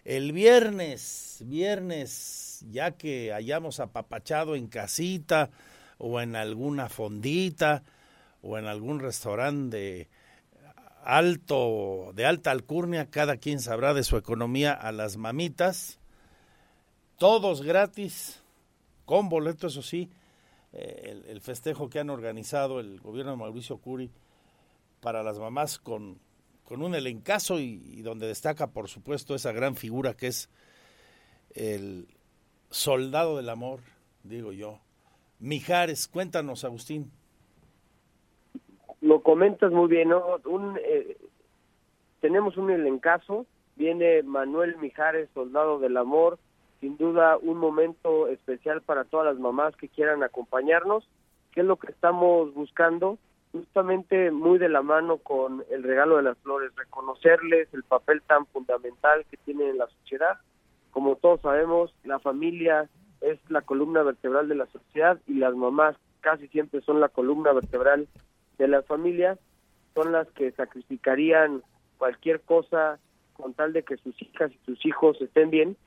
el 0.03 0.31
viernes, 0.31 1.43
viernes, 1.45 2.65
ya 2.69 2.91
que 2.91 3.33
hayamos 3.33 3.79
apapachado 3.79 4.55
en 4.55 4.67
casita 4.67 5.49
o 5.97 6.21
en 6.21 6.35
alguna 6.35 6.89
fondita 6.89 7.83
o 8.41 8.57
en 8.57 8.65
algún 8.65 8.99
restaurante 8.99 9.77
de 9.77 10.09
alto, 11.03 12.11
de 12.13 12.25
alta 12.25 12.51
alcurnia, 12.51 13.09
cada 13.09 13.37
quien 13.37 13.59
sabrá 13.59 13.93
de 13.93 14.03
su 14.03 14.17
economía 14.17 14.73
a 14.73 14.91
las 14.91 15.17
mamitas 15.17 15.99
todos 17.17 17.61
gratis, 17.61 18.41
con 19.05 19.29
boleto, 19.29 19.67
eso 19.67 19.81
sí, 19.81 20.09
eh, 20.77 21.23
el, 21.27 21.39
festejo 21.39 21.89
que 21.89 21.99
han 21.99 22.09
organizado 22.09 22.81
el 22.81 22.99
gobierno 22.99 23.31
de 23.31 23.37
Mauricio 23.37 23.77
Curi 23.77 24.11
para 24.99 25.23
las 25.23 25.39
mamás 25.39 25.79
con, 25.79 26.19
con 26.65 26.81
un 26.81 26.95
elencazo 26.95 27.61
y, 27.61 28.01
donde 28.01 28.27
destaca, 28.27 28.67
por 28.67 28.89
supuesto, 28.89 29.35
esa 29.35 29.53
gran 29.53 29.77
figura 29.77 30.15
que 30.15 30.27
es 30.27 30.49
el 31.53 32.07
soldado 32.69 33.37
del 33.37 33.49
amor, 33.49 33.79
digo 34.23 34.51
yo. 34.51 34.79
Mijares, 35.39 36.09
cuéntanos, 36.09 36.65
Agustín. 36.65 37.09
Lo 38.99 39.23
comentas 39.23 39.71
muy 39.71 39.87
bien, 39.87 40.09
¿no? 40.09 40.41
Un, 40.43 40.77
eh, 40.83 41.17
tenemos 42.19 42.57
un 42.57 42.69
elencazo, 42.69 43.45
viene 43.77 44.23
Manuel 44.23 44.75
Mijares, 44.77 45.29
soldado 45.33 45.79
del 45.79 45.95
amor, 45.95 46.37
sin 46.79 46.97
duda 46.97 47.37
un 47.37 47.57
momento 47.57 48.27
especial 48.27 48.81
para 48.81 49.05
todas 49.05 49.27
las 49.27 49.39
mamás 49.39 49.75
que 49.75 49.89
quieran 49.89 50.23
acompañarnos, 50.23 51.07
que 51.51 51.61
es 51.61 51.65
lo 51.65 51.77
que 51.77 51.91
estamos 51.91 52.53
buscando, 52.53 53.17
justamente 53.51 54.31
muy 54.31 54.57
de 54.59 54.69
la 54.69 54.81
mano 54.81 55.17
con 55.17 55.63
el 55.69 55.83
regalo 55.83 56.17
de 56.17 56.23
las 56.23 56.37
flores, 56.39 56.75
reconocerles 56.75 57.73
el 57.73 57.83
papel 57.83 58.21
tan 58.21 58.45
fundamental 58.47 59.25
que 59.31 59.37
tienen 59.37 59.69
en 59.69 59.77
la 59.77 59.87
sociedad. 59.87 60.37
Como 60.91 61.15
todos 61.15 61.41
sabemos, 61.41 61.93
la 62.03 62.19
familia 62.19 62.89
es 63.21 63.39
la 63.49 63.61
columna 63.61 64.03
vertebral 64.03 64.49
de 64.49 64.55
la 64.55 64.65
sociedad 64.67 65.19
y 65.27 65.35
las 65.35 65.55
mamás 65.55 65.95
casi 66.19 66.47
siempre 66.49 66.81
son 66.81 66.99
la 66.99 67.09
columna 67.09 67.53
vertebral 67.53 68.07
de 68.57 68.67
la 68.67 68.81
familia, 68.81 69.37
son 69.93 70.11
las 70.11 70.27
que 70.31 70.51
sacrificarían 70.51 71.63
cualquier 71.97 72.41
cosa 72.41 72.99
con 73.33 73.53
tal 73.53 73.73
de 73.73 73.83
que 73.83 73.97
sus 73.97 74.19
hijas 74.21 74.51
y 74.51 74.59
sus 74.65 74.85
hijos 74.85 75.21
estén 75.21 75.49
bien 75.49 75.77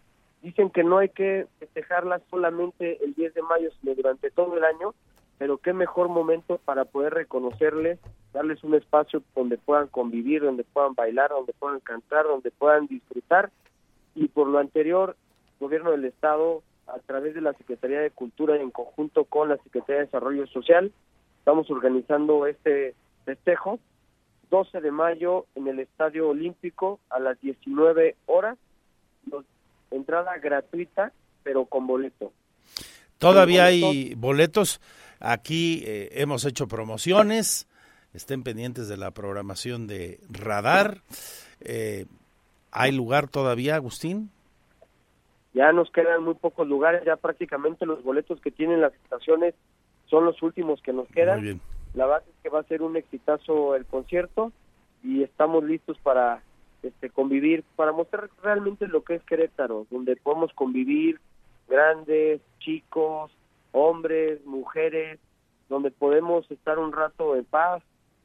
Dicen 0.43 0.71
que 0.71 0.85
no 0.85 0.99
hay 0.99 1.09
que 1.09 1.47
festejarlas 1.59 2.23
solamente 2.31 3.03
el 3.05 3.15
10 3.15 3.35
de 3.35 3.43
mayo, 3.43 3.71
sino 3.81 3.95
durante 3.95 4.31
todo 4.31 4.57
el 4.57 4.65
año, 4.65 4.95
pero 5.39 5.59
qué 5.59 5.73
mejor 5.73 6.09
momento 6.09 6.59
para 6.65 6.85
poder 6.85 7.15
reconocerles, 7.15 7.99
darles 8.33 8.63
un 8.65 8.75
espacio 8.75 9.23
donde 9.35 9.57
puedan 9.57 9.89
convivir, 9.89 10.43
donde 10.43 10.65
puedan 10.65 10.95
bailar, 10.95 11.31
donde 11.31 11.53
puedan 11.53 11.81
cantar, 11.81 12.25
donde 12.25 12.51
puedan 12.51 12.87
disfrutar. 12.87 13.51
Y 14.15 14.29
por 14.29 14.49
lo 14.49 14.59
anterior, 14.59 15.17
el 15.53 15.67
gobierno 15.67 15.91
del 15.91 16.05
Estado, 16.05 16.63
a 16.87 16.99
través 17.01 17.35
de 17.35 17.41
la 17.41 17.53
Secretaría 17.55 18.01
de 18.01 18.11
Cultura 18.11 18.57
en 18.57 18.71
conjunto 18.71 19.25
con 19.25 19.49
la 19.49 19.57
Secretaría 19.59 20.01
de 20.01 20.07
Desarrollo 20.07 20.47
Social, 20.47 20.93
estamos 21.39 21.71
organizando 21.71 22.47
este 22.47 22.95
festejo 23.25 23.79
12 24.51 24.81
de 24.81 24.91
mayo 24.91 25.47
en 25.55 25.69
el 25.69 25.81
Estadio 25.81 26.29
Olímpico 26.29 27.01
a 27.11 27.19
las 27.19 27.41
19 27.41 28.17
horas. 28.27 28.59
Entrada 29.91 30.37
gratuita, 30.39 31.13
pero 31.43 31.65
con 31.67 31.87
boleto. 31.87 32.33
Todavía 33.19 33.67
hay 33.67 34.15
boletos. 34.15 34.81
Aquí 35.21 35.83
eh, 35.87 36.11
hemos 36.13 36.45
hecho 36.45 36.69
promociones. 36.69 37.67
Estén 38.15 38.43
pendientes 38.43 38.89
de 38.89 38.97
la 38.97 39.11
programación 39.11 39.87
de 39.87 40.21
Radar. 40.31 41.03
Eh, 41.61 42.07
¿Hay 42.71 42.93
lugar 42.93 43.29
todavía, 43.29 43.75
Agustín? 43.75 44.31
Ya 45.55 45.73
nos 45.73 45.91
quedan 45.91 46.23
muy 46.23 46.35
pocos 46.35 46.67
lugares. 46.67 47.03
Ya 47.05 47.17
prácticamente 47.17 47.87
los 47.87 48.03
boletos 48.03 48.41
que 48.41 48.51
tienen 48.51 48.81
las 48.81 48.95
estaciones 48.95 49.55
son 50.07 50.25
los 50.25 50.41
últimos 50.43 50.81
que 50.83 50.93
nos 50.93 51.09
quedan. 51.09 51.39
Muy 51.39 51.45
bien. 51.45 51.61
La 51.95 52.07
base 52.07 52.31
es 52.31 52.37
que 52.43 52.49
va 52.49 52.61
a 52.61 52.65
ser 52.65 52.83
un 52.83 52.97
exitazo 52.97 53.75
el 53.75 53.85
concierto 53.85 54.53
y 55.03 55.23
estamos 55.23 55.65
listos 55.65 55.99
para 55.99 56.43
este, 56.83 57.11
convivir, 57.11 57.65
para 57.77 57.93
mostrar 57.93 58.31
realmente 58.43 58.87
lo 58.87 59.03
que 59.03 59.17
es 59.17 59.23
Querétaro, 59.25 59.87
donde 59.91 60.17
podemos 60.17 60.53
convivir 60.53 61.21
grandes, 61.69 62.41
chicos, 62.61 63.33
hombres, 63.73 64.45
mujeres, 64.47 65.19
donde 65.69 65.91
podemos 65.91 66.51
estar 66.51 66.79
un 66.79 66.93
rato 66.93 67.37
en 67.37 67.45
paz, 67.45 67.83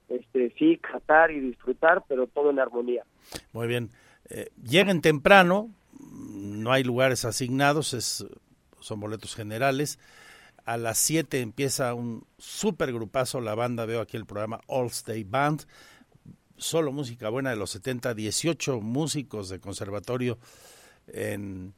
este, 0.09 0.53
sí, 0.57 0.77
catar 0.77 1.31
y 1.31 1.39
disfrutar, 1.39 2.03
pero 2.07 2.27
todo 2.27 2.51
en 2.51 2.59
armonía. 2.59 3.03
Muy 3.51 3.67
bien. 3.67 3.89
Eh, 4.29 4.49
lleguen 4.63 5.01
temprano, 5.01 5.69
no 5.99 6.71
hay 6.71 6.83
lugares 6.83 7.25
asignados, 7.25 7.93
es, 7.93 8.25
son 8.79 8.99
boletos 8.99 9.35
generales. 9.35 9.99
A 10.65 10.77
las 10.77 10.97
7 10.99 11.41
empieza 11.41 11.93
un 11.93 12.25
super 12.37 12.93
grupazo, 12.93 13.41
la 13.41 13.55
banda, 13.55 13.85
veo 13.85 13.99
aquí 13.99 14.15
el 14.15 14.25
programa 14.25 14.61
All 14.67 14.87
State 14.87 15.25
Band 15.27 15.63
solo 16.63 16.91
música 16.91 17.29
buena 17.29 17.51
de 17.51 17.55
los 17.55 17.71
70, 17.71 18.13
18 18.13 18.81
músicos 18.81 19.49
de 19.49 19.59
conservatorio 19.59 20.39
en, 21.07 21.73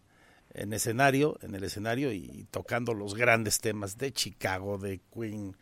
en 0.53 0.73
escenario, 0.73 1.37
en 1.41 1.55
el 1.55 1.63
escenario 1.63 2.13
y 2.13 2.47
tocando 2.51 2.93
los 2.93 3.15
grandes 3.15 3.59
temas 3.59 3.97
de 3.97 4.13
Chicago, 4.13 4.77
de 4.77 5.01
Queen, 5.13 5.55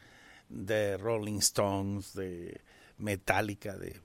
de 0.50 0.98
Rolling 0.98 1.40
Stones, 1.40 2.14
de 2.14 2.62
Metallica, 2.98 3.78
de 3.78 4.00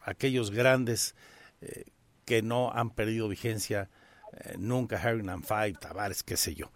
aquellos 0.00 0.50
grandes 0.50 1.14
eh, 1.60 1.84
que 2.24 2.42
no 2.42 2.72
han 2.72 2.90
perdido 2.90 3.28
vigencia 3.28 3.88
eh, 4.32 4.56
nunca, 4.58 5.00
Harry 5.00 5.26
and 5.28 5.44
Five, 5.44 5.74
Tavares, 5.80 6.22
qué 6.22 6.36
sé 6.36 6.54
yo. 6.54 6.70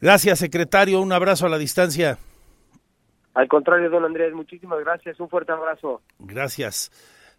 Gracias, 0.00 0.38
secretario. 0.38 1.00
Un 1.00 1.12
abrazo 1.12 1.46
a 1.46 1.48
la 1.48 1.58
distancia. 1.58 2.18
Al 3.38 3.46
contrario, 3.46 3.88
don 3.88 4.04
Andrés, 4.04 4.34
muchísimas 4.34 4.80
gracias. 4.80 5.20
Un 5.20 5.28
fuerte 5.28 5.52
abrazo. 5.52 6.02
Gracias. 6.18 6.90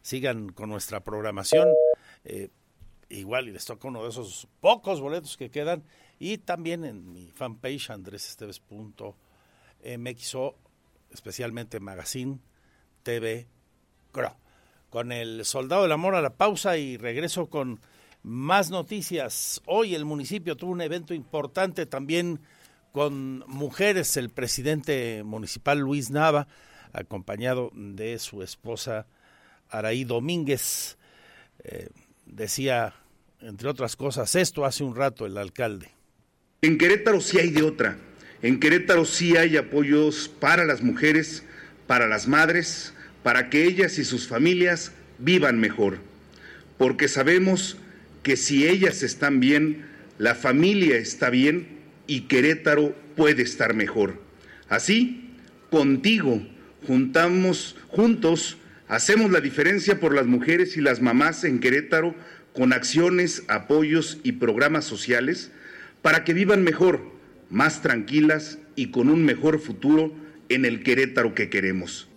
Sigan 0.02 0.48
con 0.48 0.70
nuestra 0.70 1.02
programación. 1.02 1.68
Eh, 2.24 2.48
igual 3.10 3.50
y 3.50 3.52
les 3.52 3.66
toca 3.66 3.90
uno 3.90 4.04
de 4.04 4.08
esos 4.08 4.48
pocos 4.62 5.02
boletos 5.02 5.36
que 5.36 5.52
quedan. 5.52 5.84
Y 6.18 6.38
también 6.38 6.86
en 6.86 7.12
mi 7.12 7.30
fanpage, 7.32 7.90
andresesteves.mxo, 7.90 10.56
especialmente 11.12 11.82
Magazine 11.82 12.40
TV 13.04 13.50
Con 14.90 15.12
el 15.12 15.44
Soldado 15.44 15.82
del 15.82 15.92
Amor 15.92 16.16
a 16.16 16.22
la 16.22 16.38
pausa 16.38 16.78
y 16.78 16.96
regreso 16.96 17.50
con 17.50 17.82
más 18.24 18.72
noticias. 18.72 19.62
Hoy 19.66 19.96
el 19.96 20.06
municipio 20.06 20.56
tuvo 20.56 20.72
un 20.72 20.80
evento 20.80 21.14
importante 21.14 21.86
también 21.86 22.40
con 22.92 23.40
mujeres. 23.48 24.18
El 24.18 24.30
presidente 24.30 25.24
municipal 25.24 25.80
Luis 25.80 26.10
Nava, 26.10 26.48
acompañado 26.94 27.72
de 27.74 28.20
su 28.20 28.42
esposa 28.42 29.08
Araí 29.70 30.04
Domínguez, 30.04 30.98
eh, 31.64 31.90
decía, 32.26 32.94
entre 33.42 33.70
otras 33.70 33.96
cosas, 33.96 34.36
esto 34.36 34.66
hace 34.66 34.84
un 34.84 34.96
rato 34.96 35.26
el 35.26 35.38
alcalde. 35.38 35.90
En 36.62 36.78
Querétaro 36.78 37.22
sí 37.22 37.40
hay 37.40 37.52
de 37.52 37.64
otra. 37.64 37.98
En 38.42 38.60
Querétaro 38.60 39.06
sí 39.06 39.38
hay 39.38 39.58
apoyos 39.58 40.30
para 40.40 40.66
las 40.66 40.82
mujeres, 40.82 41.44
para 41.88 42.08
las 42.08 42.28
madres, 42.28 42.94
para 43.24 43.50
que 43.50 43.66
ellas 43.66 43.98
y 43.98 44.06
sus 44.06 44.28
familias 44.28 44.92
vivan 45.18 45.60
mejor. 45.60 46.00
Porque 46.78 47.08
sabemos 47.08 47.78
que 48.24 48.38
si 48.38 48.68
ellas 48.68 49.04
están 49.04 49.40
bien, 49.40 49.86
la 50.18 50.36
familia 50.36 50.98
está 50.98 51.30
bien 51.30 51.79
y 52.10 52.22
Querétaro 52.22 52.96
puede 53.16 53.44
estar 53.44 53.76
mejor. 53.76 54.20
Así, 54.68 55.30
contigo, 55.70 56.42
juntamos, 56.88 57.78
juntos, 57.88 58.58
hacemos 58.88 59.30
la 59.32 59.42
diferencia 59.42 60.00
por 60.00 60.16
las 60.16 60.26
mujeres 60.26 60.76
y 60.76 60.82
las 60.82 61.02
mamás 61.02 61.44
en 61.44 61.60
Querétaro 61.60 62.16
con 62.54 62.74
acciones, 62.74 63.44
apoyos 63.48 64.18
y 64.24 64.34
programas 64.34 64.86
sociales 64.86 65.52
para 66.02 66.24
que 66.24 66.34
vivan 66.34 66.64
mejor, 66.64 67.00
más 67.52 67.84
tranquilas 67.84 68.58
y 68.76 68.88
con 68.88 69.10
un 69.10 69.24
mejor 69.24 69.60
futuro 69.60 70.12
en 70.50 70.66
el 70.66 70.82
Querétaro 70.82 71.36
que 71.36 71.50
queremos. 71.50 72.09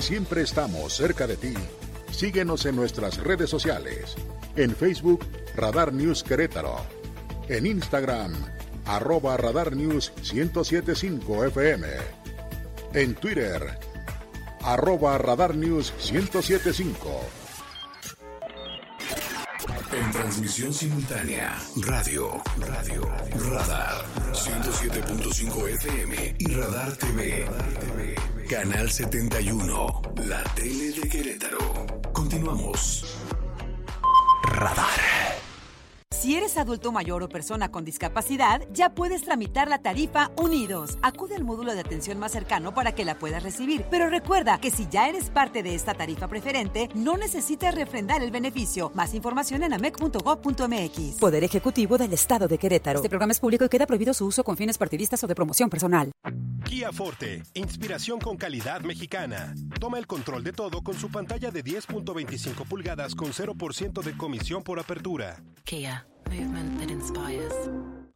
Siempre 0.00 0.42
estamos 0.42 0.94
cerca 0.94 1.26
de 1.26 1.36
ti. 1.36 1.54
Síguenos 2.10 2.66
en 2.66 2.76
nuestras 2.76 3.18
redes 3.18 3.50
sociales. 3.50 4.14
En 4.56 4.74
Facebook, 4.74 5.24
Radar 5.54 5.92
News 5.92 6.22
Querétaro. 6.22 6.76
En 7.48 7.66
Instagram, 7.66 8.32
arroba 8.84 9.36
Radar 9.36 9.74
News 9.74 10.12
1075 10.32 11.44
FM. 11.46 11.86
En 12.94 13.14
Twitter, 13.14 13.78
arroba 14.62 15.18
Radar 15.18 15.54
News 15.54 15.92
1075. 16.10 17.20
En 19.92 20.10
transmisión 20.12 20.74
simultánea, 20.74 21.56
radio, 21.86 22.42
radio, 22.58 23.02
radar, 23.50 24.04
107.5 24.32 25.68
FM 25.68 26.36
y 26.38 26.54
Radar 26.54 26.96
TV. 26.96 27.46
Canal 28.48 28.88
71, 28.88 30.02
la 30.28 30.44
tele 30.54 30.92
de 30.92 31.08
Querétaro. 31.08 31.58
Continuamos. 32.12 33.18
Radar. 34.44 35.15
Si 36.26 36.34
eres 36.34 36.56
adulto 36.56 36.90
mayor 36.90 37.22
o 37.22 37.28
persona 37.28 37.70
con 37.70 37.84
discapacidad, 37.84 38.60
ya 38.72 38.92
puedes 38.92 39.22
tramitar 39.22 39.68
la 39.68 39.78
tarifa 39.78 40.32
Unidos. 40.36 40.98
Acude 41.00 41.36
al 41.36 41.44
módulo 41.44 41.72
de 41.72 41.82
atención 41.82 42.18
más 42.18 42.32
cercano 42.32 42.74
para 42.74 42.96
que 42.96 43.04
la 43.04 43.16
puedas 43.16 43.44
recibir. 43.44 43.84
Pero 43.92 44.10
recuerda 44.10 44.58
que 44.58 44.72
si 44.72 44.88
ya 44.90 45.08
eres 45.08 45.30
parte 45.30 45.62
de 45.62 45.76
esta 45.76 45.94
tarifa 45.94 46.26
preferente, 46.26 46.88
no 46.96 47.16
necesitas 47.16 47.76
refrendar 47.76 48.24
el 48.24 48.32
beneficio. 48.32 48.90
Más 48.92 49.14
información 49.14 49.62
en 49.62 49.74
amec.gov.mx. 49.74 51.20
Poder 51.20 51.44
Ejecutivo 51.44 51.96
del 51.96 52.12
Estado 52.12 52.48
de 52.48 52.58
Querétaro. 52.58 52.98
Este 52.98 53.08
programa 53.08 53.30
es 53.30 53.38
público 53.38 53.64
y 53.64 53.68
queda 53.68 53.86
prohibido 53.86 54.12
su 54.12 54.26
uso 54.26 54.42
con 54.42 54.56
fines 54.56 54.78
partidistas 54.78 55.22
o 55.22 55.28
de 55.28 55.34
promoción 55.36 55.70
personal. 55.70 56.10
Kia 56.64 56.90
Forte, 56.90 57.44
inspiración 57.54 58.18
con 58.18 58.36
calidad 58.36 58.80
mexicana. 58.80 59.54
Toma 59.78 60.00
el 60.00 60.08
control 60.08 60.42
de 60.42 60.52
todo 60.52 60.82
con 60.82 60.94
su 60.94 61.08
pantalla 61.08 61.52
de 61.52 61.62
10.25 61.62 62.66
pulgadas 62.66 63.14
con 63.14 63.28
0% 63.28 64.02
de 64.02 64.16
comisión 64.16 64.64
por 64.64 64.80
apertura. 64.80 65.40
Kia. 65.62 66.04
Movement 66.28 66.80
that 66.80 66.90
inspires. 66.90 67.52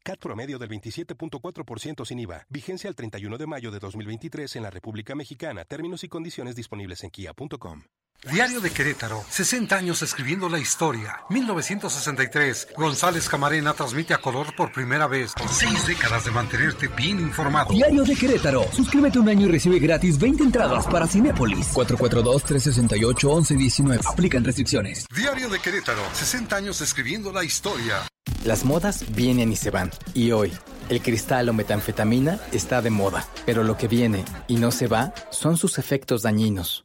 CAT 0.02 0.18
promedio 0.18 0.58
del 0.58 0.68
27.4% 0.68 2.04
sin 2.04 2.18
IVA. 2.20 2.46
Vigencia 2.48 2.88
el 2.88 2.96
31 2.96 3.38
de 3.38 3.46
mayo 3.46 3.70
de 3.70 3.78
2023 3.78 4.56
en 4.56 4.62
la 4.62 4.70
República 4.70 5.14
Mexicana. 5.14 5.64
Términos 5.64 6.04
y 6.04 6.08
condiciones 6.08 6.56
disponibles 6.56 7.04
en 7.04 7.10
kia.com. 7.10 7.82
Diario 8.28 8.60
de 8.60 8.70
Querétaro, 8.70 9.24
60 9.30 9.74
años 9.74 10.02
escribiendo 10.02 10.50
la 10.50 10.58
historia. 10.58 11.20
1963, 11.30 12.68
González 12.76 13.30
Camarena 13.30 13.72
transmite 13.72 14.12
a 14.12 14.18
color 14.18 14.54
por 14.54 14.72
primera 14.72 15.06
vez. 15.06 15.32
Por 15.32 15.48
seis 15.48 15.86
décadas 15.86 16.26
de 16.26 16.30
mantenerte 16.30 16.88
bien 16.88 17.18
informado. 17.18 17.72
Diario 17.72 18.04
de 18.04 18.14
Querétaro, 18.14 18.66
suscríbete 18.72 19.18
un 19.18 19.30
año 19.30 19.46
y 19.46 19.50
recibe 19.50 19.78
gratis 19.78 20.18
20 20.18 20.44
entradas 20.44 20.86
para 20.88 21.06
Cinépolis. 21.06 21.72
442-368-1119. 21.72 24.00
Aplican 24.04 24.44
restricciones. 24.44 25.06
Diario 25.16 25.48
de 25.48 25.58
Querétaro, 25.58 26.02
60 26.12 26.54
años 26.54 26.82
escribiendo 26.82 27.32
la 27.32 27.42
historia. 27.42 28.06
Las 28.44 28.66
modas 28.66 29.02
vienen 29.14 29.50
y 29.50 29.56
se 29.56 29.70
van. 29.70 29.90
Y 30.12 30.32
hoy, 30.32 30.52
el 30.90 31.00
cristal 31.00 31.48
o 31.48 31.54
metanfetamina 31.54 32.38
está 32.52 32.82
de 32.82 32.90
moda. 32.90 33.26
Pero 33.46 33.64
lo 33.64 33.78
que 33.78 33.88
viene 33.88 34.26
y 34.46 34.56
no 34.56 34.72
se 34.72 34.88
va 34.88 35.14
son 35.30 35.56
sus 35.56 35.78
efectos 35.78 36.20
dañinos. 36.20 36.84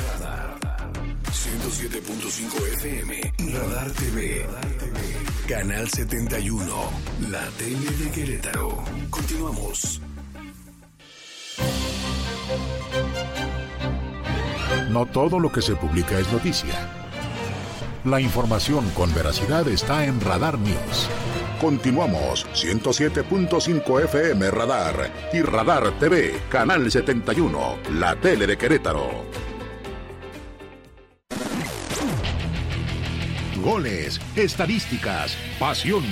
107.5 1.31 2.73
FM 2.73 3.33
Radar 3.53 3.89
TV. 3.91 4.45
Canal 5.47 5.87
71, 5.87 6.65
la 7.29 7.47
tele 7.57 7.89
de 7.91 8.11
Querétaro. 8.11 8.83
Continuamos. 9.09 10.01
No 14.89 15.05
todo 15.05 15.39
lo 15.39 15.49
que 15.49 15.61
se 15.61 15.75
publica 15.77 16.19
es 16.19 16.29
noticia. 16.33 16.89
La 18.03 18.19
información 18.19 18.89
con 18.89 19.13
veracidad 19.13 19.65
está 19.69 20.03
en 20.03 20.19
Radar 20.19 20.59
News. 20.59 21.09
Continuamos 21.61 22.45
107.5 22.53 24.03
FM 24.03 24.51
Radar 24.51 25.09
y 25.31 25.41
Radar 25.41 25.97
TV, 25.97 26.41
Canal 26.49 26.91
71, 26.91 27.77
la 27.93 28.17
tele 28.17 28.47
de 28.47 28.57
Querétaro. 28.57 29.50
goles, 33.61 34.19
estadísticas, 34.35 35.37
pasión, 35.59 36.03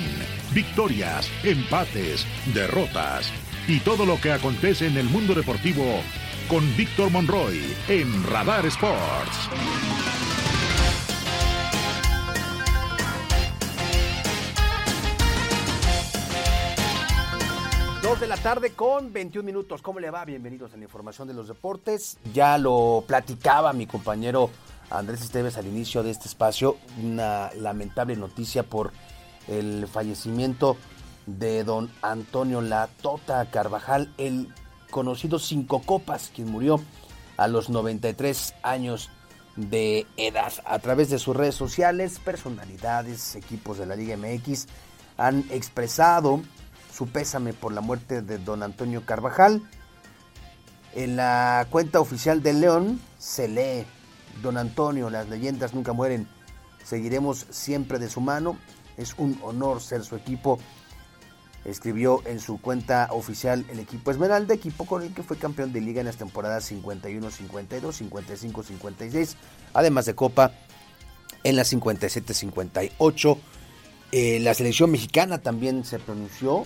victorias, 0.53 1.29
empates, 1.43 2.25
derrotas 2.53 3.31
y 3.67 3.79
todo 3.79 4.05
lo 4.05 4.19
que 4.21 4.31
acontece 4.31 4.87
en 4.87 4.97
el 4.97 5.05
mundo 5.09 5.33
deportivo 5.33 5.83
con 6.47 6.63
Víctor 6.75 7.11
Monroy 7.11 7.75
en 7.87 8.23
Radar 8.25 8.65
Sports. 8.65 9.49
Dos 18.01 18.19
de 18.19 18.27
la 18.27 18.37
tarde 18.37 18.71
con 18.71 19.13
21 19.13 19.45
minutos. 19.45 19.83
¿Cómo 19.83 19.99
le 19.99 20.09
va? 20.09 20.25
Bienvenidos 20.25 20.73
a 20.73 20.77
la 20.77 20.83
información 20.83 21.27
de 21.27 21.35
los 21.35 21.47
deportes. 21.47 22.17
Ya 22.33 22.57
lo 22.57 23.03
platicaba 23.05 23.71
mi 23.73 23.85
compañero 23.85 24.49
Andrés 24.89 25.21
Esteves 25.21 25.57
al 25.57 25.67
inicio 25.67 26.03
de 26.03 26.11
este 26.11 26.27
espacio. 26.27 26.77
Una 27.01 27.51
lamentable 27.55 28.15
noticia 28.15 28.63
por 28.63 28.91
el 29.47 29.87
fallecimiento 29.87 30.77
de 31.25 31.63
don 31.63 31.91
Antonio 32.01 32.61
La 32.61 32.87
Tota 33.01 33.49
Carvajal, 33.51 34.13
el 34.17 34.53
conocido 34.89 35.39
Cinco 35.39 35.81
Copas, 35.81 36.31
quien 36.33 36.49
murió 36.51 36.81
a 37.37 37.47
los 37.47 37.69
93 37.69 38.55
años 38.63 39.09
de 39.55 40.07
edad. 40.17 40.53
A 40.65 40.79
través 40.79 41.09
de 41.09 41.19
sus 41.19 41.35
redes 41.35 41.55
sociales, 41.55 42.19
personalidades, 42.19 43.35
equipos 43.35 43.77
de 43.77 43.85
la 43.85 43.95
Liga 43.95 44.17
MX 44.17 44.67
han 45.17 45.45
expresado 45.51 46.41
su 46.93 47.07
pésame 47.07 47.53
por 47.53 47.73
la 47.73 47.81
muerte 47.81 48.21
de 48.21 48.37
don 48.37 48.63
Antonio 48.63 49.05
Carvajal. 49.05 49.61
En 50.95 51.15
la 51.15 51.67
cuenta 51.69 51.99
oficial 51.99 52.41
del 52.41 52.61
León 52.61 52.99
se 53.17 53.47
lee, 53.47 53.85
don 54.41 54.57
Antonio, 54.57 55.09
las 55.09 55.29
leyendas 55.29 55.73
nunca 55.73 55.93
mueren, 55.93 56.27
seguiremos 56.83 57.45
siempre 57.49 57.99
de 57.99 58.09
su 58.09 58.21
mano, 58.21 58.57
es 58.97 59.15
un 59.17 59.39
honor 59.43 59.81
ser 59.81 60.03
su 60.03 60.15
equipo. 60.15 60.59
Escribió 61.65 62.21
en 62.25 62.39
su 62.39 62.61
cuenta 62.61 63.09
oficial 63.11 63.65
el 63.69 63.79
equipo 63.79 64.11
Esmeralda, 64.11 64.53
equipo 64.53 64.85
con 64.85 65.03
el 65.03 65.13
que 65.13 65.23
fue 65.23 65.37
campeón 65.37 65.73
de 65.73 65.81
liga 65.81 65.99
en 65.99 66.05
las 66.05 66.15
temporadas 66.15 66.71
51-52, 66.71 68.09
55-56, 68.09 69.35
además 69.73 70.05
de 70.05 70.15
Copa 70.15 70.53
en 71.43 71.55
las 71.55 71.73
57-58. 71.73 73.37
Eh, 74.11 74.39
la 74.39 74.53
selección 74.53 74.89
mexicana 74.91 75.39
también 75.39 75.83
se 75.83 75.99
pronunció 75.99 76.65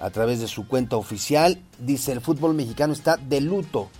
a 0.00 0.10
través 0.10 0.40
de 0.40 0.48
su 0.48 0.66
cuenta 0.66 0.96
oficial. 0.96 1.60
Dice, 1.78 2.12
el 2.12 2.20
fútbol 2.20 2.54
mexicano 2.54 2.92
está 2.92 3.16
de 3.16 3.40
luto. 3.40 3.90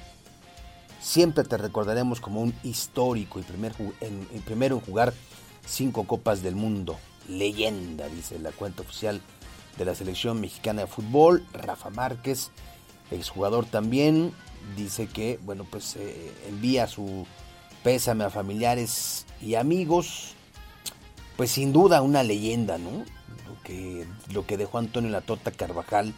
Siempre 1.05 1.45
te 1.45 1.59
recordaremos 1.59 2.19
como 2.19 2.41
un 2.41 2.55
histórico 2.63 3.39
y 3.39 3.43
primer, 3.43 3.75
en, 4.01 4.27
primero 4.47 4.77
en 4.77 4.81
jugar 4.81 5.13
cinco 5.67 6.05
copas 6.05 6.43
del 6.43 6.57
mundo. 6.57 6.97
Leyenda, 7.29 8.09
dice 8.09 8.39
la 8.39 8.53
cuenta 8.53 8.81
oficial 8.81 9.21
de 9.77 9.85
la 9.85 9.95
selección 9.95 10.41
mexicana 10.41 10.81
de 10.81 10.87
fútbol. 10.87 11.45
Rafa 11.53 11.91
Márquez, 11.91 12.53
exjugador 13.11 13.67
también, 13.67 14.33
dice 14.79 15.07
que, 15.07 15.39
bueno, 15.45 15.67
pues 15.71 15.97
eh, 15.97 16.33
envía 16.49 16.87
su 16.87 17.27
pésame 17.83 18.25
a 18.25 18.31
familiares 18.31 19.27
y 19.43 19.57
amigos. 19.57 20.33
Pues 21.37 21.51
sin 21.51 21.75
duda 21.75 22.01
una 22.01 22.23
leyenda, 22.23 22.79
¿no? 22.79 23.05
que, 23.63 24.07
lo 24.33 24.47
que 24.47 24.57
dejó 24.57 24.79
Antonio 24.79 25.11
Latota 25.11 25.51
Carvajal, 25.51 26.15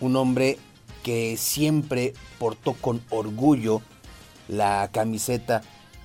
un 0.00 0.16
hombre 0.16 0.58
que 1.02 1.36
siempre 1.36 2.14
portó 2.38 2.74
con 2.74 3.02
orgullo 3.10 3.82
la 4.48 4.90
camiseta 4.92 5.62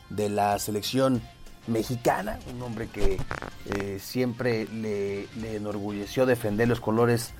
de 0.09 0.29
la 0.29 0.59
selección 0.59 1.21
mexicana, 1.67 2.39
un 2.53 2.61
hombre 2.61 2.87
que 2.87 3.17
eh, 3.65 3.99
siempre 3.99 4.67
le, 4.67 5.27
le, 5.39 5.55
enorgulleció 5.55 6.25
defender 6.25 6.67
los 6.67 6.79
colores 6.79 7.31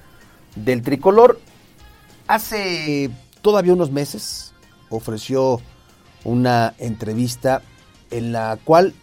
del 0.56 0.82
tricolor. 0.82 1.40
Hace 2.28 3.12
todavía 3.42 3.74
unos 3.74 3.92
meses 3.92 4.54
ofreció 4.90 5.62
una 6.24 6.74
entrevista 6.80 7.62
en 8.10 8.32
la 8.32 8.58
cual 8.64 8.96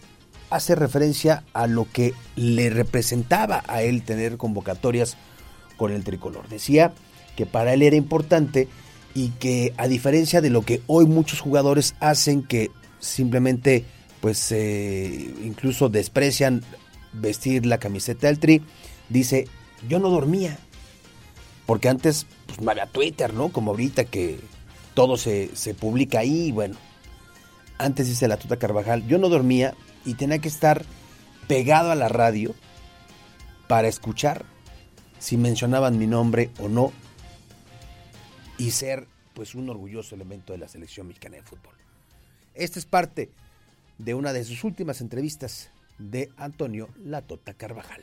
hace 0.50 0.74
referencia 0.74 1.44
a 1.55 1.66
lo 1.66 1.86
que 1.90 2.14
le 2.36 2.68
representaba 2.68 3.62
a 3.68 3.82
él 3.82 4.03
tener 4.03 4.36
convocatorias 4.36 5.16
con 5.76 5.92
el 5.92 6.05
tricolor. 6.05 6.48
Decía 6.48 6.92
que 7.37 7.47
para 7.47 7.74
él 7.74 7.83
era 7.83 7.97
importante 7.97 8.68
y 9.14 9.28
que 9.30 9.74
a 9.76 9.89
diferencia 9.89 10.41
de 10.41 10.51
lo 10.51 10.62
que 10.62 10.83
hoy 10.87 11.07
muchos 11.07 11.41
jugadores 11.41 11.95
hacen 12.01 12.43
que 12.43 12.70
simplemente 12.99 13.85
pues 14.20 14.53
eh, 14.53 15.35
incluso 15.45 15.89
desprecian 15.89 16.62
vestir 17.12 17.66
la 17.66 17.78
camiseta 17.78 18.28
del 18.28 18.39
tri, 18.39 18.62
dice, 19.09 19.49
yo 19.89 19.99
no 19.99 20.11
dormía, 20.11 20.59
porque 21.66 21.89
antes 21.89 22.26
pues, 22.47 22.61
no 22.61 22.70
había 22.70 22.87
Twitter, 22.87 23.35
¿no? 23.35 23.49
Como 23.49 23.72
ahorita 23.72 24.05
que 24.05 24.39
todo 24.95 25.16
se, 25.16 25.51
se 25.55 25.74
publica 25.74 26.20
ahí, 26.20 26.53
bueno, 26.53 26.76
antes 27.78 28.07
dice 28.07 28.28
la 28.28 28.37
Tuta 28.37 28.59
Carvajal, 28.59 29.07
yo 29.09 29.18
no 29.18 29.28
dormía 29.28 29.74
y 30.05 30.14
tenía 30.14 30.39
que 30.39 30.49
estar 30.49 30.85
pegado 31.49 31.91
a 31.91 31.97
la 31.97 32.09
radio 32.09 32.55
para 33.66 33.89
escuchar 33.89 34.45
si 35.18 35.37
mencionaban 35.37 35.99
mi 35.99 36.07
nombre 36.07 36.51
o 36.61 36.68
no 36.68 36.93
y 38.62 38.70
ser 38.70 39.08
pues 39.34 39.54
un 39.56 39.68
orgulloso 39.68 40.14
elemento 40.14 40.52
de 40.52 40.58
la 40.60 40.68
selección 40.68 41.08
mexicana 41.08 41.36
de 41.36 41.42
fútbol. 41.42 41.74
Esta 42.54 42.78
es 42.78 42.86
parte 42.86 43.30
de 43.98 44.14
una 44.14 44.32
de 44.32 44.44
sus 44.44 44.62
últimas 44.62 45.00
entrevistas 45.00 45.70
de 45.98 46.30
Antonio 46.36 46.88
Latota 47.02 47.54
Carvajal. 47.54 48.02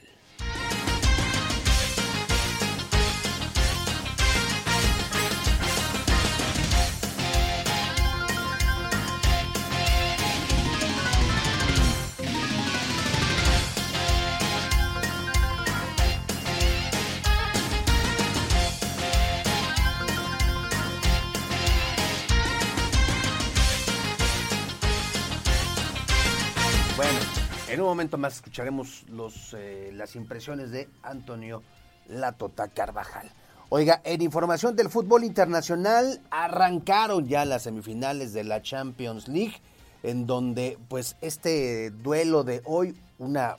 Momento 27.90 28.18
más 28.18 28.36
escucharemos 28.36 29.04
los, 29.10 29.54
eh, 29.58 29.92
las 29.94 30.16
impresiones 30.16 30.72
de 30.72 30.88
Antonio 31.04 31.64
Latota 32.08 32.68
Carvajal. 32.68 33.32
Oiga, 33.70 34.02
en 34.04 34.22
información 34.22 34.76
del 34.76 34.90
fútbol 34.90 35.24
internacional, 35.24 36.22
arrancaron 36.32 37.28
ya 37.28 37.46
las 37.46 37.64
semifinales 37.64 38.34
de 38.34 38.44
la 38.44 38.62
Champions 38.62 39.28
League, 39.28 39.56
en 40.02 40.26
donde 40.26 40.78
pues 40.88 41.18
este 41.22 41.92
duelo 41.92 42.44
de 42.44 42.62
hoy, 42.66 42.96
una 43.20 43.58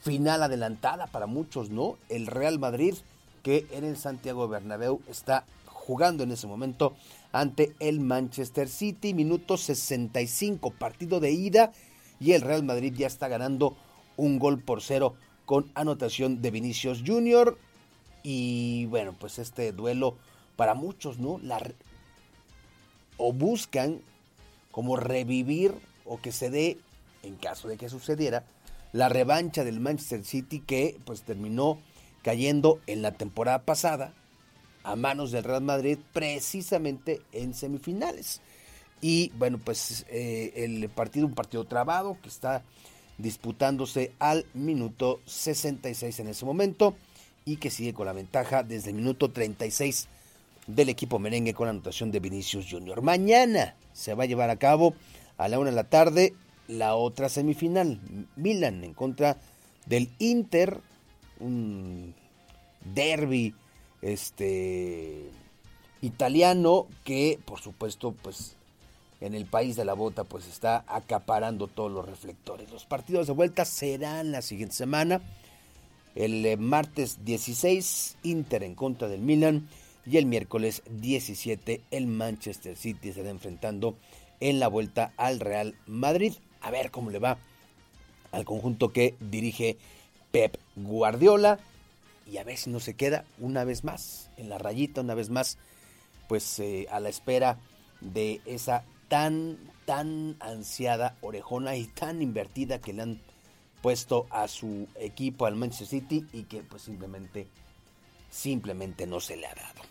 final 0.00 0.42
adelantada 0.42 1.06
para 1.06 1.26
muchos, 1.26 1.70
¿no? 1.70 1.98
El 2.08 2.26
Real 2.26 2.58
Madrid, 2.58 2.94
que 3.42 3.66
en 3.72 3.84
el 3.84 3.96
Santiago 3.96 4.48
Bernabéu 4.48 5.00
está 5.08 5.44
jugando 5.66 6.22
en 6.22 6.32
ese 6.32 6.46
momento 6.46 6.94
ante 7.32 7.74
el 7.80 8.00
Manchester 8.00 8.68
City, 8.68 9.14
minuto 9.14 9.56
65, 9.56 10.70
partido 10.70 11.20
de 11.20 11.32
ida 11.32 11.72
y 12.20 12.32
el 12.32 12.42
Real 12.42 12.62
Madrid 12.62 12.94
ya 12.96 13.06
está 13.06 13.28
ganando 13.28 13.76
un 14.16 14.38
gol 14.38 14.60
por 14.60 14.82
cero 14.82 15.14
con 15.46 15.70
anotación 15.74 16.42
de 16.42 16.50
Vinicius 16.50 17.02
Junior. 17.06 17.58
Y 18.22 18.86
bueno, 18.86 19.14
pues 19.18 19.38
este 19.38 19.72
duelo 19.72 20.16
para 20.56 20.74
muchos, 20.74 21.18
¿no? 21.18 21.38
La, 21.38 21.60
o 23.16 23.32
buscan 23.32 24.00
como 24.70 24.96
revivir 24.96 25.74
o 26.04 26.20
que 26.20 26.32
se 26.32 26.50
dé, 26.50 26.78
en 27.22 27.36
caso 27.36 27.68
de 27.68 27.76
que 27.76 27.88
sucediera, 27.88 28.44
la 28.92 29.08
revancha 29.08 29.64
del 29.64 29.80
Manchester 29.80 30.24
City 30.24 30.60
que 30.60 30.98
pues 31.04 31.22
terminó 31.22 31.78
cayendo 32.22 32.80
en 32.86 33.02
la 33.02 33.12
temporada 33.12 33.62
pasada 33.64 34.12
a 34.82 34.96
manos 34.96 35.30
del 35.30 35.44
Real 35.44 35.62
Madrid 35.62 35.98
precisamente 36.12 37.20
en 37.32 37.54
semifinales. 37.54 38.40
Y 39.00 39.30
bueno, 39.38 39.58
pues 39.62 40.06
eh, 40.10 40.52
el 40.56 40.88
partido, 40.88 41.26
un 41.26 41.34
partido 41.34 41.64
trabado 41.64 42.16
que 42.22 42.28
está 42.28 42.62
disputándose 43.18 44.12
al 44.18 44.46
minuto 44.54 45.20
66 45.26 46.20
en 46.20 46.28
ese 46.28 46.44
momento 46.44 46.94
y 47.44 47.56
que 47.56 47.70
sigue 47.70 47.94
con 47.94 48.06
la 48.06 48.12
ventaja 48.12 48.62
desde 48.62 48.90
el 48.90 48.96
minuto 48.96 49.30
36 49.30 50.08
del 50.66 50.88
equipo 50.88 51.18
merengue 51.18 51.54
con 51.54 51.66
la 51.66 51.70
anotación 51.70 52.10
de 52.10 52.20
Vinicius 52.20 52.66
Junior. 52.70 53.02
Mañana 53.02 53.74
se 53.92 54.14
va 54.14 54.24
a 54.24 54.26
llevar 54.26 54.50
a 54.50 54.56
cabo 54.56 54.94
a 55.36 55.48
la 55.48 55.58
una 55.58 55.70
de 55.70 55.76
la 55.76 55.84
tarde 55.84 56.34
la 56.68 56.94
otra 56.94 57.30
semifinal, 57.30 57.98
Milan 58.36 58.84
en 58.84 58.92
contra 58.92 59.38
del 59.86 60.10
Inter, 60.18 60.80
un 61.40 62.14
derby 62.94 63.54
este 64.02 65.30
italiano 66.02 66.86
que 67.02 67.40
por 67.44 67.60
supuesto 67.60 68.12
pues 68.12 68.57
en 69.20 69.34
el 69.34 69.46
país 69.46 69.76
de 69.76 69.84
la 69.84 69.94
bota 69.94 70.24
pues 70.24 70.46
está 70.46 70.84
acaparando 70.86 71.66
todos 71.66 71.90
los 71.90 72.06
reflectores. 72.06 72.70
Los 72.70 72.84
partidos 72.84 73.26
de 73.26 73.32
vuelta 73.32 73.64
serán 73.64 74.32
la 74.32 74.42
siguiente 74.42 74.74
semana. 74.74 75.20
El 76.14 76.44
eh, 76.46 76.56
martes 76.56 77.24
16 77.24 78.16
Inter 78.22 78.62
en 78.62 78.74
contra 78.74 79.08
del 79.08 79.20
Milan 79.20 79.68
y 80.06 80.16
el 80.16 80.26
miércoles 80.26 80.82
17 80.90 81.82
el 81.90 82.06
Manchester 82.06 82.76
City 82.76 83.10
estará 83.10 83.30
enfrentando 83.30 83.96
en 84.40 84.60
la 84.60 84.68
vuelta 84.68 85.12
al 85.16 85.40
Real 85.40 85.74
Madrid. 85.86 86.34
A 86.60 86.70
ver 86.70 86.90
cómo 86.90 87.10
le 87.10 87.18
va 87.18 87.38
al 88.32 88.44
conjunto 88.44 88.92
que 88.92 89.14
dirige 89.20 89.76
Pep 90.30 90.56
Guardiola. 90.76 91.58
y 92.30 92.36
a 92.36 92.44
ver 92.44 92.58
si 92.58 92.68
no 92.70 92.78
se 92.78 92.94
queda 92.94 93.24
una 93.38 93.64
vez 93.64 93.84
más 93.84 94.30
en 94.36 94.50
la 94.50 94.58
rayita, 94.58 95.00
una 95.00 95.14
vez 95.14 95.30
más, 95.30 95.56
pues 96.28 96.58
eh, 96.58 96.86
a 96.90 97.00
la 97.00 97.08
espera 97.08 97.58
de 98.00 98.42
esa 98.44 98.84
tan, 99.08 99.58
tan 99.84 100.36
ansiada 100.40 101.16
orejona 101.20 101.76
y 101.76 101.86
tan 101.86 102.22
invertida 102.22 102.78
que 102.78 102.92
le 102.92 103.02
han 103.02 103.20
puesto 103.82 104.26
a 104.30 104.48
su 104.48 104.88
equipo, 104.96 105.46
al 105.46 105.56
Manchester 105.56 106.00
City, 106.00 106.26
y 106.32 106.44
que 106.44 106.62
pues 106.62 106.82
simplemente, 106.82 107.48
simplemente 108.30 109.06
no 109.06 109.20
se 109.20 109.36
le 109.36 109.46
ha 109.46 109.54
dado. 109.54 109.82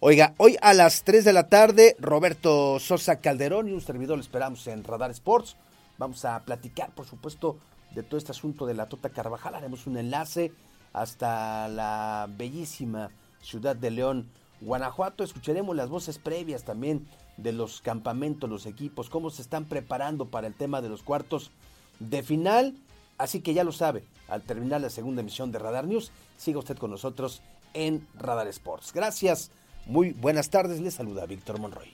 Oiga, 0.00 0.34
hoy 0.38 0.56
a 0.62 0.74
las 0.74 1.04
3 1.04 1.24
de 1.24 1.32
la 1.32 1.48
tarde, 1.48 1.94
Roberto 2.00 2.78
Sosa 2.80 3.20
Calderón 3.20 3.68
y 3.68 3.72
un 3.72 3.80
servidor 3.80 4.16
lo 4.16 4.22
esperamos 4.22 4.66
en 4.66 4.82
Radar 4.82 5.12
Sports. 5.12 5.56
Vamos 5.98 6.24
a 6.24 6.40
platicar, 6.40 6.90
por 6.90 7.06
supuesto, 7.06 7.58
de 7.94 8.02
todo 8.02 8.18
este 8.18 8.32
asunto 8.32 8.66
de 8.66 8.74
la 8.74 8.88
Tota 8.88 9.10
Carvajal. 9.10 9.54
Haremos 9.54 9.86
un 9.86 9.96
enlace 9.96 10.52
hasta 10.92 11.68
la 11.68 12.28
bellísima 12.36 13.10
ciudad 13.40 13.76
de 13.76 13.92
León, 13.92 14.28
Guanajuato. 14.60 15.22
Escucharemos 15.22 15.76
las 15.76 15.88
voces 15.88 16.18
previas 16.18 16.64
también 16.64 17.06
de 17.36 17.52
los 17.52 17.80
campamentos, 17.80 18.48
los 18.48 18.66
equipos, 18.66 19.10
cómo 19.10 19.30
se 19.30 19.42
están 19.42 19.64
preparando 19.64 20.26
para 20.26 20.46
el 20.46 20.54
tema 20.54 20.80
de 20.80 20.88
los 20.88 21.02
cuartos 21.02 21.50
de 21.98 22.22
final. 22.22 22.74
Así 23.18 23.40
que 23.40 23.54
ya 23.54 23.64
lo 23.64 23.72
sabe, 23.72 24.04
al 24.28 24.42
terminar 24.42 24.80
la 24.80 24.90
segunda 24.90 25.20
emisión 25.20 25.52
de 25.52 25.58
Radar 25.58 25.86
News, 25.86 26.10
siga 26.36 26.58
usted 26.58 26.76
con 26.76 26.90
nosotros 26.90 27.42
en 27.74 28.06
Radar 28.14 28.48
Sports. 28.48 28.92
Gracias, 28.92 29.50
muy 29.86 30.10
buenas 30.10 30.50
tardes, 30.50 30.80
les 30.80 30.94
saluda 30.94 31.26
Víctor 31.26 31.58
Monroy. 31.58 31.88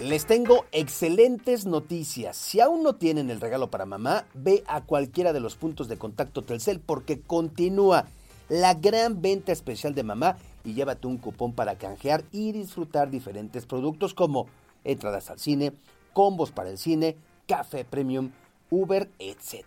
Les 0.00 0.24
tengo 0.24 0.64
excelentes 0.72 1.66
noticias. 1.66 2.34
Si 2.34 2.58
aún 2.58 2.82
no 2.82 2.94
tienen 2.94 3.28
el 3.28 3.38
regalo 3.38 3.70
para 3.70 3.84
mamá, 3.84 4.24
ve 4.32 4.64
a 4.66 4.80
cualquiera 4.80 5.34
de 5.34 5.40
los 5.40 5.56
puntos 5.56 5.88
de 5.88 5.98
contacto 5.98 6.42
Telcel 6.42 6.80
porque 6.80 7.20
continúa 7.20 8.06
la 8.50 8.74
gran 8.74 9.22
venta 9.22 9.52
especial 9.52 9.94
de 9.94 10.02
mamá 10.02 10.36
y 10.64 10.74
llévate 10.74 11.06
un 11.06 11.18
cupón 11.18 11.52
para 11.52 11.78
canjear 11.78 12.24
y 12.32 12.50
disfrutar 12.52 13.08
diferentes 13.08 13.64
productos 13.64 14.12
como 14.12 14.48
entradas 14.84 15.30
al 15.30 15.38
cine, 15.38 15.72
combos 16.12 16.50
para 16.50 16.68
el 16.68 16.76
cine, 16.76 17.16
café 17.46 17.84
premium, 17.84 18.32
Uber, 18.68 19.08
etc. 19.20 19.64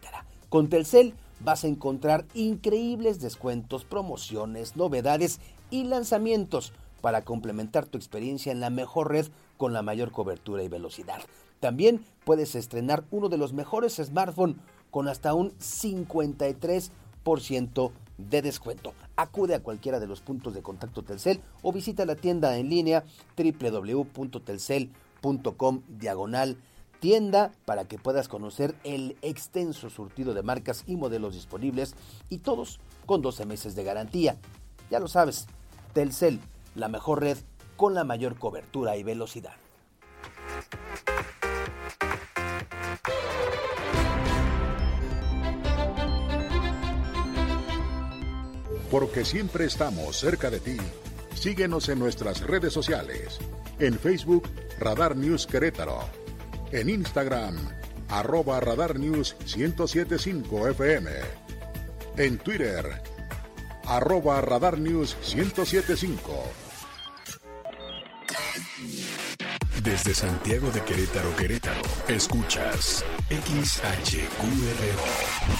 Con 0.49 0.67
Telcel 0.67 1.13
vas 1.39 1.63
a 1.63 1.67
encontrar 1.67 2.25
increíbles 2.33 3.21
descuentos, 3.21 3.85
promociones, 3.85 4.75
novedades 4.75 5.39
y 5.71 5.85
lanzamientos 5.85 6.73
para 7.01 7.23
complementar 7.23 7.85
tu 7.85 7.97
experiencia 7.97 8.51
en 8.51 8.59
la 8.59 8.69
mejor 8.69 9.11
red 9.11 9.27
con 9.57 9.71
la 9.71 9.81
mayor 9.81 10.11
cobertura 10.11 10.61
y 10.61 10.67
velocidad. 10.67 11.21
También 11.61 12.03
puedes 12.25 12.53
estrenar 12.55 13.05
uno 13.11 13.29
de 13.29 13.37
los 13.37 13.53
mejores 13.53 13.95
smartphones 13.95 14.57
con 14.91 15.07
hasta 15.07 15.33
un 15.33 15.57
53% 15.57 17.91
de 18.17 18.41
descuento. 18.41 18.93
Acude 19.15 19.55
a 19.55 19.61
cualquiera 19.61 19.99
de 19.99 20.07
los 20.07 20.21
puntos 20.21 20.53
de 20.53 20.61
contacto 20.61 21.03
Telcel 21.03 21.41
o 21.61 21.71
visita 21.71 22.05
la 22.05 22.15
tienda 22.15 22.57
en 22.57 22.69
línea 22.69 23.03
www.telcel.com 23.37 25.81
diagonal 25.87 26.57
tienda 26.99 27.51
para 27.65 27.85
que 27.85 27.97
puedas 27.97 28.27
conocer 28.29 28.75
el 28.83 29.17
extenso 29.21 29.89
surtido 29.89 30.33
de 30.33 30.41
marcas 30.41 30.83
y 30.87 30.95
modelos 30.95 31.33
disponibles 31.33 31.95
y 32.29 32.37
todos 32.37 32.79
con 33.05 33.21
12 33.21 33.45
meses 33.45 33.75
de 33.75 33.83
garantía. 33.83 34.37
Ya 34.89 34.99
lo 34.99 35.07
sabes, 35.07 35.47
Telcel 35.93 36.39
la 36.75 36.87
mejor 36.87 37.21
red 37.21 37.37
con 37.75 37.93
la 37.93 38.03
mayor 38.03 38.37
cobertura 38.37 38.97
y 38.97 39.03
velocidad. 39.03 39.53
Porque 48.93 49.25
siempre 49.25 49.65
estamos 49.65 50.19
cerca 50.19 50.51
de 50.51 50.59
ti. 50.59 50.77
Síguenos 51.33 51.89
en 51.89 51.97
nuestras 51.97 52.41
redes 52.41 52.73
sociales. 52.73 53.39
En 53.79 53.97
Facebook, 53.97 54.47
Radar 54.79 55.15
News 55.15 55.47
Querétaro. 55.47 56.07
En 56.71 56.89
Instagram, 56.89 57.55
arroba 58.07 58.59
Radar 58.59 58.99
News 58.99 59.35
1075 59.57 60.67
FM. 60.67 61.09
En 62.17 62.37
Twitter, 62.37 63.01
arroba 63.85 64.39
Radar 64.41 64.77
News 64.77 65.17
1075. 65.35 66.43
Desde 69.81 70.13
Santiago 70.13 70.69
de 70.69 70.81
Querétaro, 70.83 71.35
Querétaro, 71.35 71.81
escuchas 72.09 73.03
XHQRO. 73.31 74.27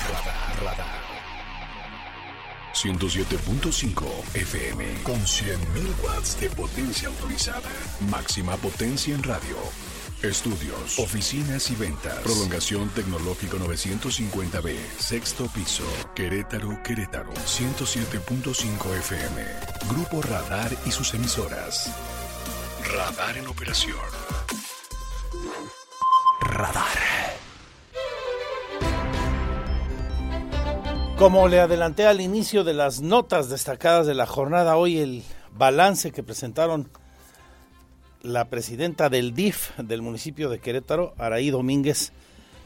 Radar, 0.07 0.63
radar. 0.63 1.12
107.5 2.73 4.35
FM 4.35 5.03
con 5.03 5.15
100.000 5.15 6.03
watts 6.03 6.39
de 6.39 6.49
potencia 6.49 7.07
autorizada. 7.07 7.69
Máxima 8.09 8.57
potencia 8.57 9.13
en 9.13 9.23
radio. 9.23 9.57
Estudios, 10.23 10.99
oficinas 10.99 11.69
y 11.69 11.75
ventas. 11.75 12.17
Prolongación 12.19 12.89
tecnológico 12.89 13.57
950B, 13.57 14.75
sexto 14.97 15.47
piso. 15.47 15.83
Querétaro, 16.15 16.81
Querétaro. 16.81 17.33
107.5 17.33 18.97
FM. 18.99 19.45
Grupo 19.89 20.21
Radar 20.21 20.71
y 20.85 20.91
sus 20.91 21.13
emisoras. 21.13 21.93
Radar 22.91 23.37
en 23.37 23.47
operación. 23.47 23.97
Radar. 26.41 27.12
Como 31.23 31.47
le 31.47 31.61
adelanté 31.61 32.05
al 32.05 32.19
inicio 32.19 32.65
de 32.65 32.73
las 32.73 32.99
notas 32.99 33.49
destacadas 33.49 34.05
de 34.05 34.13
la 34.13 34.25
jornada, 34.25 34.75
hoy 34.75 34.97
el 34.97 35.23
balance 35.53 36.11
que 36.11 36.21
presentaron 36.21 36.89
la 38.21 38.49
presidenta 38.49 39.07
del 39.07 39.33
DIF 39.33 39.71
del 39.77 40.01
municipio 40.01 40.49
de 40.49 40.59
Querétaro, 40.59 41.13
Araí 41.17 41.49
Domínguez, 41.49 42.11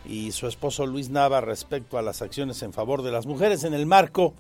y 0.08 0.32
su 0.32 0.47
esposo 0.47 0.88
Luis 0.88 1.12
Nava 1.12 1.39
respecto 1.39 1.99
a 1.99 2.01
las 2.01 2.24
acciones 2.24 2.64
en 2.64 2.74
favor 2.74 3.03
de 3.03 3.12
las 3.12 3.28
mujeres 3.28 3.64
en 3.64 3.76
el 3.76 3.86
marco 3.86 4.34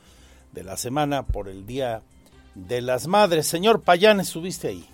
de 0.51 0.63
la 0.63 0.77
semana 0.77 1.27
por 1.27 1.47
el 1.47 1.67
Día 1.67 2.01
de 2.55 2.81
las 2.81 3.05
Madres. 3.05 3.45
Señor 3.45 3.83
Payán, 3.83 4.19
¿estuviste 4.19 4.69
ahí? 4.69 4.89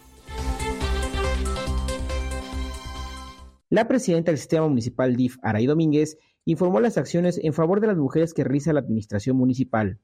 La 3.69 3.87
presidenta 3.87 4.31
del 4.31 4.37
sistema 4.37 4.67
municipal 4.67 5.15
DIF, 5.15 5.37
Araí 5.41 5.65
Domínguez, 5.65 6.17
informó 6.45 6.79
las 6.79 6.97
acciones 6.97 7.39
en 7.41 7.53
favor 7.53 7.79
de 7.79 7.87
las 7.87 7.97
mujeres 7.97 8.33
que 8.33 8.43
realiza 8.43 8.73
la 8.73 8.81
administración 8.81 9.37
municipal. 9.37 9.99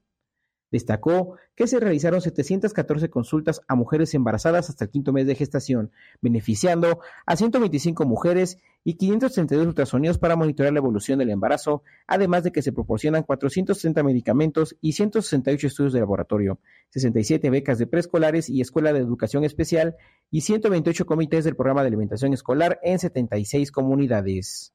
Destacó 0.70 1.34
que 1.56 1.66
se 1.66 1.80
realizaron 1.80 2.20
714 2.20 3.10
consultas 3.10 3.60
a 3.66 3.74
mujeres 3.74 4.14
embarazadas 4.14 4.70
hasta 4.70 4.84
el 4.84 4.90
quinto 4.90 5.12
mes 5.12 5.26
de 5.26 5.34
gestación, 5.34 5.90
beneficiando 6.20 7.00
a 7.26 7.36
125 7.36 8.04
mujeres 8.06 8.58
y 8.84 8.94
532 8.94 9.66
ultrasonidos 9.66 10.18
para 10.18 10.36
monitorear 10.36 10.72
la 10.72 10.78
evolución 10.78 11.18
del 11.18 11.30
embarazo, 11.30 11.82
además 12.06 12.44
de 12.44 12.52
que 12.52 12.62
se 12.62 12.72
proporcionan 12.72 13.24
460 13.24 14.02
medicamentos 14.04 14.76
y 14.80 14.92
168 14.92 15.66
estudios 15.66 15.92
de 15.92 16.00
laboratorio, 16.00 16.60
67 16.90 17.50
becas 17.50 17.78
de 17.78 17.88
preescolares 17.88 18.48
y 18.48 18.60
escuela 18.60 18.92
de 18.92 19.00
educación 19.00 19.44
especial 19.44 19.96
y 20.30 20.42
128 20.42 21.04
comités 21.04 21.44
del 21.44 21.56
programa 21.56 21.82
de 21.82 21.88
alimentación 21.88 22.32
escolar 22.32 22.78
en 22.84 23.00
76 23.00 23.72
comunidades. 23.72 24.72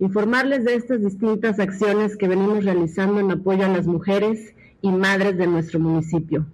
Informarles 0.00 0.64
de 0.64 0.74
estas 0.74 1.02
distintas 1.02 1.60
acciones 1.60 2.16
que 2.16 2.26
venimos 2.26 2.64
realizando 2.64 3.20
en 3.20 3.30
apoyo 3.30 3.64
a 3.64 3.68
las 3.68 3.86
mujeres 3.86 4.52
y 4.82 4.90
madres 4.90 5.38
de 5.38 5.46
nuestro 5.46 5.78
municipio. 5.78 6.44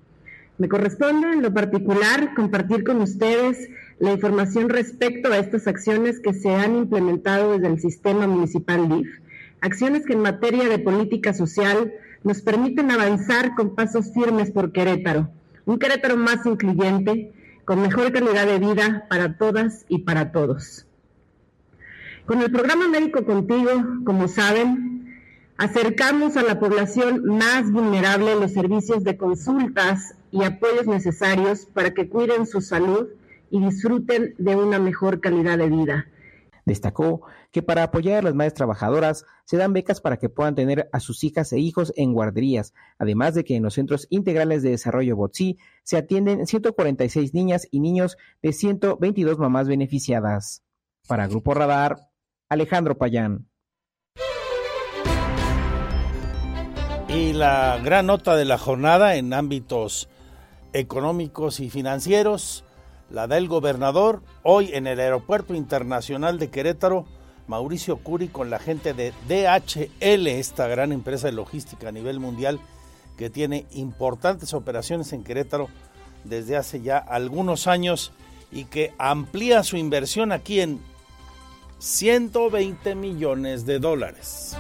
Me 0.59 0.69
corresponde 0.69 1.33
en 1.33 1.41
lo 1.41 1.55
particular 1.55 2.35
compartir 2.35 2.85
con 2.85 3.01
ustedes 3.01 3.71
la 3.99 4.13
información 4.13 4.69
respecto 4.69 5.33
a 5.33 5.39
estas 5.39 5.67
acciones 5.67 6.21
que 6.21 6.35
se 6.35 6.55
han 6.55 6.77
implementado 6.77 7.53
desde 7.53 7.69
el 7.69 7.81
sistema 7.81 8.27
municipal 8.27 8.87
DIF, 8.91 9.09
acciones 9.63 10.05
que 10.05 10.13
en 10.13 10.21
materia 10.21 10.69
de 10.69 10.79
política 10.79 11.33
social 11.33 11.95
nos 12.23 12.43
permiten 12.43 12.91
avanzar 12.91 13.55
con 13.55 13.75
pasos 13.75 14.13
firmes 14.13 14.51
por 14.51 14.73
Querétaro, 14.73 15.31
un 15.65 15.79
Querétaro 15.79 16.19
más 16.19 16.45
incluyente, 16.45 17.33
con 17.65 17.81
mejor 17.81 18.13
calidad 18.13 18.47
de 18.47 18.59
vida 18.59 19.07
para 19.09 19.39
todas 19.39 19.87
y 19.89 20.01
para 20.01 20.31
todos. 20.31 20.87
Con 22.31 22.43
el 22.43 22.53
programa 22.53 22.87
Médico 22.87 23.25
Contigo, 23.25 23.71
como 24.05 24.29
saben, 24.29 25.19
acercamos 25.57 26.37
a 26.37 26.45
la 26.45 26.61
población 26.61 27.25
más 27.25 27.73
vulnerable 27.73 28.37
los 28.37 28.53
servicios 28.53 29.03
de 29.03 29.17
consultas 29.17 30.15
y 30.31 30.45
apoyos 30.45 30.87
necesarios 30.87 31.67
para 31.67 31.93
que 31.93 32.09
cuiden 32.09 32.47
su 32.47 32.61
salud 32.61 33.09
y 33.51 33.59
disfruten 33.59 34.37
de 34.39 34.55
una 34.55 34.79
mejor 34.79 35.21
calidad 35.21 35.59
de 35.59 35.71
vida. 35.71 36.07
Destacó 36.65 37.23
que 37.51 37.63
para 37.63 37.83
apoyar 37.83 38.19
a 38.19 38.23
las 38.23 38.37
madres 38.37 38.55
trabajadoras 38.55 39.27
se 39.45 39.57
dan 39.57 39.73
becas 39.73 40.01
para 40.01 40.19
que 40.19 40.29
puedan 40.29 40.55
tener 40.55 40.89
a 40.93 41.01
sus 41.01 41.25
hijas 41.25 41.53
e 41.53 41.59
hijos 41.59 41.93
en 41.97 42.13
guarderías, 42.13 42.75
además 43.01 43.35
de 43.35 43.43
que 43.43 43.57
en 43.57 43.65
los 43.65 43.75
centros 43.75 44.07
integrales 44.09 44.63
de 44.63 44.71
desarrollo 44.71 45.17
BOTSI 45.17 45.59
se 45.83 45.97
atienden 45.97 46.47
146 46.47 47.35
niñas 47.35 47.67
y 47.73 47.81
niños 47.81 48.19
de 48.41 48.53
122 48.53 49.37
mamás 49.41 49.67
beneficiadas. 49.67 50.63
Para 51.09 51.27
Grupo 51.27 51.55
Radar, 51.55 52.10
Alejandro 52.51 52.99
Payán. 52.99 53.47
Y 57.09 57.33
la 57.33 57.79
gran 57.79 58.07
nota 58.07 58.35
de 58.35 58.45
la 58.45 58.59
jornada 58.59 59.15
en 59.15 59.33
ámbitos 59.33 60.09
económicos 60.73 61.61
y 61.61 61.71
financieros, 61.71 62.65
la 63.09 63.29
del 63.29 63.47
gobernador, 63.47 64.23
hoy 64.43 64.71
en 64.73 64.89
el 64.89 64.99
Aeropuerto 64.99 65.55
Internacional 65.55 66.41
de 66.41 66.51
Querétaro, 66.51 67.07
Mauricio 67.47 67.99
Curi 67.99 68.27
con 68.27 68.51
la 68.51 68.59
gente 68.59 68.95
de 68.95 69.13
DHL, 69.29 70.27
esta 70.27 70.67
gran 70.67 70.91
empresa 70.91 71.29
de 71.29 71.33
logística 71.33 71.89
a 71.89 71.93
nivel 71.93 72.19
mundial 72.19 72.59
que 73.17 73.31
tiene 73.31 73.67
importantes 73.71 74.55
operaciones 74.55 75.13
en 75.13 75.23
Querétaro 75.23 75.69
desde 76.25 76.57
hace 76.57 76.81
ya 76.81 76.99
algunos 76.99 77.69
años 77.69 78.13
y 78.51 78.65
que 78.65 78.93
amplía 78.99 79.63
su 79.63 79.77
inversión 79.77 80.33
aquí 80.33 80.61
en 80.61 80.81
120 81.81 82.95
millones 82.95 83.65
de 83.65 83.79
dólares. 83.79 84.55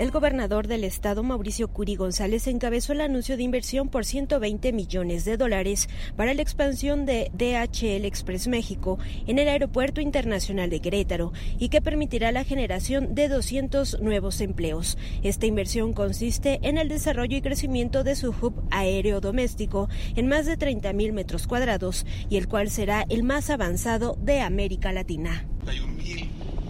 El 0.00 0.12
gobernador 0.12 0.66
del 0.66 0.84
estado, 0.84 1.22
Mauricio 1.22 1.68
Curi 1.68 1.94
González, 1.94 2.46
encabezó 2.46 2.94
el 2.94 3.02
anuncio 3.02 3.36
de 3.36 3.42
inversión 3.42 3.90
por 3.90 4.06
120 4.06 4.72
millones 4.72 5.26
de 5.26 5.36
dólares 5.36 5.90
para 6.16 6.32
la 6.32 6.40
expansión 6.40 7.04
de 7.04 7.30
DHL 7.34 8.06
Express 8.06 8.48
México 8.48 8.98
en 9.26 9.38
el 9.38 9.46
Aeropuerto 9.46 10.00
Internacional 10.00 10.70
de 10.70 10.80
Querétaro 10.80 11.34
y 11.58 11.68
que 11.68 11.82
permitirá 11.82 12.32
la 12.32 12.44
generación 12.44 13.14
de 13.14 13.28
200 13.28 14.00
nuevos 14.00 14.40
empleos. 14.40 14.96
Esta 15.22 15.44
inversión 15.44 15.92
consiste 15.92 16.60
en 16.62 16.78
el 16.78 16.88
desarrollo 16.88 17.36
y 17.36 17.42
crecimiento 17.42 18.02
de 18.02 18.16
su 18.16 18.30
hub 18.30 18.54
aéreo 18.70 19.20
doméstico 19.20 19.90
en 20.16 20.28
más 20.28 20.46
de 20.46 20.56
30 20.56 20.94
mil 20.94 21.12
metros 21.12 21.46
cuadrados 21.46 22.06
y 22.30 22.38
el 22.38 22.48
cual 22.48 22.70
será 22.70 23.04
el 23.10 23.22
más 23.22 23.50
avanzado 23.50 24.16
de 24.18 24.40
América 24.40 24.92
Latina 24.92 25.46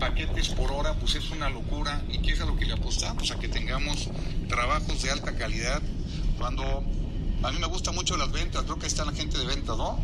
paquetes 0.00 0.48
por 0.48 0.72
hora, 0.72 0.94
pues 0.94 1.14
es 1.14 1.30
una 1.30 1.48
locura 1.50 2.02
y 2.08 2.18
que 2.18 2.32
es 2.32 2.40
a 2.40 2.46
lo 2.46 2.56
que 2.56 2.64
le 2.64 2.72
apostamos, 2.72 3.30
a 3.30 3.38
que 3.38 3.48
tengamos 3.48 4.08
trabajos 4.48 5.02
de 5.02 5.10
alta 5.10 5.36
calidad. 5.36 5.80
Cuando 6.38 6.82
a 7.42 7.52
mí 7.52 7.58
me 7.60 7.66
gusta 7.66 7.92
mucho 7.92 8.16
las 8.16 8.32
ventas, 8.32 8.64
creo 8.64 8.78
que 8.78 8.86
está 8.86 9.04
la 9.04 9.12
gente 9.12 9.38
de 9.38 9.46
ventas, 9.46 9.76
¿no? 9.76 10.02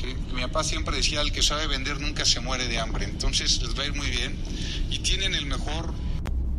Que, 0.00 0.14
mi 0.34 0.42
papá 0.42 0.62
siempre 0.62 0.96
decía, 0.96 1.22
el 1.22 1.32
que 1.32 1.42
sabe 1.42 1.66
vender 1.66 2.00
nunca 2.00 2.24
se 2.24 2.40
muere 2.40 2.68
de 2.68 2.78
hambre, 2.78 3.06
entonces 3.06 3.60
les 3.62 3.76
va 3.76 3.82
a 3.82 3.86
ir 3.86 3.94
muy 3.94 4.10
bien 4.10 4.36
y 4.90 4.98
tienen 4.98 5.34
el 5.34 5.46
mejor 5.46 5.94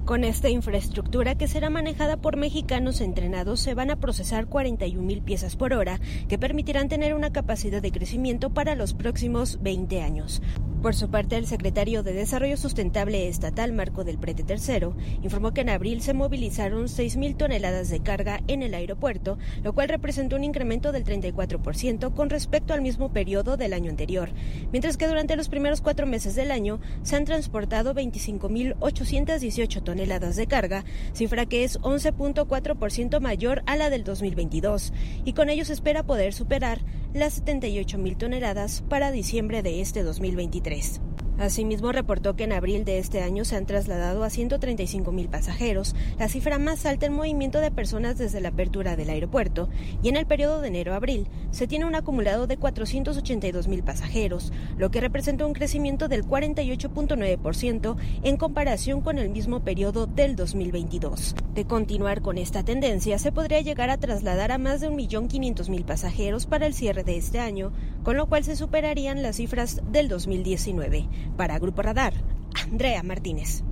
con 0.06 0.24
esta 0.24 0.50
infraestructura 0.50 1.34
que 1.34 1.48
será 1.48 1.72
manejada 1.72 2.18
por 2.18 2.38
mexicanos 2.38 3.02
entrenados, 3.02 3.60
se 3.60 3.74
van 3.74 3.90
a 3.90 3.96
procesar 3.96 4.46
41 4.46 5.02
mil 5.02 5.24
piezas 5.24 5.56
por 5.56 5.74
hora, 5.74 6.00
que 6.30 6.38
permitirán 6.38 6.90
tener 6.90 7.16
una 7.16 7.34
capacidad 7.34 7.82
de 7.82 7.92
crecimiento 7.92 8.52
para 8.52 8.76
los 8.76 8.94
próximos 8.94 9.60
20 9.64 10.02
años. 10.04 10.44
Por 10.84 10.94
su 10.94 11.10
parte, 11.10 11.36
el 11.36 11.48
secretario 11.48 12.04
de 12.04 12.14
Desarrollo 12.14 12.58
Sustentable 12.58 13.28
Estatal, 13.28 13.74
Marco 13.74 14.04
del 14.04 14.20
Prete 14.20 14.46
III, 14.48 14.90
informó 15.24 15.52
que 15.52 15.62
en 15.62 15.70
abril 15.70 16.04
se 16.04 16.14
movilizaron 16.14 16.84
6.000 16.84 17.38
toneladas 17.38 17.90
de 17.90 18.02
carga 18.02 18.42
en 18.48 18.62
el 18.62 18.76
aeropuerto, 18.76 19.40
lo 19.64 19.74
cual 19.74 19.90
representó 19.90 20.36
un 20.36 20.44
incremento 20.44 20.92
del 20.92 21.04
34% 21.04 22.14
con 22.14 22.30
respecto 22.30 22.76
al 22.76 22.82
mismo 22.82 23.12
periodo 23.12 23.58
del 23.58 23.74
año 23.74 23.90
anterior, 23.90 24.30
mientras 24.72 24.98
que 24.98 25.08
durante 25.08 25.36
los 25.36 25.50
primeros 25.50 25.82
cuatro 25.82 26.06
meses 26.06 26.36
del 26.36 26.52
año 26.52 26.80
se 27.02 27.16
han 27.16 27.26
transportado 27.26 27.96
25.818 27.96 29.82
toneladas 29.82 29.95
de 30.36 30.48
carga, 30.48 30.86
cifra 31.14 31.46
que 31.46 31.64
es 31.64 31.80
11.4% 31.80 33.20
mayor 33.20 33.64
a 33.66 33.76
la 33.76 33.90
del 33.90 34.04
2022, 34.04 34.94
y 35.24 35.34
con 35.34 35.50
ello 35.50 35.66
espera 35.74 36.04
poder 36.04 36.34
superar 36.34 36.82
las 37.14 37.44
78.000 37.44 38.18
toneladas 38.18 38.84
para 38.90 39.12
diciembre 39.12 39.62
de 39.64 39.82
este 39.82 40.04
2023. 40.04 41.02
Asimismo, 41.38 41.92
reportó 41.92 42.36
que 42.36 42.46
en 42.46 42.54
abril 42.54 42.86
de 42.86 42.98
este 42.98 43.22
año 43.22 43.44
se 43.44 43.58
han 43.58 43.66
trasladado 43.66 44.24
a 44.24 44.30
135 44.30 45.12
mil 45.12 45.28
pasajeros, 45.28 45.96
la 46.18 46.30
cifra 46.30 46.60
más 46.60 46.86
alta 46.86 47.08
en 47.08 47.14
movimiento 47.14 47.60
de 47.60 47.72
personas 47.72 48.18
desde 48.18 48.40
la 48.40 48.50
apertura 48.50 48.96
del 48.96 49.10
aeropuerto, 49.10 49.68
y 50.02 50.10
en 50.10 50.16
el 50.16 50.26
periodo 50.26 50.62
de 50.62 50.70
enero 50.70 50.94
a 50.94 50.98
abril 50.98 51.28
se 51.52 51.68
tiene 51.68 51.86
un 51.86 51.96
acumulado 51.96 52.48
de 52.48 52.58
482 52.58 53.68
mil 53.68 53.84
pasajeros, 53.84 54.54
lo 54.78 54.92
que 54.92 55.02
representa 55.02 55.46
un 55.46 55.54
crecimiento 55.54 56.08
del 56.08 56.26
48.9% 56.26 57.98
en 58.24 58.38
comparación 58.38 59.02
con 59.02 59.18
el 59.18 59.30
mismo 59.30 59.60
periodo 59.62 60.08
del 60.08 60.36
2022. 60.36 61.36
De 61.54 61.66
continuar 61.66 62.22
con 62.22 62.38
esta 62.38 62.64
tendencia, 62.64 63.18
se 63.18 63.32
podría 63.32 63.62
llegar 63.62 63.90
a 63.90 63.98
trasladar 63.98 64.52
a 64.52 64.58
más 64.58 64.82
de 64.82 64.90
1.500.000 64.90 65.86
pasajeros 65.86 66.46
para 66.46 66.66
el 66.66 66.74
cierre 66.74 67.04
de 67.04 67.18
este 67.18 67.40
año, 67.40 67.72
con 68.04 68.18
lo 68.18 68.28
cual 68.28 68.44
se 68.44 68.56
superarían 68.56 69.22
las 69.22 69.38
cifras 69.38 69.82
del 69.92 70.10
2019. 70.10 71.08
Para 71.38 71.60
Grupo 71.60 71.82
Radar, 71.82 72.14
Andrea 72.54 73.04
Martínez. 73.04 73.64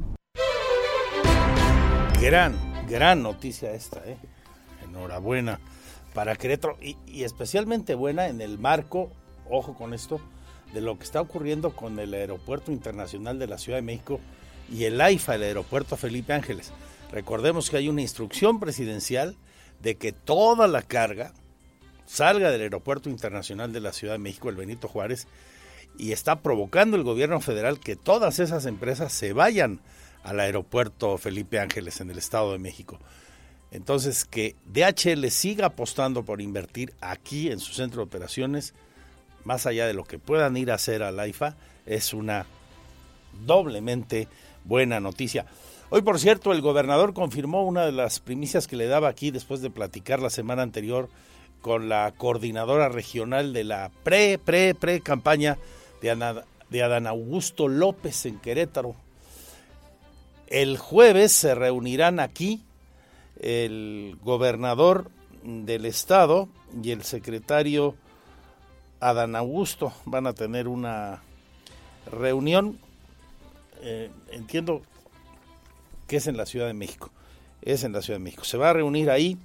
Gran, 2.22 2.56
gran 2.88 3.22
noticia 3.24 3.74
esta, 3.74 4.00
¿eh? 4.06 4.18
Enhorabuena 4.84 5.60
para 6.14 6.36
Querétaro 6.36 6.78
y, 6.82 6.98
y 7.08 7.24
especialmente 7.24 7.96
buena 7.96 8.28
en 8.28 8.42
el 8.42 8.60
marco, 8.60 9.12
ojo 9.50 9.74
con 9.76 9.94
esto, 9.94 10.22
de 10.74 10.82
lo 10.82 10.98
que 10.98 11.04
está 11.04 11.22
ocurriendo 11.22 11.76
con 11.76 12.00
el 12.00 12.14
Aeropuerto 12.14 12.72
Internacional 12.72 13.40
de 13.40 13.48
la 13.48 13.58
Ciudad 13.58 13.78
de 13.78 13.84
México 13.84 14.20
y 14.72 14.86
el 14.86 15.00
AIFA, 15.00 15.36
el 15.36 15.44
Aeropuerto 15.44 15.98
Felipe 15.98 16.34
Ángeles. 16.34 16.72
Recordemos 17.12 17.70
que 17.70 17.78
hay 17.78 17.90
una 17.90 18.02
instrucción 18.02 18.60
presidencial 18.60 19.36
de 19.82 19.96
que 19.96 20.12
toda 20.12 20.68
la 20.68 20.82
carga 20.82 21.34
salga 22.06 22.52
del 22.52 22.62
Aeropuerto 22.62 23.10
Internacional 23.10 23.72
de 23.72 23.82
la 23.82 23.94
Ciudad 23.94 24.16
de 24.16 24.20
México, 24.20 24.50
el 24.50 24.56
Benito 24.56 24.88
Juárez, 24.88 25.28
y 25.98 26.12
está 26.12 26.42
provocando 26.42 26.98
el 26.98 27.04
gobierno 27.04 27.40
federal 27.40 27.80
que 27.80 27.96
todas 27.96 28.40
esas 28.40 28.66
empresas 28.66 29.14
se 29.14 29.34
vayan 29.34 29.80
al 30.24 30.40
aeropuerto 30.40 31.18
Felipe 31.18 31.60
Ángeles 31.60 32.02
en 32.02 32.10
el 32.10 32.18
Estado 32.18 32.52
de 32.52 32.60
México. 32.60 33.00
Entonces, 33.72 34.26
que 34.26 34.56
DHL 34.66 35.30
siga 35.30 35.68
apostando 35.68 36.24
por 36.24 36.42
invertir 36.42 36.94
aquí 37.02 37.50
en 37.50 37.60
su 37.60 37.74
centro 37.74 38.02
de 38.02 38.06
operaciones, 38.06 38.74
más 39.44 39.66
allá 39.66 39.88
de 39.88 39.94
lo 39.94 40.04
que 40.04 40.20
puedan 40.20 40.56
ir 40.58 40.72
a 40.72 40.76
hacer 40.76 41.04
al 41.04 41.20
AIFA, 41.20 41.56
es 41.86 42.14
una 42.14 42.46
doblemente 43.46 44.28
buena 44.64 45.00
noticia. 45.00 45.46
Hoy, 45.90 46.02
por 46.02 46.20
cierto, 46.20 46.54
el 46.54 46.62
gobernador 46.62 47.14
confirmó 47.14 47.64
una 47.64 47.86
de 47.86 47.92
las 47.92 48.20
primicias 48.20 48.68
que 48.68 48.76
le 48.76 48.88
daba 48.88 49.10
aquí 49.10 49.32
después 49.32 49.62
de 49.62 49.70
platicar 49.70 50.22
la 50.22 50.30
semana 50.30 50.62
anterior 50.62 51.10
con 51.62 51.90
la 51.90 52.14
coordinadora 52.16 52.90
regional 52.90 53.54
de 53.54 53.64
la 53.64 53.92
pre, 54.04 54.38
pre, 54.38 54.76
pre 54.76 55.02
campaña 55.02 55.58
de, 56.04 56.84
Adán 56.84 57.08
Augusto 57.08 57.70
López 57.70 58.26
en 58.26 58.38
Querétaro. 58.40 58.96
El 60.48 60.78
jueves 60.78 61.32
se 61.32 61.56
reunirán 61.56 62.20
aquí 62.20 62.62
el 63.40 64.18
gobernador 64.22 65.10
del 65.44 65.86
estado 65.86 66.50
y 66.84 66.92
el 66.92 67.04
secretario 67.04 67.96
Adán 69.00 69.36
Augusto. 69.36 69.94
Van 70.06 70.28
a 70.28 70.34
tener 70.34 70.68
una 70.68 71.22
reunión, 72.12 72.78
eh, 73.82 74.12
entiendo 74.32 74.82
que 76.08 76.18
es 76.18 76.28
en 76.28 76.36
la 76.36 76.46
Ciudad 76.46 76.68
de 76.68 76.74
México. 76.74 77.12
Es 77.62 77.86
en 77.86 77.94
la 77.94 78.02
Ciudad 78.02 78.20
de 78.20 78.26
México. 78.26 78.44
Se 78.44 78.58
va 78.58 78.72
a 78.72 78.74
reunir 78.74 79.10
ahí 79.10 79.38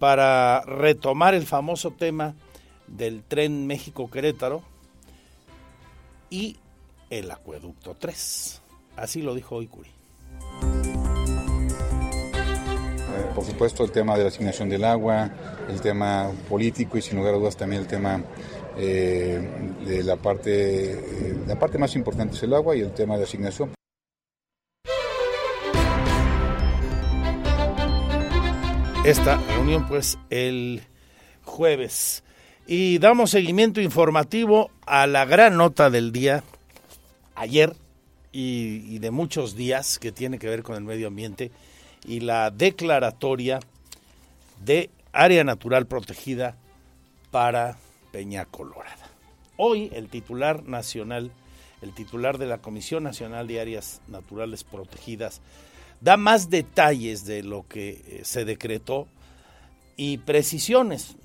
para 0.00 0.62
retomar 0.62 1.34
el 1.34 1.46
famoso 1.46 1.92
tema 1.92 2.34
del 2.88 3.22
tren 3.22 3.68
México-Querétaro, 3.68 4.62
y 6.30 6.56
el 7.10 7.30
acueducto 7.30 7.96
3. 7.98 8.62
Así 8.96 9.20
lo 9.22 9.34
dijo 9.34 9.56
hoy. 9.56 9.68
Eh, 13.20 13.30
por 13.34 13.44
supuesto, 13.44 13.84
el 13.84 13.90
tema 13.90 14.16
de 14.16 14.22
la 14.22 14.28
asignación 14.28 14.68
del 14.68 14.84
agua, 14.84 15.30
el 15.68 15.80
tema 15.80 16.30
político 16.48 16.96
y 16.96 17.02
sin 17.02 17.18
lugar 17.18 17.34
a 17.34 17.38
dudas 17.38 17.56
también 17.56 17.82
el 17.82 17.88
tema 17.88 18.22
eh, 18.76 19.76
de 19.84 20.04
la 20.04 20.16
parte, 20.16 20.92
eh, 20.92 21.36
la 21.46 21.58
parte 21.58 21.76
más 21.76 21.96
importante 21.96 22.36
es 22.36 22.42
el 22.44 22.54
agua 22.54 22.76
y 22.76 22.80
el 22.80 22.92
tema 22.92 23.18
de 23.18 23.24
asignación. 23.24 23.74
Esta 29.04 29.38
reunión 29.48 29.88
pues 29.88 30.18
el 30.28 30.82
jueves 31.42 32.22
y 32.72 33.00
damos 33.00 33.32
seguimiento 33.32 33.80
informativo 33.80 34.70
a 34.86 35.08
la 35.08 35.24
gran 35.24 35.56
nota 35.56 35.90
del 35.90 36.12
día, 36.12 36.44
ayer 37.34 37.74
y, 38.30 39.00
de 39.00 39.10
muchos 39.10 39.56
días, 39.56 39.98
que 39.98 40.12
tiene 40.12 40.38
que 40.38 40.48
ver 40.48 40.62
con 40.62 40.76
el 40.76 40.84
medio 40.84 41.08
ambiente, 41.08 41.50
y 42.06 42.20
la 42.20 42.52
declaratoria 42.52 43.58
de 44.64 44.88
área 45.10 45.42
natural 45.42 45.86
protegida 45.86 46.56
para 47.32 47.76
Peña 48.12 48.44
Colorada. 48.44 49.10
Hoy 49.56 49.90
el 49.92 50.08
titular 50.08 50.62
nacional, 50.62 51.32
el 51.82 51.92
titular 51.92 52.38
de 52.38 52.46
la 52.46 52.58
Comisión 52.58 53.02
Nacional 53.02 53.48
de 53.48 53.60
Áreas 53.60 54.00
Naturales 54.06 54.62
Protegidas, 54.62 55.40
da 56.00 56.16
más 56.16 56.50
detalles 56.50 57.24
de 57.24 57.42
lo 57.42 57.66
que 57.66 58.00
eh, 58.06 58.20
se 58.22 58.44
decretó 58.44 59.08
y 59.96 60.18
precisiones 60.18 61.16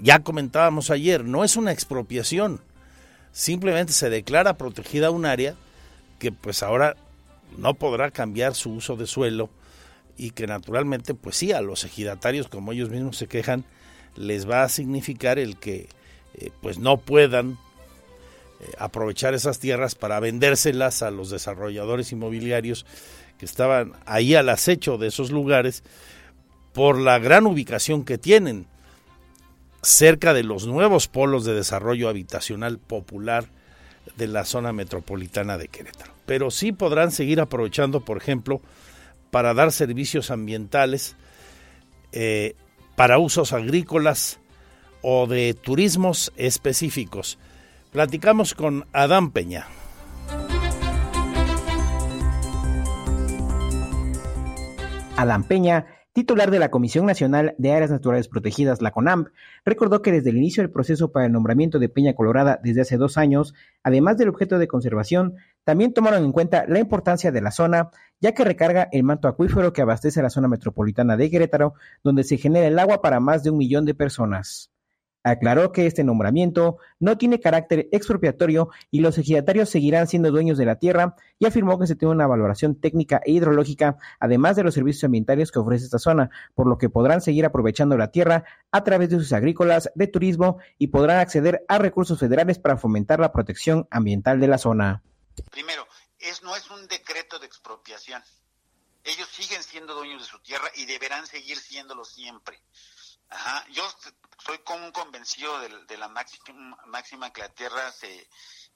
ya 0.00 0.20
comentábamos 0.20 0.90
ayer, 0.90 1.24
no 1.24 1.44
es 1.44 1.56
una 1.56 1.72
expropiación, 1.72 2.60
simplemente 3.32 3.92
se 3.92 4.10
declara 4.10 4.56
protegida 4.56 5.10
un 5.10 5.26
área 5.26 5.54
que 6.18 6.32
pues 6.32 6.62
ahora 6.62 6.96
no 7.56 7.74
podrá 7.74 8.10
cambiar 8.10 8.54
su 8.54 8.72
uso 8.72 8.96
de 8.96 9.06
suelo 9.06 9.50
y 10.16 10.30
que 10.30 10.46
naturalmente, 10.46 11.14
pues 11.14 11.36
sí, 11.36 11.52
a 11.52 11.60
los 11.60 11.84
ejidatarios, 11.84 12.48
como 12.48 12.72
ellos 12.72 12.90
mismos 12.90 13.16
se 13.16 13.26
quejan, 13.26 13.64
les 14.14 14.48
va 14.48 14.62
a 14.62 14.68
significar 14.68 15.38
el 15.38 15.56
que 15.56 15.88
eh, 16.34 16.50
pues 16.60 16.78
no 16.78 16.98
puedan 16.98 17.52
eh, 18.60 18.70
aprovechar 18.78 19.34
esas 19.34 19.58
tierras 19.58 19.94
para 19.94 20.20
vendérselas 20.20 21.02
a 21.02 21.10
los 21.10 21.30
desarrolladores 21.30 22.12
inmobiliarios 22.12 22.86
que 23.38 23.46
estaban 23.46 23.92
ahí 24.06 24.34
al 24.34 24.48
acecho 24.48 24.98
de 24.98 25.08
esos 25.08 25.30
lugares 25.30 25.82
por 26.72 26.98
la 26.98 27.18
gran 27.18 27.46
ubicación 27.46 28.04
que 28.04 28.18
tienen 28.18 28.66
cerca 29.82 30.32
de 30.32 30.44
los 30.44 30.66
nuevos 30.66 31.08
polos 31.08 31.44
de 31.44 31.54
desarrollo 31.54 32.08
habitacional 32.08 32.78
popular 32.78 33.46
de 34.16 34.28
la 34.28 34.44
zona 34.44 34.72
metropolitana 34.72 35.58
de 35.58 35.68
Querétaro. 35.68 36.12
Pero 36.26 36.50
sí 36.50 36.72
podrán 36.72 37.10
seguir 37.10 37.40
aprovechando, 37.40 38.04
por 38.04 38.16
ejemplo, 38.16 38.60
para 39.30 39.54
dar 39.54 39.72
servicios 39.72 40.30
ambientales, 40.30 41.16
eh, 42.12 42.54
para 42.96 43.18
usos 43.18 43.52
agrícolas 43.52 44.38
o 45.00 45.26
de 45.26 45.54
turismos 45.54 46.32
específicos. 46.36 47.38
Platicamos 47.90 48.54
con 48.54 48.86
Adán 48.92 49.30
Peña. 49.32 49.66
Adán 55.16 55.44
Peña 55.44 55.86
titular 56.12 56.50
de 56.50 56.58
la 56.58 56.70
Comisión 56.70 57.06
Nacional 57.06 57.54
de 57.58 57.72
Áreas 57.72 57.90
Naturales 57.90 58.28
Protegidas, 58.28 58.82
la 58.82 58.90
CONAMP, 58.90 59.28
recordó 59.64 60.02
que 60.02 60.12
desde 60.12 60.30
el 60.30 60.36
inicio 60.36 60.62
del 60.62 60.70
proceso 60.70 61.12
para 61.12 61.26
el 61.26 61.32
nombramiento 61.32 61.78
de 61.78 61.88
Peña 61.88 62.14
Colorada 62.14 62.60
desde 62.62 62.82
hace 62.82 62.96
dos 62.96 63.16
años, 63.16 63.54
además 63.82 64.18
del 64.18 64.28
objeto 64.28 64.58
de 64.58 64.68
conservación, 64.68 65.36
también 65.64 65.94
tomaron 65.94 66.24
en 66.24 66.32
cuenta 66.32 66.66
la 66.66 66.80
importancia 66.80 67.32
de 67.32 67.40
la 67.40 67.50
zona, 67.50 67.90
ya 68.20 68.32
que 68.32 68.44
recarga 68.44 68.88
el 68.92 69.04
manto 69.04 69.28
acuífero 69.28 69.72
que 69.72 69.82
abastece 69.82 70.22
la 70.22 70.30
zona 70.30 70.48
metropolitana 70.48 71.16
de 71.16 71.30
Querétaro, 71.30 71.74
donde 72.02 72.24
se 72.24 72.36
genera 72.36 72.66
el 72.66 72.78
agua 72.78 73.00
para 73.00 73.20
más 73.20 73.42
de 73.42 73.50
un 73.50 73.58
millón 73.58 73.84
de 73.84 73.94
personas. 73.94 74.71
Aclaró 75.24 75.72
que 75.72 75.86
este 75.86 76.04
nombramiento 76.04 76.78
no 76.98 77.16
tiene 77.16 77.40
carácter 77.40 77.88
expropiatorio 77.92 78.70
y 78.90 79.00
los 79.00 79.18
ejidatarios 79.18 79.70
seguirán 79.70 80.08
siendo 80.08 80.30
dueños 80.30 80.58
de 80.58 80.66
la 80.66 80.76
tierra 80.76 81.16
y 81.38 81.46
afirmó 81.46 81.78
que 81.78 81.86
se 81.86 81.96
tiene 81.96 82.12
una 82.12 82.26
valoración 82.26 82.74
técnica 82.74 83.20
e 83.24 83.32
hidrológica, 83.32 83.98
además 84.18 84.56
de 84.56 84.64
los 84.64 84.74
servicios 84.74 85.04
ambientales 85.04 85.52
que 85.52 85.58
ofrece 85.58 85.84
esta 85.84 85.98
zona, 85.98 86.30
por 86.54 86.66
lo 86.66 86.78
que 86.78 86.88
podrán 86.88 87.20
seguir 87.20 87.44
aprovechando 87.44 87.96
la 87.96 88.10
tierra 88.10 88.44
a 88.70 88.84
través 88.84 89.10
de 89.10 89.18
sus 89.18 89.32
agrícolas, 89.32 89.90
de 89.94 90.06
turismo 90.06 90.58
y 90.78 90.88
podrán 90.88 91.18
acceder 91.18 91.64
a 91.68 91.78
recursos 91.78 92.18
federales 92.18 92.58
para 92.58 92.76
fomentar 92.76 93.20
la 93.20 93.32
protección 93.32 93.86
ambiental 93.90 94.40
de 94.40 94.48
la 94.48 94.58
zona. 94.58 95.02
Primero, 95.50 95.86
es, 96.18 96.42
no 96.42 96.54
es 96.56 96.70
un 96.70 96.86
decreto 96.88 97.38
de 97.38 97.46
expropiación. 97.46 98.22
Ellos 99.04 99.28
siguen 99.28 99.62
siendo 99.62 99.94
dueños 99.94 100.22
de 100.22 100.28
su 100.28 100.38
tierra 100.40 100.70
y 100.76 100.86
deberán 100.86 101.26
seguir 101.26 101.58
siéndolo 101.58 102.04
siempre. 102.04 102.62
Ajá. 103.28 103.64
Yo 103.72 103.82
soy 104.44 104.58
como 104.58 104.92
convencido 104.92 105.58
de, 105.60 105.96
la 105.96 106.08
máxima, 106.08 106.76
máxima, 106.86 107.32
que 107.32 107.42
la 107.42 107.48
tierra 107.48 107.92
se 107.92 108.28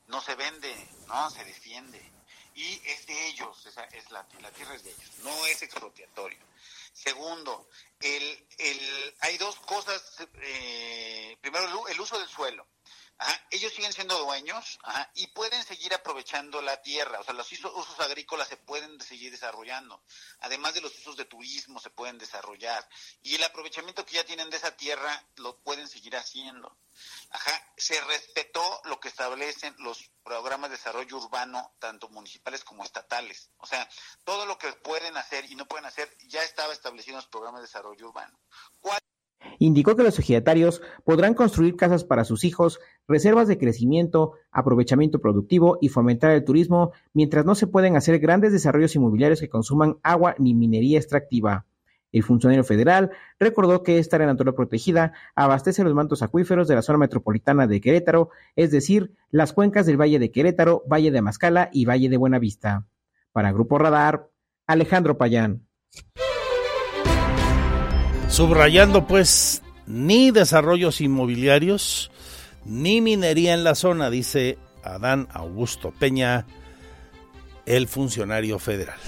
no 0.06 0.20
se 0.20 0.34
vende, 0.36 0.88
no 1.08 1.30
se 1.30 1.44
defiende. 1.44 2.00
Y 2.54 2.80
es 2.86 3.06
de 3.06 3.26
ellos, 3.26 3.66
esa 3.66 3.84
es 3.84 4.10
la, 4.10 4.26
la 4.40 4.50
tierra 4.50 4.74
es 4.74 4.82
de 4.82 4.90
ellos, 4.90 5.10
no 5.18 5.46
es 5.46 5.60
expropiatorio. 5.62 6.38
Segundo, 6.92 7.68
el, 8.00 8.46
el, 8.58 9.14
hay 9.20 9.36
dos 9.36 9.56
cosas. 9.56 10.02
Eh, 10.40 11.36
primero, 11.40 11.88
el 11.88 12.00
uso 12.00 12.18
del 12.18 12.28
suelo 12.28 12.66
ellos 13.50 13.72
siguen 13.72 13.92
siendo 13.92 14.18
dueños 14.18 14.78
y 15.14 15.26
pueden 15.28 15.64
seguir 15.64 15.94
aprovechando 15.94 16.60
la 16.60 16.82
tierra, 16.82 17.20
o 17.20 17.24
sea, 17.24 17.34
los 17.34 17.50
usos 17.50 18.00
agrícolas 18.00 18.48
se 18.48 18.56
pueden 18.56 19.00
seguir 19.00 19.30
desarrollando, 19.30 20.02
además 20.40 20.74
de 20.74 20.82
los 20.82 20.96
usos 20.98 21.16
de 21.16 21.24
turismo 21.24 21.80
se 21.80 21.90
pueden 21.90 22.18
desarrollar 22.18 22.86
y 23.22 23.34
el 23.34 23.44
aprovechamiento 23.44 24.04
que 24.04 24.16
ya 24.16 24.24
tienen 24.24 24.50
de 24.50 24.56
esa 24.58 24.76
tierra 24.76 25.24
lo 25.36 25.58
pueden 25.60 25.88
seguir 25.88 26.16
haciendo. 26.16 26.76
Ajá, 27.30 27.72
se 27.76 28.00
respetó 28.02 28.80
lo 28.84 28.98
que 29.00 29.08
establecen 29.08 29.74
los 29.78 30.10
programas 30.22 30.70
de 30.70 30.76
desarrollo 30.76 31.18
urbano, 31.18 31.74
tanto 31.78 32.08
municipales 32.08 32.64
como 32.64 32.84
estatales. 32.84 33.50
O 33.58 33.66
sea, 33.66 33.88
todo 34.24 34.46
lo 34.46 34.58
que 34.58 34.72
pueden 34.72 35.16
hacer 35.16 35.44
y 35.50 35.54
no 35.56 35.66
pueden 35.66 35.86
hacer 35.86 36.14
ya 36.26 36.42
estaba 36.42 36.72
establecido 36.72 37.14
en 37.14 37.22
los 37.22 37.28
programas 37.28 37.60
de 37.60 37.66
desarrollo 37.66 38.08
urbano. 38.08 38.38
Indicó 39.58 39.96
que 39.96 40.02
los 40.02 40.18
ejidatarios 40.18 40.82
podrán 41.04 41.34
construir 41.34 41.76
casas 41.76 42.04
para 42.04 42.24
sus 42.24 42.44
hijos, 42.44 42.78
reservas 43.08 43.48
de 43.48 43.58
crecimiento, 43.58 44.32
aprovechamiento 44.50 45.20
productivo 45.20 45.78
y 45.80 45.88
fomentar 45.88 46.32
el 46.32 46.44
turismo, 46.44 46.92
mientras 47.12 47.44
no 47.44 47.54
se 47.54 47.66
pueden 47.66 47.96
hacer 47.96 48.18
grandes 48.18 48.52
desarrollos 48.52 48.94
inmobiliarios 48.94 49.40
que 49.40 49.48
consuman 49.48 49.96
agua 50.02 50.34
ni 50.38 50.54
minería 50.54 50.98
extractiva. 50.98 51.66
El 52.12 52.22
funcionario 52.22 52.64
federal 52.64 53.10
recordó 53.38 53.82
que 53.82 53.98
esta 53.98 54.16
área 54.16 54.28
natural 54.28 54.54
protegida 54.54 55.12
abastece 55.34 55.84
los 55.84 55.94
mantos 55.94 56.22
acuíferos 56.22 56.68
de 56.68 56.74
la 56.74 56.82
zona 56.82 56.98
metropolitana 56.98 57.66
de 57.66 57.80
Querétaro, 57.80 58.30
es 58.54 58.70
decir, 58.70 59.12
las 59.30 59.52
cuencas 59.52 59.86
del 59.86 60.00
Valle 60.00 60.18
de 60.18 60.30
Querétaro, 60.30 60.82
Valle 60.90 61.10
de 61.10 61.18
Amascala 61.18 61.68
y 61.72 61.84
Valle 61.84 62.08
de 62.08 62.16
Buenavista. 62.16 62.86
Para 63.32 63.52
Grupo 63.52 63.78
Radar, 63.78 64.30
Alejandro 64.66 65.18
Payán. 65.18 65.66
Subrayando 68.28 69.06
pues, 69.06 69.62
ni 69.86 70.30
desarrollos 70.30 71.00
inmobiliarios, 71.00 72.10
ni 72.64 73.00
minería 73.00 73.54
en 73.54 73.64
la 73.64 73.74
zona, 73.74 74.10
dice 74.10 74.58
Adán 74.82 75.28
Augusto 75.32 75.92
Peña, 75.92 76.46
el 77.64 77.88
funcionario 77.88 78.58
federal. 78.58 78.98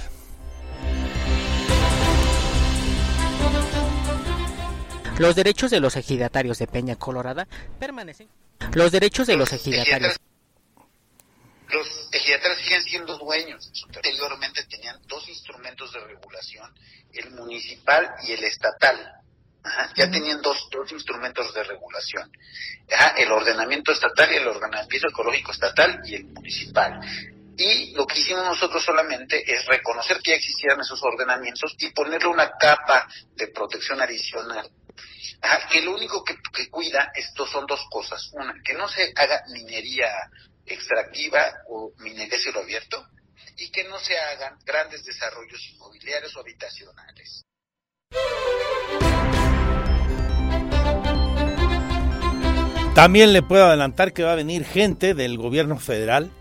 Los 5.18 5.34
derechos 5.34 5.72
de 5.72 5.80
los 5.80 5.96
ejidatarios 5.96 6.58
de 6.58 6.68
Peña 6.68 6.94
Colorada 6.94 7.48
permanecen. 7.80 8.28
Los 8.72 8.92
derechos 8.92 9.26
de 9.26 9.36
los 9.36 9.52
ejidatarios. 9.52 10.16
Los 11.70 12.08
ejidatarios 12.12 12.60
siguen 12.60 12.82
siendo 12.82 13.18
dueños. 13.18 13.70
Anteriormente 13.86 14.64
tenían 14.64 14.98
dos 15.06 15.28
instrumentos 15.28 15.92
de 15.92 16.00
regulación, 16.00 16.74
el 17.12 17.30
municipal 17.30 18.14
y 18.26 18.32
el 18.32 18.44
estatal 18.44 19.18
ya 19.96 20.10
tenían 20.10 20.40
dos, 20.42 20.68
dos 20.70 20.90
instrumentos 20.92 21.52
de 21.54 21.64
regulación, 21.64 22.30
el 23.16 23.30
ordenamiento 23.32 23.92
estatal 23.92 24.32
y 24.32 24.36
el 24.36 24.46
ordenamiento 24.46 25.08
ecológico 25.08 25.52
estatal 25.52 26.00
y 26.04 26.14
el 26.16 26.24
municipal. 26.24 27.00
Y 27.56 27.92
lo 27.94 28.06
que 28.06 28.20
hicimos 28.20 28.44
nosotros 28.44 28.84
solamente 28.84 29.42
es 29.52 29.66
reconocer 29.66 30.20
que 30.22 30.30
ya 30.30 30.36
existían 30.36 30.80
esos 30.80 31.02
ordenamientos 31.02 31.74
y 31.78 31.90
ponerle 31.90 32.28
una 32.28 32.50
capa 32.52 33.08
de 33.34 33.48
protección 33.48 34.00
adicional. 34.00 34.70
que 35.70 35.82
lo 35.82 35.94
único 35.94 36.24
que, 36.24 36.36
que 36.54 36.70
cuida 36.70 37.10
estos 37.14 37.50
son 37.50 37.66
dos 37.66 37.80
cosas. 37.90 38.30
Una, 38.32 38.54
que 38.64 38.74
no 38.74 38.88
se 38.88 39.12
haga 39.16 39.42
minería 39.52 40.08
extractiva 40.68 41.40
o 41.68 41.92
minería 41.98 42.38
cielo 42.38 42.60
abierto 42.60 43.06
y 43.56 43.70
que 43.70 43.84
no 43.84 43.98
se 43.98 44.16
hagan 44.18 44.58
grandes 44.64 45.04
desarrollos 45.04 45.60
inmobiliarios 45.70 46.36
o 46.36 46.40
habitacionales. 46.40 47.44
También 52.94 53.32
le 53.32 53.42
puedo 53.42 53.64
adelantar 53.64 54.12
que 54.12 54.24
va 54.24 54.32
a 54.32 54.36
venir 54.36 54.64
gente 54.64 55.14
del 55.14 55.38
gobierno 55.38 55.78
federal 55.78 56.32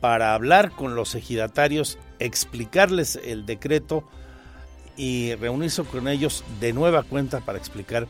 para 0.00 0.34
hablar 0.34 0.72
con 0.72 0.96
los 0.96 1.14
ejidatarios, 1.14 1.98
explicarles 2.18 3.16
el 3.22 3.46
decreto 3.46 4.08
y 4.96 5.34
reunirse 5.36 5.84
con 5.84 6.08
ellos 6.08 6.44
de 6.58 6.72
nueva 6.72 7.04
cuenta 7.04 7.40
para 7.40 7.58
explicar 7.58 8.08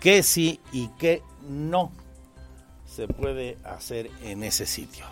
qué 0.00 0.22
sí 0.22 0.60
y 0.72 0.88
qué 0.98 1.22
no 1.48 1.92
se 2.98 3.06
puede 3.06 3.56
hacer 3.62 4.10
en 4.24 4.42
ese 4.42 4.66
sitio. 4.66 5.04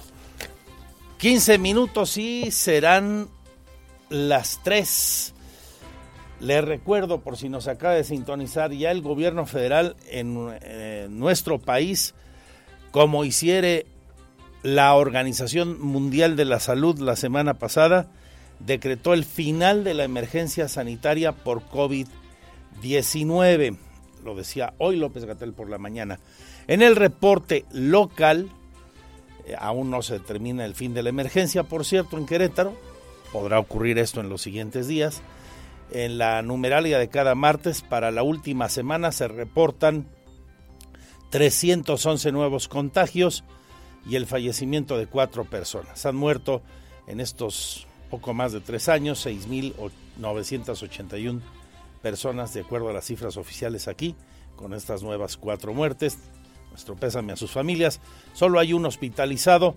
15 1.19 1.59
minutos 1.59 2.17
y 2.17 2.51
serán 2.51 3.29
las 4.09 4.59
3. 4.65 5.33
Les 6.41 6.65
recuerdo, 6.65 7.21
por 7.21 7.37
si 7.37 7.49
nos 7.49 7.69
acaba 7.69 7.95
de 7.95 8.03
sintonizar, 8.03 8.73
ya 8.73 8.91
el 8.91 9.03
gobierno 9.03 9.47
federal 9.47 9.95
en, 10.11 10.49
en 10.63 11.17
nuestro 11.17 11.61
país 11.61 12.17
como 12.91 13.25
hiciere 13.25 13.87
la 14.65 14.93
Organización 14.97 15.81
Mundial 15.81 16.35
de 16.35 16.45
la 16.45 16.59
Salud 16.59 16.99
la 16.99 17.15
semana 17.15 17.55
pasada, 17.55 18.11
decretó 18.59 19.15
el 19.15 19.25
final 19.25 19.85
de 19.85 19.95
la 19.95 20.03
emergencia 20.03 20.67
sanitaria 20.67 21.31
por 21.31 21.63
COVID-19. 21.69 23.79
Lo 24.25 24.35
decía 24.35 24.75
hoy 24.79 24.97
López 24.97 25.25
Gatel 25.25 25.53
por 25.53 25.71
la 25.71 25.79
mañana. 25.79 26.19
En 26.69 26.83
el 26.83 26.97
reporte 26.97 27.65
local, 27.73 28.51
eh, 29.47 29.55
aún 29.59 29.91
no 29.91 30.03
se 30.03 30.15
determina 30.15 30.65
el 30.65 30.75
fin 30.75 30.95
de 30.95 31.03
la 31.03 31.11
emergencia, 31.11 31.63
por 31.63 31.85
cierto, 31.85 32.19
en 32.19 32.27
Querétaro. 32.27 32.75
Podrá 33.33 33.59
ocurrir 33.59 33.99
esto 33.99 34.21
en 34.21 34.29
los 34.29 34.43
siguientes 34.43 34.89
días. 34.89 35.23
En 35.93 36.19
la 36.19 36.43
numeralia 36.43 36.99
de 36.99 37.09
cada 37.09 37.37
martes, 37.37 37.83
para 37.83 38.11
la 38.11 38.25
última 38.25 38.69
semana, 38.69 39.13
se 39.13 39.29
reportan 39.29 40.09
311 41.31 42.33
nuevos 42.33 42.67
contagios 42.67 43.45
y 44.09 44.17
el 44.17 44.27
fallecimiento 44.27 44.99
de 44.99 45.07
cuatro 45.07 45.45
personas. 45.45 46.05
Han 46.07 46.17
muerto 46.17 46.63
en 47.07 47.21
estos 47.21 47.87
poco 48.11 48.35
más 48.35 48.51
de 48.53 48.61
tres 48.61 48.89
años 48.89 49.25
6.981 49.27 51.41
personas, 52.03 52.53
de 52.55 52.63
acuerdo 52.63 52.89
a 52.89 52.93
las 52.93 53.05
cifras 53.05 53.37
oficiales 53.37 53.87
aquí, 53.89 54.15
con 54.57 54.75
estas 54.75 55.03
nuevas 55.03 55.37
cuatro 55.37 55.75
muertes. 55.75 56.19
Nuestro 56.77 57.33
a 57.33 57.37
sus 57.37 57.51
familias. 57.51 58.01
Solo 58.35 58.59
hay 58.59 58.75
un 58.75 58.85
hospitalizado, 58.85 59.77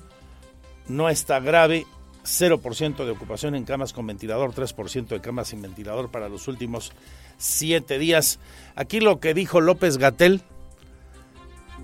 no 0.89 1.07
está 1.07 1.39
grave, 1.39 1.85
0% 2.25 3.05
de 3.05 3.11
ocupación 3.11 3.55
en 3.55 3.63
camas 3.63 3.93
con 3.93 4.05
ventilador, 4.05 4.53
3% 4.53 5.07
de 5.07 5.21
camas 5.21 5.47
sin 5.47 5.61
ventilador 5.61 6.11
para 6.11 6.27
los 6.27 6.49
últimos 6.49 6.91
siete 7.37 7.99
días. 7.99 8.39
Aquí 8.75 8.99
lo 8.99 9.21
que 9.21 9.33
dijo 9.33 9.61
López 9.61 9.97
Gatel 9.97 10.41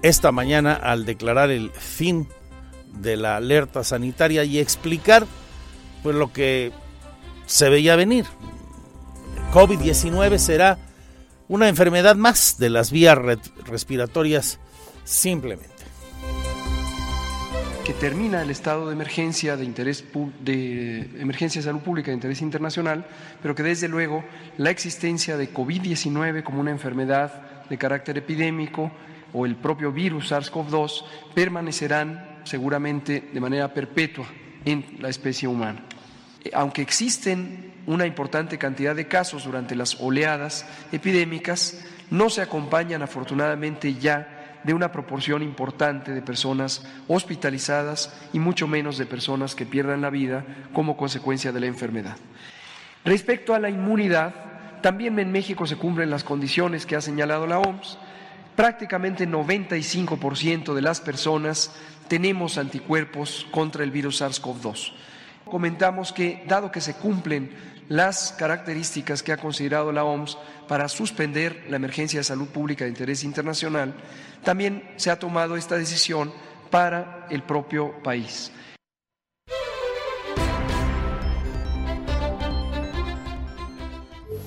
esta 0.02 0.34
mañana 0.34 0.74
al 0.74 1.06
declarar 1.06 1.50
el 1.50 1.72
fin 1.72 2.28
de 2.92 3.16
la 3.16 3.38
alerta 3.38 3.86
sanitaria 3.86 4.44
y 4.44 4.60
explicar 4.60 5.26
pues 6.04 6.14
lo 6.14 6.34
que 6.34 6.74
se 7.46 7.70
veía 7.70 7.96
venir. 7.96 8.26
COVID-19 9.54 10.38
será 10.40 10.78
una 11.48 11.70
enfermedad 11.70 12.18
más 12.18 12.58
de 12.58 12.70
las 12.70 12.92
vías 12.92 13.18
respiratorias 13.66 14.60
simplemente 15.06 15.86
que 17.86 17.94
termina 17.94 18.42
el 18.42 18.50
estado 18.50 18.88
de 18.88 18.94
emergencia 18.94 19.56
de 19.56 19.64
interés 19.64 20.04
de 20.40 21.08
emergencia 21.20 21.62
de 21.62 21.66
salud 21.66 21.82
pública 21.82 22.10
de 22.10 22.16
interés 22.16 22.42
internacional, 22.42 23.06
pero 23.44 23.54
que 23.54 23.62
desde 23.62 23.88
luego 23.88 24.24
la 24.58 24.72
existencia 24.72 25.38
de 25.38 25.54
COVID-19 25.54 26.42
como 26.42 26.62
una 26.62 26.72
enfermedad 26.72 27.68
de 27.70 27.78
carácter 27.78 28.18
epidémico 28.18 28.92
o 29.34 29.46
el 29.46 29.56
propio 29.56 29.92
virus 29.92 30.32
SARS-CoV-2 30.32 31.04
permanecerán 31.36 32.40
seguramente 32.44 33.30
de 33.32 33.40
manera 33.40 33.72
perpetua 33.72 34.26
en 34.66 34.98
la 35.00 35.10
especie 35.10 35.48
humana. 35.48 35.84
Aunque 36.54 36.82
existen 36.82 37.72
una 37.86 38.08
importante 38.08 38.58
cantidad 38.58 38.96
de 38.96 39.08
casos 39.08 39.44
durante 39.44 39.76
las 39.76 40.02
oleadas 40.02 40.66
epidémicas, 40.92 41.86
no 42.10 42.32
se 42.32 42.42
acompañan 42.42 43.04
afortunadamente 43.04 43.94
ya 43.94 44.35
de 44.66 44.74
una 44.74 44.92
proporción 44.92 45.44
importante 45.44 46.12
de 46.12 46.22
personas 46.22 46.86
hospitalizadas 47.08 48.14
y 48.34 48.40
mucho 48.40 48.68
menos 48.68 48.98
de 48.98 49.06
personas 49.06 49.56
que 49.56 49.66
pierdan 49.66 50.02
la 50.02 50.10
vida 50.10 50.44
como 50.74 50.98
consecuencia 50.98 51.52
de 51.52 51.60
la 51.60 51.68
enfermedad. 51.68 52.18
Respecto 53.04 53.54
a 53.54 53.60
la 53.60 53.70
inmunidad, 53.70 54.34
también 54.82 55.18
en 55.20 55.32
México 55.32 55.68
se 55.68 55.76
cumplen 55.78 56.10
las 56.10 56.24
condiciones 56.24 56.86
que 56.86 56.96
ha 56.96 57.02
señalado 57.02 57.46
la 57.46 57.60
OMS. 57.60 57.98
Prácticamente 58.56 59.28
95% 59.28 60.74
de 60.74 60.82
las 60.82 61.02
personas 61.02 61.72
tenemos 62.08 62.58
anticuerpos 62.58 63.46
contra 63.52 63.84
el 63.84 63.92
virus 63.92 64.22
SARS-CoV-2. 64.22 64.94
Comentamos 65.46 66.12
que, 66.12 66.44
dado 66.48 66.72
que 66.72 66.82
se 66.82 66.96
cumplen 66.96 67.52
las 67.90 68.34
características 68.38 69.24
que 69.24 69.32
ha 69.32 69.38
considerado 69.38 69.92
la 69.92 70.04
OMS 70.04 70.38
para 70.68 70.88
suspender 70.88 71.66
la 71.70 71.76
emergencia 71.76 72.20
de 72.20 72.24
salud 72.24 72.48
pública 72.48 72.86
de 72.86 72.92
interés 72.92 73.24
internacional, 73.24 73.94
también 74.44 74.90
se 74.98 75.12
ha 75.12 75.20
tomado 75.20 75.56
esta 75.56 75.78
decisión 75.78 76.32
para 76.70 77.28
el 77.30 77.44
propio 77.44 78.02
país. 78.04 78.52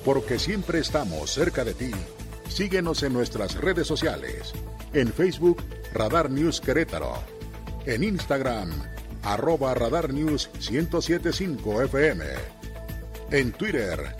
Porque 0.03 0.39
siempre 0.39 0.79
estamos 0.79 1.31
cerca 1.31 1.63
de 1.63 1.73
ti. 1.73 1.91
Síguenos 2.47 3.03
en 3.03 3.13
nuestras 3.13 3.55
redes 3.55 3.85
sociales. 3.85 4.53
En 4.93 5.13
Facebook, 5.13 5.61
Radar 5.93 6.31
News 6.31 6.61
Querétaro. 6.61 7.13
En 7.85 8.03
Instagram, 8.03 8.71
arroba 9.23 9.73
Radar 9.73 10.11
News 10.13 10.49
1075 10.71 11.83
FM. 11.83 12.58
En 13.31 13.51
Twitter, 13.51 14.15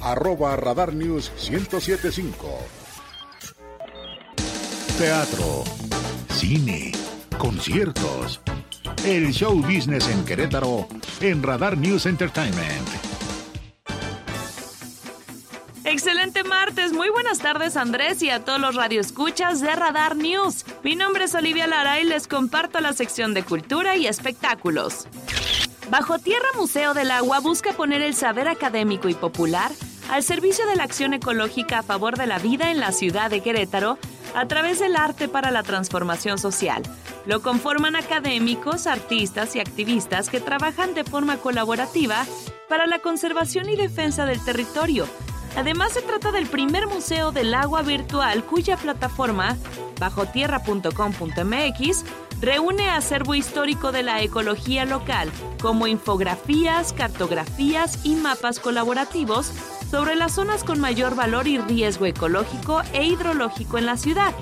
arroba 0.00 0.56
Radar 0.56 0.92
News 0.94 1.32
1075 1.50 2.80
teatro, 5.00 5.64
cine, 6.34 6.92
conciertos. 7.38 8.42
El 9.02 9.32
show 9.32 9.54
business 9.62 10.06
en 10.10 10.26
Querétaro 10.26 10.86
en 11.22 11.42
Radar 11.42 11.78
News 11.78 12.04
Entertainment. 12.04 12.86
Excelente 15.84 16.44
martes, 16.44 16.92
muy 16.92 17.08
buenas 17.08 17.38
tardes 17.38 17.78
Andrés 17.78 18.22
y 18.22 18.28
a 18.28 18.44
todos 18.44 18.60
los 18.60 18.74
radioescuchas 18.74 19.62
de 19.62 19.74
Radar 19.74 20.16
News. 20.16 20.66
Mi 20.84 20.96
nombre 20.96 21.24
es 21.24 21.34
Olivia 21.34 21.66
Lara 21.66 21.98
y 21.98 22.04
les 22.04 22.28
comparto 22.28 22.80
la 22.80 22.92
sección 22.92 23.32
de 23.32 23.42
cultura 23.42 23.96
y 23.96 24.06
espectáculos. 24.06 25.08
Bajo 25.90 26.18
Tierra 26.20 26.46
Museo 26.56 26.94
del 26.94 27.10
Agua 27.10 27.40
busca 27.40 27.72
poner 27.72 28.00
el 28.00 28.14
saber 28.14 28.46
académico 28.46 29.08
y 29.08 29.14
popular 29.14 29.72
al 30.08 30.22
servicio 30.22 30.64
de 30.66 30.76
la 30.76 30.84
acción 30.84 31.14
ecológica 31.14 31.80
a 31.80 31.82
favor 31.82 32.16
de 32.16 32.28
la 32.28 32.38
vida 32.38 32.70
en 32.70 32.78
la 32.78 32.92
ciudad 32.92 33.28
de 33.28 33.40
Querétaro 33.40 33.98
a 34.36 34.46
través 34.46 34.78
del 34.78 34.94
arte 34.94 35.26
para 35.26 35.50
la 35.50 35.64
transformación 35.64 36.38
social. 36.38 36.84
Lo 37.26 37.42
conforman 37.42 37.96
académicos, 37.96 38.86
artistas 38.86 39.56
y 39.56 39.60
activistas 39.60 40.30
que 40.30 40.40
trabajan 40.40 40.94
de 40.94 41.02
forma 41.02 41.38
colaborativa 41.38 42.24
para 42.68 42.86
la 42.86 43.00
conservación 43.00 43.68
y 43.68 43.74
defensa 43.74 44.26
del 44.26 44.38
territorio. 44.44 45.08
Además, 45.56 45.92
se 45.92 46.02
trata 46.02 46.30
del 46.30 46.46
primer 46.46 46.86
museo 46.86 47.32
del 47.32 47.52
agua 47.52 47.82
virtual 47.82 48.44
cuya 48.44 48.76
plataforma, 48.76 49.56
bajotierra.com.mx, 49.98 52.04
reúne 52.40 52.88
acervo 52.90 53.34
histórico 53.34 53.92
de 53.92 54.02
la 54.02 54.22
ecología 54.22 54.84
local, 54.84 55.30
como 55.60 55.86
infografías, 55.86 56.92
cartografías 56.92 58.04
y 58.04 58.16
mapas 58.16 58.58
colaborativos 58.58 59.52
sobre 59.90 60.14
las 60.14 60.34
zonas 60.34 60.64
con 60.64 60.80
mayor 60.80 61.14
valor 61.14 61.46
y 61.46 61.58
riesgo 61.58 62.06
ecológico 62.06 62.82
e 62.92 63.04
hidrológico 63.04 63.78
en 63.78 63.86
la 63.86 63.96
ciudad. 63.96 64.32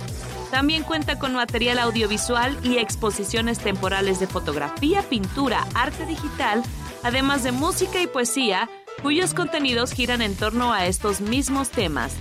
También 0.51 0.83
cuenta 0.83 1.19
con 1.19 1.35
material 1.35 1.79
audiovisual 1.79 2.57
y 2.63 2.79
exposiciones 2.79 3.59
temporales 3.59 4.21
de 4.21 4.27
fotografía, 4.27 5.03
pintura, 5.03 5.67
arte 5.75 6.07
digital, 6.07 6.63
además 7.03 7.43
de 7.43 7.53
música 7.53 8.01
y 8.01 8.07
poesía, 8.07 8.69
cuyos 9.03 9.35
contenidos 9.35 9.93
giran 9.93 10.23
en 10.23 10.35
torno 10.35 10.73
a 10.73 10.87
estos 10.87 11.21
mismos 11.21 11.71
temas. 11.71 12.15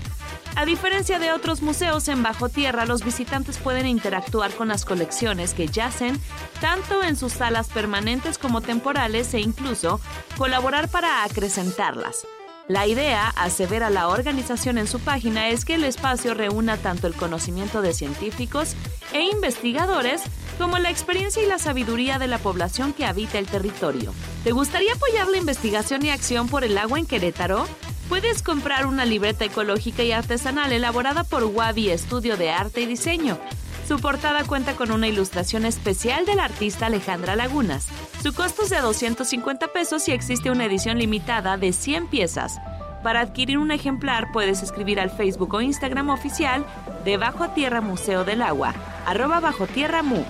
A 0.57 0.65
diferencia 0.65 1.19
de 1.19 1.31
otros 1.33 1.61
museos 1.61 2.07
en 2.07 2.23
bajo 2.23 2.49
tierra, 2.49 2.87
los 2.87 3.05
visitantes 3.05 3.59
pueden 3.59 3.85
interactuar 3.85 4.51
con 4.55 4.69
las 4.69 4.85
colecciones 4.85 5.53
que 5.53 5.67
yacen 5.67 6.19
tanto 6.59 7.03
en 7.03 7.15
sus 7.15 7.33
salas 7.33 7.67
permanentes 7.67 8.39
como 8.39 8.61
temporales 8.61 9.31
e 9.35 9.39
incluso 9.39 10.01
colaborar 10.35 10.89
para 10.89 11.23
acrecentarlas. 11.23 12.25
La 12.67 12.87
idea, 12.87 13.29
asevera 13.37 13.91
la 13.91 14.07
organización 14.07 14.79
en 14.79 14.87
su 14.87 14.99
página, 14.99 15.49
es 15.49 15.63
que 15.63 15.75
el 15.75 15.83
espacio 15.83 16.33
reúna 16.33 16.77
tanto 16.77 17.05
el 17.05 17.13
conocimiento 17.13 17.83
de 17.83 17.93
científicos 17.93 18.73
e 19.13 19.21
investigadores 19.21 20.23
como 20.57 20.79
la 20.79 20.89
experiencia 20.89 21.43
y 21.43 21.45
la 21.45 21.59
sabiduría 21.59 22.17
de 22.17 22.25
la 22.25 22.39
población 22.39 22.93
que 22.93 23.05
habita 23.05 23.37
el 23.37 23.45
territorio. 23.45 24.11
¿Te 24.43 24.53
gustaría 24.53 24.93
apoyar 24.93 25.27
la 25.27 25.37
investigación 25.37 26.03
y 26.03 26.09
acción 26.09 26.49
por 26.49 26.63
el 26.63 26.79
agua 26.79 26.97
en 26.97 27.05
Querétaro? 27.05 27.67
Puedes 28.09 28.41
comprar 28.41 28.85
una 28.85 29.03
libreta 29.03 29.43
ecológica 29.43 30.01
y 30.01 30.13
artesanal 30.13 30.71
elaborada 30.71 31.25
por 31.25 31.43
Wabi 31.43 31.89
Estudio 31.89 32.37
de 32.37 32.51
Arte 32.51 32.81
y 32.81 32.85
Diseño. 32.85 33.37
Su 33.85 33.99
portada 33.99 34.45
cuenta 34.45 34.75
con 34.75 34.91
una 34.91 35.09
ilustración 35.09 35.65
especial 35.65 36.25
del 36.25 36.39
artista 36.39 36.85
Alejandra 36.85 37.35
Lagunas. 37.35 37.87
Su 38.23 38.33
costo 38.33 38.63
es 38.63 38.69
de 38.69 38.79
250 38.79 39.67
pesos 39.67 40.07
y 40.07 40.13
existe 40.13 40.49
una 40.49 40.65
edición 40.65 40.99
limitada 40.99 41.57
de 41.57 41.73
100 41.73 42.07
piezas. 42.07 42.59
Para 43.03 43.19
adquirir 43.19 43.57
un 43.57 43.71
ejemplar 43.71 44.31
puedes 44.31 44.63
escribir 44.63 45.01
al 45.01 45.09
Facebook 45.09 45.53
o 45.53 45.61
Instagram 45.61 46.09
oficial 46.09 46.65
de 47.03 47.17
Bajo 47.17 47.49
Tierra 47.49 47.81
Museo 47.81 48.23
del 48.23 48.41
Agua, 48.41 48.73
arroba 49.05 49.41
Bajo 49.41 49.67
Tierra 49.67 50.01
Mu. 50.01 50.23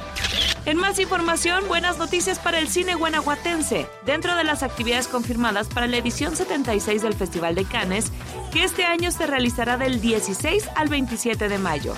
En 0.65 0.77
más 0.77 0.99
información, 0.99 1.67
buenas 1.67 1.97
noticias 1.97 2.39
para 2.39 2.59
el 2.59 2.67
cine 2.67 2.95
guanajuatense. 2.95 3.87
Dentro 4.05 4.35
de 4.35 4.43
las 4.43 4.63
actividades 4.63 5.07
confirmadas 5.07 5.67
para 5.67 5.87
la 5.87 5.97
edición 5.97 6.35
76 6.35 7.01
del 7.01 7.13
Festival 7.13 7.55
de 7.55 7.65
Cannes, 7.65 8.11
que 8.51 8.63
este 8.63 8.83
año 8.83 9.11
se 9.11 9.27
realizará 9.27 9.77
del 9.77 10.01
16 10.01 10.69
al 10.75 10.89
27 10.89 11.47
de 11.47 11.57
mayo. 11.57 11.93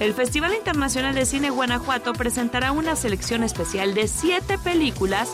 El 0.00 0.14
Festival 0.14 0.54
Internacional 0.54 1.14
de 1.14 1.26
Cine 1.26 1.50
Guanajuato 1.50 2.12
presentará 2.12 2.72
una 2.72 2.96
selección 2.96 3.42
especial 3.42 3.94
de 3.94 4.08
siete 4.08 4.58
películas 4.58 5.30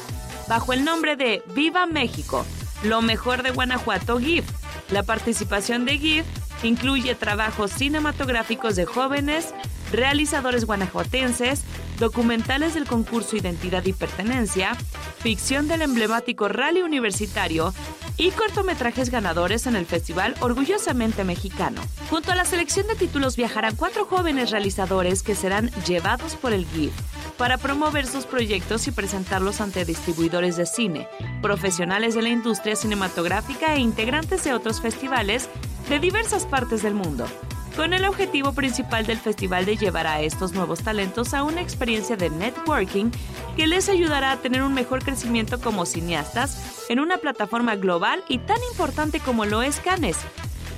bajo 0.48 0.72
el 0.72 0.84
nombre 0.84 1.16
de 1.16 1.42
Viva 1.54 1.86
México, 1.86 2.44
lo 2.82 3.02
mejor 3.02 3.42
de 3.42 3.50
Guanajuato 3.50 4.18
GIF. 4.18 4.44
La 4.90 5.02
participación 5.02 5.84
de 5.84 5.98
GIF 5.98 6.26
incluye 6.62 7.14
trabajos 7.14 7.70
cinematográficos 7.72 8.76
de 8.76 8.86
jóvenes, 8.86 9.54
realizadores 9.97 10.66
guanajuatenses, 10.66 11.62
documentales 11.98 12.74
del 12.74 12.85
concurso 12.85 13.36
Identidad 13.36 13.85
y 13.86 13.93
Pertenencia, 13.93 14.77
ficción 15.18 15.66
del 15.66 15.82
emblemático 15.82 16.48
rally 16.48 16.82
universitario 16.82 17.74
y 18.18 18.31
cortometrajes 18.31 19.10
ganadores 19.10 19.66
en 19.66 19.77
el 19.77 19.86
Festival 19.86 20.35
Orgullosamente 20.40 21.24
Mexicano. 21.24 21.81
Junto 22.10 22.32
a 22.32 22.36
la 22.36 22.44
selección 22.44 22.86
de 22.86 22.94
títulos 22.94 23.36
viajarán 23.36 23.77
cuatro 23.77 24.05
jóvenes 24.05 24.51
realizadores 24.51 25.23
que 25.23 25.35
serán 25.35 25.70
llevados 25.86 26.36
por 26.36 26.52
el 26.52 26.66
GIF 26.66 26.93
para 27.36 27.59
promover 27.59 28.06
sus 28.06 28.24
proyectos 28.24 28.86
y 28.86 28.93
presentarlos 28.93 29.60
ante 29.60 29.85
distribuidores 29.85 30.56
de 30.56 30.66
cine, 30.66 31.09
profesionales 31.43 32.14
de 32.14 32.23
la 32.23 32.31
industria 32.31 32.77
cinematográfica 32.77 33.74
e 33.74 33.81
integrantes 33.81 34.44
de 34.44 34.55
otros 34.55 34.81
festivales 34.81 35.48
de 35.89 35.98
diversas 35.98 36.47
partes 36.47 36.82
del 36.82 36.94
mundo, 36.94 37.27
con 37.76 37.92
el 37.92 38.06
objetivo 38.06 38.52
principal 38.52 39.04
del 39.04 39.18
festival 39.18 39.66
de 39.66 39.76
llevar 39.76 40.06
a 40.06 40.22
estos 40.22 40.52
nuevos 40.52 40.82
talentos 40.82 41.34
a 41.34 41.42
una 41.42 41.60
experiencia 41.60 42.16
de 42.16 42.30
networking 42.30 43.10
que 43.54 43.66
les 43.66 43.90
ayudará 43.90 44.32
a 44.32 44.36
tener 44.38 44.62
un 44.62 44.72
mejor 44.72 45.04
crecimiento 45.04 45.60
como 45.60 45.84
cineastas 45.84 46.86
en 46.88 47.00
una 47.00 47.18
plataforma 47.18 47.76
global 47.76 48.24
y 48.28 48.38
tan 48.38 48.58
importante 48.72 49.20
como 49.20 49.44
lo 49.44 49.62
es 49.62 49.78
Cannes, 49.80 50.16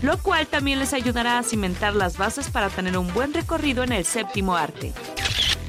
lo 0.02 0.18
cual 0.18 0.48
también 0.48 0.80
les 0.80 0.92
ayudará 0.92 1.38
a 1.38 1.44
cimentar 1.44 1.94
las 1.94 2.18
bases 2.18 2.50
para 2.50 2.68
tener 2.68 2.98
un 2.98 3.12
buen 3.14 3.32
recorrido 3.32 3.84
en 3.84 3.92
el 3.92 4.04
séptimo 4.04 4.56
arte. 4.56 4.92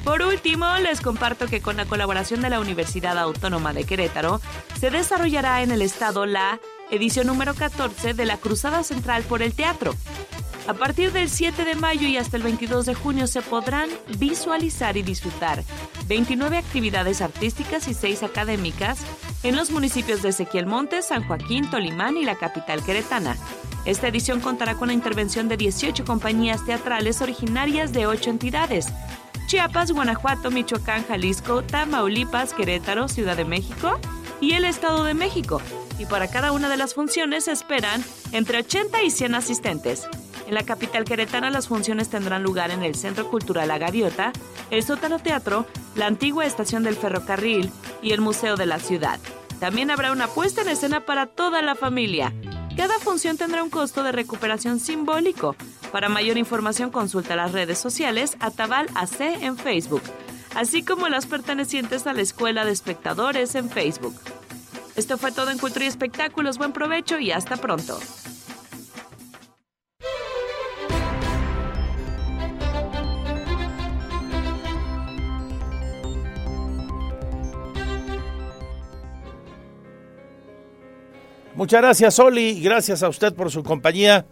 Por 0.04 0.22
último, 0.22 0.66
les 0.78 1.00
comparto 1.00 1.46
que 1.46 1.60
con 1.60 1.76
la 1.76 1.84
colaboración 1.84 2.40
de 2.40 2.50
la 2.50 2.58
Universidad 2.58 3.18
Autónoma 3.18 3.72
de 3.72 3.84
Querétaro, 3.84 4.40
se 4.80 4.90
desarrollará 4.90 5.62
en 5.62 5.70
el 5.70 5.82
estado 5.82 6.26
la 6.26 6.58
edición 6.90 7.26
número 7.26 7.54
14 7.54 8.14
de 8.14 8.24
la 8.24 8.38
Cruzada 8.38 8.82
Central 8.82 9.22
por 9.24 9.42
el 9.42 9.52
Teatro. 9.52 9.94
A 10.66 10.74
partir 10.74 11.12
del 11.12 11.28
7 11.28 11.64
de 11.64 11.74
mayo 11.74 12.06
y 12.06 12.16
hasta 12.16 12.36
el 12.36 12.42
22 12.42 12.86
de 12.86 12.94
junio 12.94 13.26
se 13.26 13.42
podrán 13.42 13.88
visualizar 14.18 14.96
y 14.96 15.02
disfrutar 15.02 15.64
29 16.06 16.58
actividades 16.58 17.22
artísticas 17.22 17.88
y 17.88 17.94
6 17.94 18.22
académicas 18.22 18.98
en 19.42 19.56
los 19.56 19.70
municipios 19.70 20.22
de 20.22 20.28
Ezequiel 20.28 20.66
Montes, 20.66 21.06
San 21.08 21.26
Joaquín, 21.26 21.68
Tolimán 21.70 22.16
y 22.16 22.24
la 22.24 22.36
capital 22.36 22.84
queretana. 22.84 23.36
Esta 23.84 24.08
edición 24.08 24.40
contará 24.40 24.74
con 24.74 24.88
la 24.88 24.94
intervención 24.94 25.48
de 25.48 25.56
18 25.56 26.04
compañías 26.04 26.64
teatrales 26.64 27.22
originarias 27.22 27.92
de 27.92 28.06
8 28.06 28.30
entidades, 28.30 28.88
Chiapas, 29.46 29.90
Guanajuato, 29.90 30.50
Michoacán, 30.50 31.04
Jalisco, 31.06 31.62
Tamaulipas, 31.62 32.54
Querétaro, 32.54 33.08
Ciudad 33.08 33.36
de 33.36 33.44
México 33.44 33.98
y 34.40 34.52
el 34.52 34.64
Estado 34.64 35.02
de 35.04 35.14
México. 35.14 35.60
Y 35.98 36.06
para 36.06 36.28
cada 36.28 36.52
una 36.52 36.68
de 36.68 36.76
las 36.76 36.94
funciones 36.94 37.48
esperan 37.48 38.04
entre 38.32 38.58
80 38.58 39.02
y 39.02 39.10
100 39.10 39.34
asistentes. 39.34 40.06
En 40.50 40.56
la 40.56 40.64
capital 40.64 41.04
queretana 41.04 41.48
las 41.48 41.68
funciones 41.68 42.08
tendrán 42.08 42.42
lugar 42.42 42.72
en 42.72 42.82
el 42.82 42.96
Centro 42.96 43.30
Cultural 43.30 43.68
La 43.68 43.78
Gaviota, 43.78 44.32
el 44.72 44.82
Sótano 44.82 45.20
Teatro, 45.20 45.64
la 45.94 46.06
antigua 46.06 46.44
estación 46.44 46.82
del 46.82 46.96
ferrocarril 46.96 47.70
y 48.02 48.10
el 48.10 48.20
Museo 48.20 48.56
de 48.56 48.66
la 48.66 48.80
Ciudad. 48.80 49.20
También 49.60 49.92
habrá 49.92 50.10
una 50.10 50.26
puesta 50.26 50.62
en 50.62 50.68
escena 50.70 51.06
para 51.06 51.26
toda 51.26 51.62
la 51.62 51.76
familia. 51.76 52.34
Cada 52.76 52.98
función 52.98 53.36
tendrá 53.36 53.62
un 53.62 53.70
costo 53.70 54.02
de 54.02 54.10
recuperación 54.10 54.80
simbólico. 54.80 55.54
Para 55.92 56.08
mayor 56.08 56.36
información 56.36 56.90
consulta 56.90 57.36
las 57.36 57.52
redes 57.52 57.78
sociales 57.78 58.36
Atabal 58.40 58.88
AC 58.96 59.20
en 59.20 59.56
Facebook, 59.56 60.02
así 60.56 60.82
como 60.82 61.08
las 61.08 61.26
pertenecientes 61.26 62.08
a 62.08 62.12
la 62.12 62.22
Escuela 62.22 62.64
de 62.64 62.72
Espectadores 62.72 63.54
en 63.54 63.70
Facebook. 63.70 64.16
Esto 64.96 65.16
fue 65.16 65.30
todo 65.30 65.52
en 65.52 65.58
Cultura 65.58 65.84
y 65.84 65.88
Espectáculos. 65.88 66.58
Buen 66.58 66.72
provecho 66.72 67.20
y 67.20 67.30
hasta 67.30 67.56
pronto. 67.56 68.00
Muchas 81.60 81.82
gracias, 81.82 82.18
Oli. 82.18 82.62
Gracias 82.62 83.02
a 83.02 83.10
usted 83.10 83.34
por 83.34 83.50
su 83.50 83.62
compañía. 83.62 84.24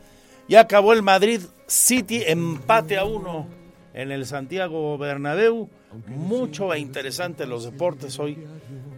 Ya 0.48 0.60
acabó 0.60 0.94
el 0.94 1.02
Madrid 1.02 1.42
City, 1.66 2.22
empate 2.26 2.96
a 2.96 3.04
uno 3.04 3.46
en 3.92 4.10
el 4.12 4.24
Santiago 4.24 4.96
Bernabéu. 4.96 5.68
Mucho 6.06 6.72
e 6.72 6.78
interesante 6.78 7.44
los 7.44 7.64
deportes 7.64 8.18
hoy 8.18 8.38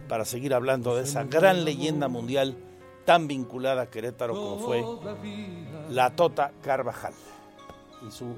para 0.07 0.23
seguir 0.23 0.53
hablando 0.53 0.95
de 0.95 1.03
esa 1.03 1.25
gran 1.25 1.65
leyenda 1.65 2.07
mundial 2.07 2.55
tan 3.03 3.27
vinculada 3.27 3.81
a 3.81 3.89
Querétaro 3.89 4.33
como 4.33 4.59
fue 4.59 4.81
la 5.89 6.15
Tota 6.15 6.53
Carvajal 6.61 7.13
y 8.07 8.11
su 8.11 8.33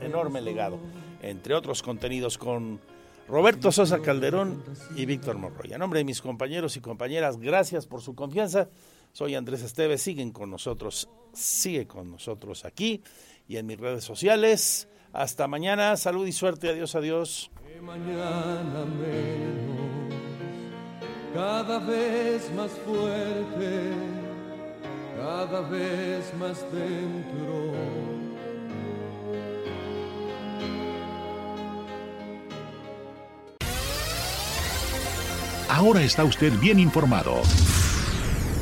enorme 0.00 0.40
legado, 0.40 0.80
entre 1.22 1.54
otros 1.54 1.84
contenidos 1.84 2.36
con 2.36 2.80
Roberto 3.28 3.70
Sosa 3.70 4.00
Calderón 4.00 4.64
y 4.96 5.06
Víctor 5.06 5.38
Morroy. 5.38 5.72
A 5.72 5.78
nombre 5.78 6.00
de 6.00 6.04
mis 6.04 6.20
compañeros 6.20 6.76
y 6.76 6.80
compañeras, 6.80 7.38
gracias 7.38 7.86
por 7.86 8.02
su 8.02 8.16
confianza. 8.16 8.68
Soy 9.12 9.34
Andrés 9.34 9.62
Esteves, 9.62 10.02
siguen 10.02 10.30
con 10.30 10.50
nosotros, 10.50 11.08
sigue 11.32 11.86
con 11.86 12.10
nosotros 12.10 12.64
aquí 12.64 13.02
y 13.48 13.56
en 13.56 13.66
mis 13.66 13.78
redes 13.78 14.04
sociales. 14.04 14.88
Hasta 15.12 15.48
mañana, 15.48 15.96
salud 15.96 16.26
y 16.26 16.32
suerte, 16.32 16.68
adiós, 16.68 16.94
adiós. 16.94 17.50
mañana 17.80 18.84
menos, 18.84 20.14
cada 21.34 21.78
vez 21.78 22.52
más 22.54 22.70
fuerte, 22.84 23.92
cada 25.16 25.60
vez 25.62 26.34
más 26.38 26.60
dentro. 26.72 28.06
Ahora 35.68 36.02
está 36.02 36.24
usted 36.24 36.52
bien 36.58 36.78
informado. 36.78 37.42